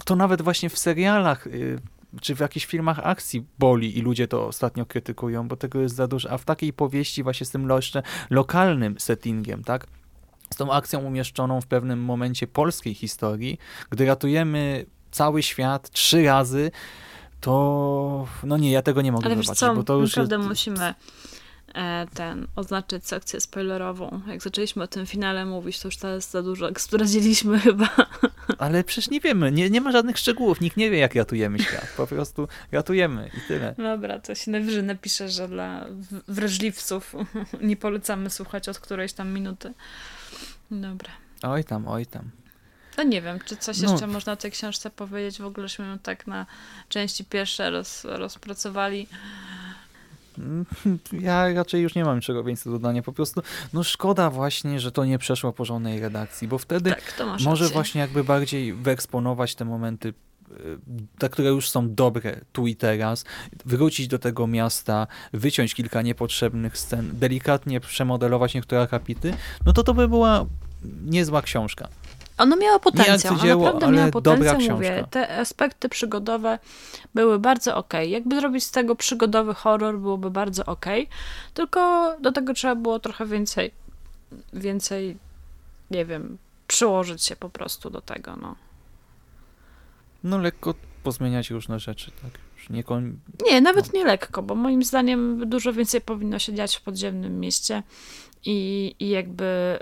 to 0.06 0.16
nawet 0.16 0.42
właśnie 0.42 0.70
w 0.70 0.78
serialach 0.78 1.48
y, 1.48 1.80
czy 2.22 2.36
w 2.36 2.40
jakichś 2.40 2.66
filmach 2.66 3.00
akcji 3.04 3.46
boli 3.60 3.98
i 3.98 4.02
ludzie 4.02 4.28
to 4.28 4.48
ostatnio 4.48 4.86
krytykują, 4.86 5.48
bo 5.48 5.56
tego 5.56 5.82
jest 5.82 5.96
za 5.96 6.08
dużo, 6.08 6.32
a 6.32 6.38
w 6.38 6.46
takiej 6.46 6.74
powieści 6.74 7.24
właśnie 7.24 7.46
z 7.46 7.52
tym 7.52 7.70
jeszcze 7.70 8.04
lokalnym 8.30 9.00
settingiem, 9.00 9.64
tak? 9.64 9.88
Z 10.54 10.56
tą 10.56 10.72
akcją 10.72 11.00
umieszczoną 11.00 11.62
w 11.62 11.68
pewnym 11.68 12.00
momencie 12.00 12.48
polskiej 12.48 12.94
historii, 12.94 13.58
gdy 13.90 14.06
ratujemy 14.06 14.86
cały 15.12 15.44
świat 15.44 15.90
trzy 15.90 16.24
razy, 16.24 16.72
to 17.44 18.28
no 18.44 18.58
nie, 18.58 18.72
ja 18.72 18.82
tego 18.82 19.02
nie 19.02 19.12
mogę 19.12 19.26
Ale 19.26 19.36
zobaczyć, 19.36 19.60
co, 19.60 19.76
bo 19.76 19.84
to 19.84 19.98
już 19.98 20.10
naprawdę 20.10 20.36
jest... 20.36 20.48
musimy 20.48 20.94
e, 21.76 22.08
ten, 22.14 22.48
oznaczyć 22.56 23.08
sekcję 23.08 23.42
spoilerową. 23.42 24.22
Jak 24.28 24.44
zaczęliśmy 24.44 24.84
o 24.84 24.88
tym 24.88 25.06
finale 25.06 25.46
mówić, 25.46 25.80
to 25.80 25.88
już 25.88 25.98
teraz 25.98 26.32
za 26.32 26.44
dużo 26.44 26.70
zdradziliśmy 26.78 27.60
chyba. 27.66 27.90
Ale 28.58 28.84
przecież 28.84 29.10
nie 29.10 29.20
wiemy, 29.20 29.52
nie, 29.52 29.70
nie 29.70 29.82
ma 29.82 29.92
żadnych 29.92 30.18
szczegółów, 30.18 30.62
nikt 30.62 30.78
nie 30.78 30.90
wie 30.90 30.98
jak 30.98 31.16
ratujemy 31.16 31.60
świat, 31.60 31.94
po 31.98 32.08
prostu 32.08 32.48
ratujemy 32.72 33.30
i 33.38 33.48
tyle. 33.48 33.76
Dobra, 33.78 34.20
to 34.20 34.36
się 34.36 34.52
najwyżej 34.52 34.84
napisze, 34.84 35.30
że 35.30 35.48
dla 35.48 35.86
wrażliwców 36.28 37.16
nie 37.62 37.78
polecamy 37.78 38.30
słuchać 38.30 38.70
od 38.70 38.80
którejś 38.80 39.14
tam 39.14 39.34
minuty. 39.34 39.74
Dobra. 40.72 41.10
Oj 41.42 41.64
tam, 41.64 41.88
oj 41.88 42.06
tam. 42.06 42.43
No 42.98 43.04
nie 43.04 43.22
wiem, 43.22 43.40
czy 43.46 43.58
coś 43.58 43.80
No. 43.82 43.92
jeszcze 43.92 44.08
można 44.08 44.34
o 44.34 44.36
tej 44.36 44.52
książce 44.52 44.90
powiedzieć. 44.90 45.40
W 45.42 45.46
ogóleśmy 45.46 45.86
ją 45.88 46.00
tak 46.00 46.28
na 46.28 46.46
części 46.90 47.26
pierwsze 47.26 47.70
roz, 47.70 48.04
rozpracowali. 48.04 49.08
Ja 51.22 51.54
raczej 51.54 51.82
już 51.82 51.96
nie 51.96 52.06
mam 52.06 52.22
czego 52.22 52.44
więcej 52.44 52.74
do 52.74 52.80
dodania. 52.80 53.02
Po 53.04 53.14
prostu, 53.14 53.42
no 53.74 53.84
szkoda 53.84 54.30
właśnie, 54.30 54.80
że 54.80 54.92
to 54.92 55.06
nie 55.06 55.20
przeszło 55.20 55.54
porządnej 55.54 56.00
redakcji, 56.00 56.48
bo 56.48 56.58
wtedy 56.58 56.90
Tak, 56.90 57.14
może 57.44 57.64
rację. 57.64 57.74
właśnie 57.74 58.02
jakby 58.02 58.24
bardziej 58.24 58.74
wyeksponować 58.74 59.56
te 59.56 59.66
momenty, 59.66 60.08
y, 60.08 60.14
te, 61.20 61.30
które 61.30 61.50
już 61.50 61.70
są 61.70 61.94
dobre 61.94 62.40
tu 62.54 62.68
i 62.68 62.76
teraz, 62.76 63.26
wrócić 63.66 64.08
do 64.08 64.20
tego 64.20 64.48
miasta, 64.48 65.08
wyciąć 65.34 65.76
kilka 65.76 66.02
niepotrzebnych 66.02 66.78
scen, 66.78 67.10
delikatnie 67.14 67.80
przemodelować 67.80 68.54
niektóre 68.54 68.82
akapity, 68.82 69.34
no 69.66 69.74
to 69.74 69.84
to 69.84 69.94
by 69.94 70.08
była 70.08 70.46
niezła 71.06 71.42
książka. 71.42 71.88
Ono 72.38 72.56
miało 72.56 72.80
potencjał, 72.80 73.16
ono 73.16 73.34
arcydzieło, 73.34 73.66
naprawdę 73.66 73.98
miało 73.98 74.12
potencjał, 74.12 74.76
mówię. 74.76 75.06
Te 75.10 75.38
aspekty 75.38 75.90
przygodowe 75.90 76.60
były 77.16 77.40
bardzo 77.40 77.78
okej. 77.78 78.12
Jakby 78.12 78.36
zrobić 78.36 78.64
z 78.64 78.72
tego 78.72 78.96
przygodowy 78.96 79.54
horror, 79.54 80.00
byłoby 80.00 80.32
bardzo 80.32 80.66
okej. 80.66 81.10
Tylko 81.54 82.14
do 82.22 82.32
tego 82.32 82.54
trzeba 82.54 82.76
było 82.76 83.00
trochę 83.00 83.26
więcej, 83.26 83.72
więcej, 84.54 85.18
nie 85.92 86.06
wiem, 86.06 86.38
przyłożyć 86.68 87.24
się 87.24 87.36
po 87.36 87.50
prostu 87.50 87.90
do 87.90 88.02
tego, 88.02 88.36
no. 88.36 88.56
No 90.24 90.38
lekko 90.38 90.74
pozmieniać 91.04 91.50
różne 91.50 91.80
rzeczy, 91.80 92.12
tak? 92.22 92.32
Nie 92.70 92.84
koń... 92.84 93.20
Nie, 93.46 93.62
nawet 93.62 93.94
nie 93.94 94.06
lekko, 94.06 94.44
bo 94.44 94.56
moim 94.56 94.84
zdaniem 94.84 95.50
dużo 95.50 95.74
więcej 95.74 96.02
powinno 96.02 96.40
się 96.40 96.54
dziać 96.54 96.78
w 96.78 96.82
podziemnym 96.82 97.40
mieście 97.40 97.84
i, 98.46 98.96
i 99.00 99.10
jakby 99.10 99.80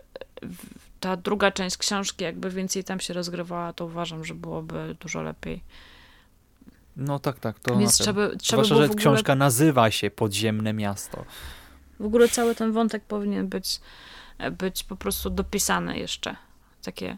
ta 1.01 1.17
druga 1.17 1.51
część 1.51 1.77
książki, 1.77 2.23
jakby 2.23 2.49
więcej 2.49 2.83
tam 2.83 2.99
się 2.99 3.13
rozgrywała, 3.13 3.73
to 3.73 3.85
uważam, 3.85 4.25
że 4.25 4.35
byłoby 4.35 4.95
dużo 4.99 5.21
lepiej. 5.21 5.63
No 6.95 7.19
tak, 7.19 7.39
tak, 7.39 7.59
to 7.59 7.75
Więc 7.75 7.97
trzeba, 7.97 8.21
trzeba 8.27 8.63
Zwłaszcza, 8.63 8.75
że 8.75 8.83
ogóle, 8.83 8.99
książka 8.99 9.35
nazywa 9.35 9.91
się 9.91 10.11
Podziemne 10.11 10.73
Miasto. 10.73 11.25
w 11.99 12.05
ogóle 12.05 12.29
cały 12.29 12.55
ten 12.55 12.71
wątek 12.71 13.03
powinien 13.03 13.47
być, 13.47 13.79
być 14.51 14.83
po 14.83 14.95
prostu 14.95 15.29
dopisany 15.29 15.97
jeszcze. 15.97 16.35
Takie, 16.83 17.17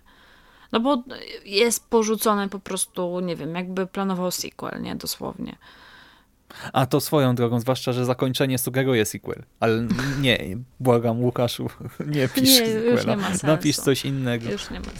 no 0.72 0.80
bo 0.80 1.04
jest 1.46 1.90
porzucone 1.90 2.50
po 2.50 2.60
prostu, 2.60 3.20
nie 3.20 3.36
wiem, 3.36 3.56
jakby 3.56 3.88
planował 3.88 4.32
sequel, 4.32 4.82
nie? 4.82 4.96
Dosłownie. 4.96 5.56
A 6.74 6.86
to 6.86 7.02
swoją 7.02 7.36
drogą, 7.36 7.60
zwłaszcza, 7.60 7.94
że 7.94 8.06
zakończenie 8.06 8.58
sugeruje 8.58 9.06
sequel. 9.06 9.44
Ale 9.60 9.88
nie, 10.22 10.58
błagam 10.80 11.22
Łukaszu, 11.22 11.70
nie 12.16 12.28
pisz 12.30 12.60
Nie, 12.60 12.68
już 12.68 13.00
sequela. 13.00 13.16
nie 13.16 13.22
ma 13.22 13.28
sensu. 13.30 13.48
Napisz 13.48 13.76
coś 13.76 14.06
innego. 14.06 14.46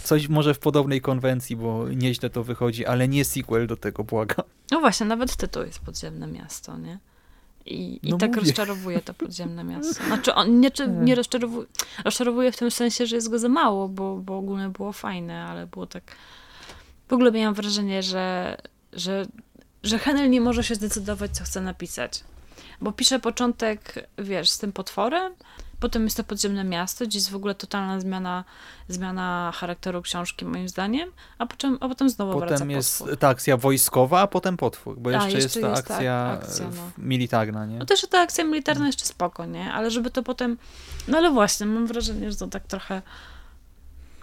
Coś 0.02 0.28
może 0.28 0.54
w 0.54 0.58
podobnej 0.58 1.00
konwencji, 1.00 1.56
bo 1.56 1.88
nieźle 1.88 2.30
to 2.30 2.44
wychodzi, 2.44 2.86
ale 2.86 3.08
nie 3.08 3.24
sequel 3.24 3.66
do 3.66 3.76
tego, 3.76 4.04
błagam. 4.04 4.44
No 4.70 4.80
właśnie, 4.80 5.06
nawet 5.06 5.36
tytuł 5.36 5.62
jest 5.62 5.78
Podziemne 5.78 6.26
Miasto, 6.26 6.78
nie? 6.78 6.98
I, 7.66 8.00
i 8.02 8.10
No 8.10 8.18
tak 8.18 8.30
mówię. 8.30 8.40
rozczarowuje 8.40 9.00
to 9.00 9.14
Podziemne 9.14 9.64
Miasto. 9.64 10.04
Znaczy, 10.06 10.34
on 10.34 10.60
nie, 10.60 10.70
nie 11.00 11.14
rozczarowuje, 11.14 11.66
rozczarowuje 12.04 12.52
w 12.52 12.56
tym 12.56 12.70
sensie, 12.70 13.06
że 13.06 13.16
jest 13.16 13.30
go 13.30 13.38
za 13.38 13.48
mało, 13.48 13.88
bo, 13.88 14.16
bo 14.16 14.38
ogólnie 14.38 14.68
było 14.68 14.92
fajne, 14.92 15.44
ale 15.44 15.66
było 15.66 15.86
tak... 15.86 16.02
W 17.08 17.12
ogóle 17.12 17.32
miałam 17.32 17.54
wrażenie, 17.54 18.02
że, 18.02 18.56
że, 18.92 19.26
że 19.84 19.98
Henel 19.98 20.30
nie 20.30 20.40
może 20.40 20.64
się 20.64 20.74
zdecydować, 20.74 21.30
co 21.30 21.44
chce 21.44 21.60
napisać. 21.60 22.24
Bo 22.80 22.92
pisze 22.92 23.18
początek, 23.18 24.08
wiesz, 24.18 24.50
z 24.50 24.58
tym 24.58 24.72
potworem, 24.72 25.32
potem 25.80 26.04
jest 26.04 26.16
to 26.16 26.24
Podziemne 26.24 26.64
Miasto, 26.64 27.06
gdzie 27.06 27.18
jest 27.18 27.30
w 27.30 27.34
ogóle 27.36 27.54
totalna 27.54 28.00
zmiana, 28.00 28.44
zmiana 28.88 29.52
charakteru 29.54 30.02
książki, 30.02 30.44
moim 30.44 30.68
zdaniem, 30.68 31.10
a 31.38 31.46
potem, 31.46 31.78
a 31.80 31.88
potem 31.88 32.10
znowu 32.10 32.38
wraca 32.38 32.54
Potem 32.54 32.70
jest 32.70 32.98
potwór. 32.98 33.18
ta 33.18 33.28
akcja 33.28 33.56
wojskowa, 33.56 34.20
a 34.20 34.26
potem 34.26 34.56
potwór, 34.56 34.98
bo 34.98 35.10
A, 35.10 35.12
jeszcze, 35.12 35.30
jeszcze 35.30 35.60
jest 35.60 35.60
ta 35.60 35.70
jest 35.70 35.88
ta 35.88 35.94
akcja, 35.94 36.38
akcja, 36.42 36.64
no. 36.64 36.90
militarna, 36.98 37.66
nie? 37.66 37.78
No 37.78 37.86
też 37.86 38.06
ta 38.06 38.20
akcja 38.20 38.44
militarna 38.44 38.86
jeszcze 38.86 39.04
spoko, 39.04 39.46
nie? 39.46 39.72
Ale 39.72 39.90
żeby 39.90 40.10
to 40.10 40.22
potem... 40.22 40.58
No 41.08 41.18
ale 41.18 41.30
właśnie, 41.30 41.66
mam 41.66 41.86
wrażenie, 41.86 42.30
że 42.30 42.36
to 42.36 42.46
tak 42.46 42.66
trochę... 42.66 43.02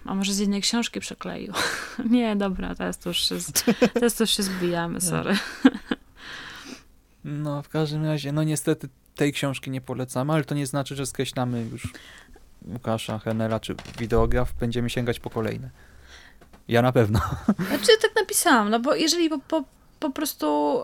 A 0.04 0.14
może 0.14 0.32
z 0.34 0.40
innej 0.40 0.62
książki 0.62 1.00
przekleił? 1.00 1.52
nie, 2.10 2.36
dobra, 2.36 2.74
teraz 2.74 2.98
to 2.98 3.10
już 3.10 3.28
się, 3.28 3.34
teraz 3.94 4.14
to 4.14 4.22
już 4.22 4.30
się 4.30 4.42
zbijamy, 4.42 5.00
sorry. 5.00 5.36
No, 7.24 7.62
w 7.62 7.68
każdym 7.68 8.04
razie, 8.04 8.32
no 8.32 8.42
niestety 8.42 8.88
tej 9.14 9.32
książki 9.32 9.70
nie 9.70 9.80
polecamy, 9.80 10.32
ale 10.32 10.44
to 10.44 10.54
nie 10.54 10.66
znaczy, 10.66 10.96
że 10.96 11.06
skreślamy 11.06 11.66
już 11.72 11.92
Łukasza, 12.66 13.18
Henela 13.18 13.60
czy 13.60 13.74
wideograf, 13.98 14.54
będziemy 14.54 14.90
sięgać 14.90 15.20
po 15.20 15.30
kolejne. 15.30 15.70
Ja 16.68 16.82
na 16.82 16.92
pewno. 16.92 17.20
Znaczy, 17.68 17.92
tak 18.02 18.10
napisałam, 18.16 18.70
no 18.70 18.80
bo 18.80 18.94
jeżeli 18.94 19.28
po, 19.28 19.38
po, 19.38 19.64
po 20.00 20.10
prostu 20.10 20.78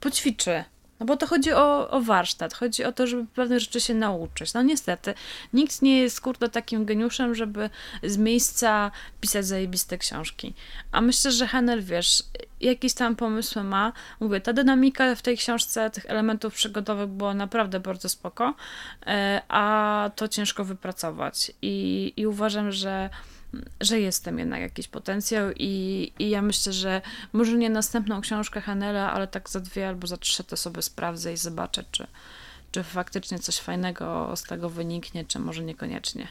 poćwiczy, 0.00 0.64
no 1.00 1.06
bo 1.06 1.16
to 1.16 1.26
chodzi 1.26 1.52
o, 1.52 1.90
o 1.90 2.00
warsztat, 2.00 2.54
chodzi 2.54 2.84
o 2.84 2.92
to, 2.92 3.06
żeby 3.06 3.26
pewne 3.34 3.60
rzeczy 3.60 3.80
się 3.80 3.94
nauczyć. 3.94 4.54
No 4.54 4.62
niestety, 4.62 5.14
nikt 5.52 5.82
nie 5.82 6.00
jest, 6.00 6.20
kurde, 6.20 6.48
takim 6.48 6.84
geniuszem, 6.84 7.34
żeby 7.34 7.70
z 8.02 8.16
miejsca 8.16 8.90
pisać 9.20 9.46
zajebiste 9.46 9.98
książki. 9.98 10.54
A 10.92 11.00
myślę, 11.00 11.32
że 11.32 11.46
Henel, 11.46 11.82
wiesz, 11.82 12.22
jakieś 12.60 12.94
tam 12.94 13.16
pomysły 13.16 13.62
ma. 13.62 13.92
Mówię, 14.20 14.40
ta 14.40 14.52
dynamika 14.52 15.14
w 15.14 15.22
tej 15.22 15.36
książce 15.36 15.90
tych 15.90 16.06
elementów 16.06 16.54
przygodowych 16.54 17.08
była 17.08 17.34
naprawdę 17.34 17.80
bardzo 17.80 18.08
spoko, 18.08 18.54
e, 19.06 19.42
a 19.48 20.10
to 20.16 20.28
ciężko 20.28 20.64
wypracować. 20.64 21.52
I, 21.62 22.12
i 22.16 22.26
uważam, 22.26 22.72
że 22.72 23.10
że 23.80 24.00
jest 24.00 24.24
tam 24.24 24.38
jednak 24.38 24.60
jakiś 24.60 24.88
potencjał 24.88 25.50
i, 25.56 26.12
i 26.18 26.30
ja 26.30 26.42
myślę, 26.42 26.72
że 26.72 27.02
może 27.32 27.56
nie 27.56 27.70
następną 27.70 28.20
książkę 28.20 28.60
Hanela, 28.60 29.12
ale 29.12 29.28
tak 29.28 29.50
za 29.50 29.60
dwie 29.60 29.88
albo 29.88 30.06
za 30.06 30.16
trzy 30.16 30.44
to 30.44 30.56
sobie 30.56 30.82
sprawdzę 30.82 31.32
i 31.32 31.36
zobaczę, 31.36 31.84
czy, 31.90 32.06
czy 32.72 32.82
faktycznie 32.82 33.38
coś 33.38 33.58
fajnego 33.58 34.36
z 34.36 34.42
tego 34.42 34.70
wyniknie, 34.70 35.24
czy 35.24 35.38
może 35.38 35.62
niekoniecznie. 35.64 36.28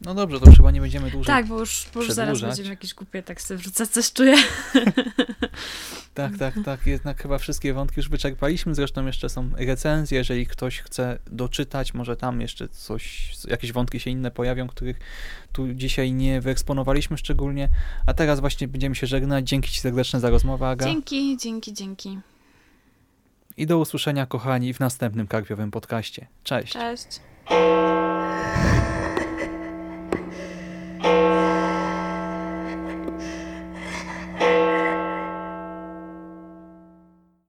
No 0.00 0.14
dobrze, 0.14 0.40
to 0.40 0.52
chyba 0.52 0.70
nie 0.70 0.80
będziemy 0.80 1.10
dłużej. 1.10 1.26
Tak, 1.26 1.46
bo 1.46 1.60
już, 1.60 1.86
bo 1.94 2.02
już 2.02 2.12
zaraz 2.12 2.40
będziemy 2.40 2.68
jakieś 2.68 2.94
głupie 2.94 3.22
teksty 3.22 3.56
wrzucać, 3.56 3.88
coś 3.88 4.12
czuję. 4.12 4.36
Tak, 6.14 6.38
tak, 6.38 6.54
tak. 6.64 6.86
Jednak 6.86 7.22
chyba 7.22 7.38
wszystkie 7.38 7.74
wątki 7.74 8.00
już 8.00 8.08
wyczerpaliśmy. 8.08 8.74
Zresztą 8.74 9.06
jeszcze 9.06 9.28
są 9.28 9.50
recenzje. 9.56 10.18
Jeżeli 10.18 10.46
ktoś 10.46 10.78
chce 10.78 11.18
doczytać, 11.26 11.94
może 11.94 12.16
tam 12.16 12.40
jeszcze 12.40 12.68
coś, 12.68 13.32
jakieś 13.48 13.72
wątki 13.72 14.00
się 14.00 14.10
inne 14.10 14.30
pojawią, 14.30 14.68
których 14.68 14.98
tu 15.52 15.74
dzisiaj 15.74 16.12
nie 16.12 16.40
wyeksponowaliśmy 16.40 17.18
szczególnie. 17.18 17.68
A 18.06 18.14
teraz 18.14 18.40
właśnie 18.40 18.68
będziemy 18.68 18.94
się 18.94 19.06
żegnać. 19.06 19.48
Dzięki 19.48 19.70
Ci 19.70 19.80
serdeczne 19.80 20.20
za 20.20 20.30
rozmowę, 20.30 20.68
Aga. 20.68 20.84
Dzięki, 20.86 21.36
dzięki, 21.36 21.72
dzięki. 21.72 22.18
I 23.56 23.66
do 23.66 23.78
usłyszenia, 23.78 24.26
kochani, 24.26 24.74
w 24.74 24.80
następnym 24.80 25.26
karpiowym 25.26 25.70
podcaście. 25.70 26.26
Cześć. 26.44 26.72
Cześć. 26.72 27.20
Thank 31.00 31.42
you. 31.42 31.47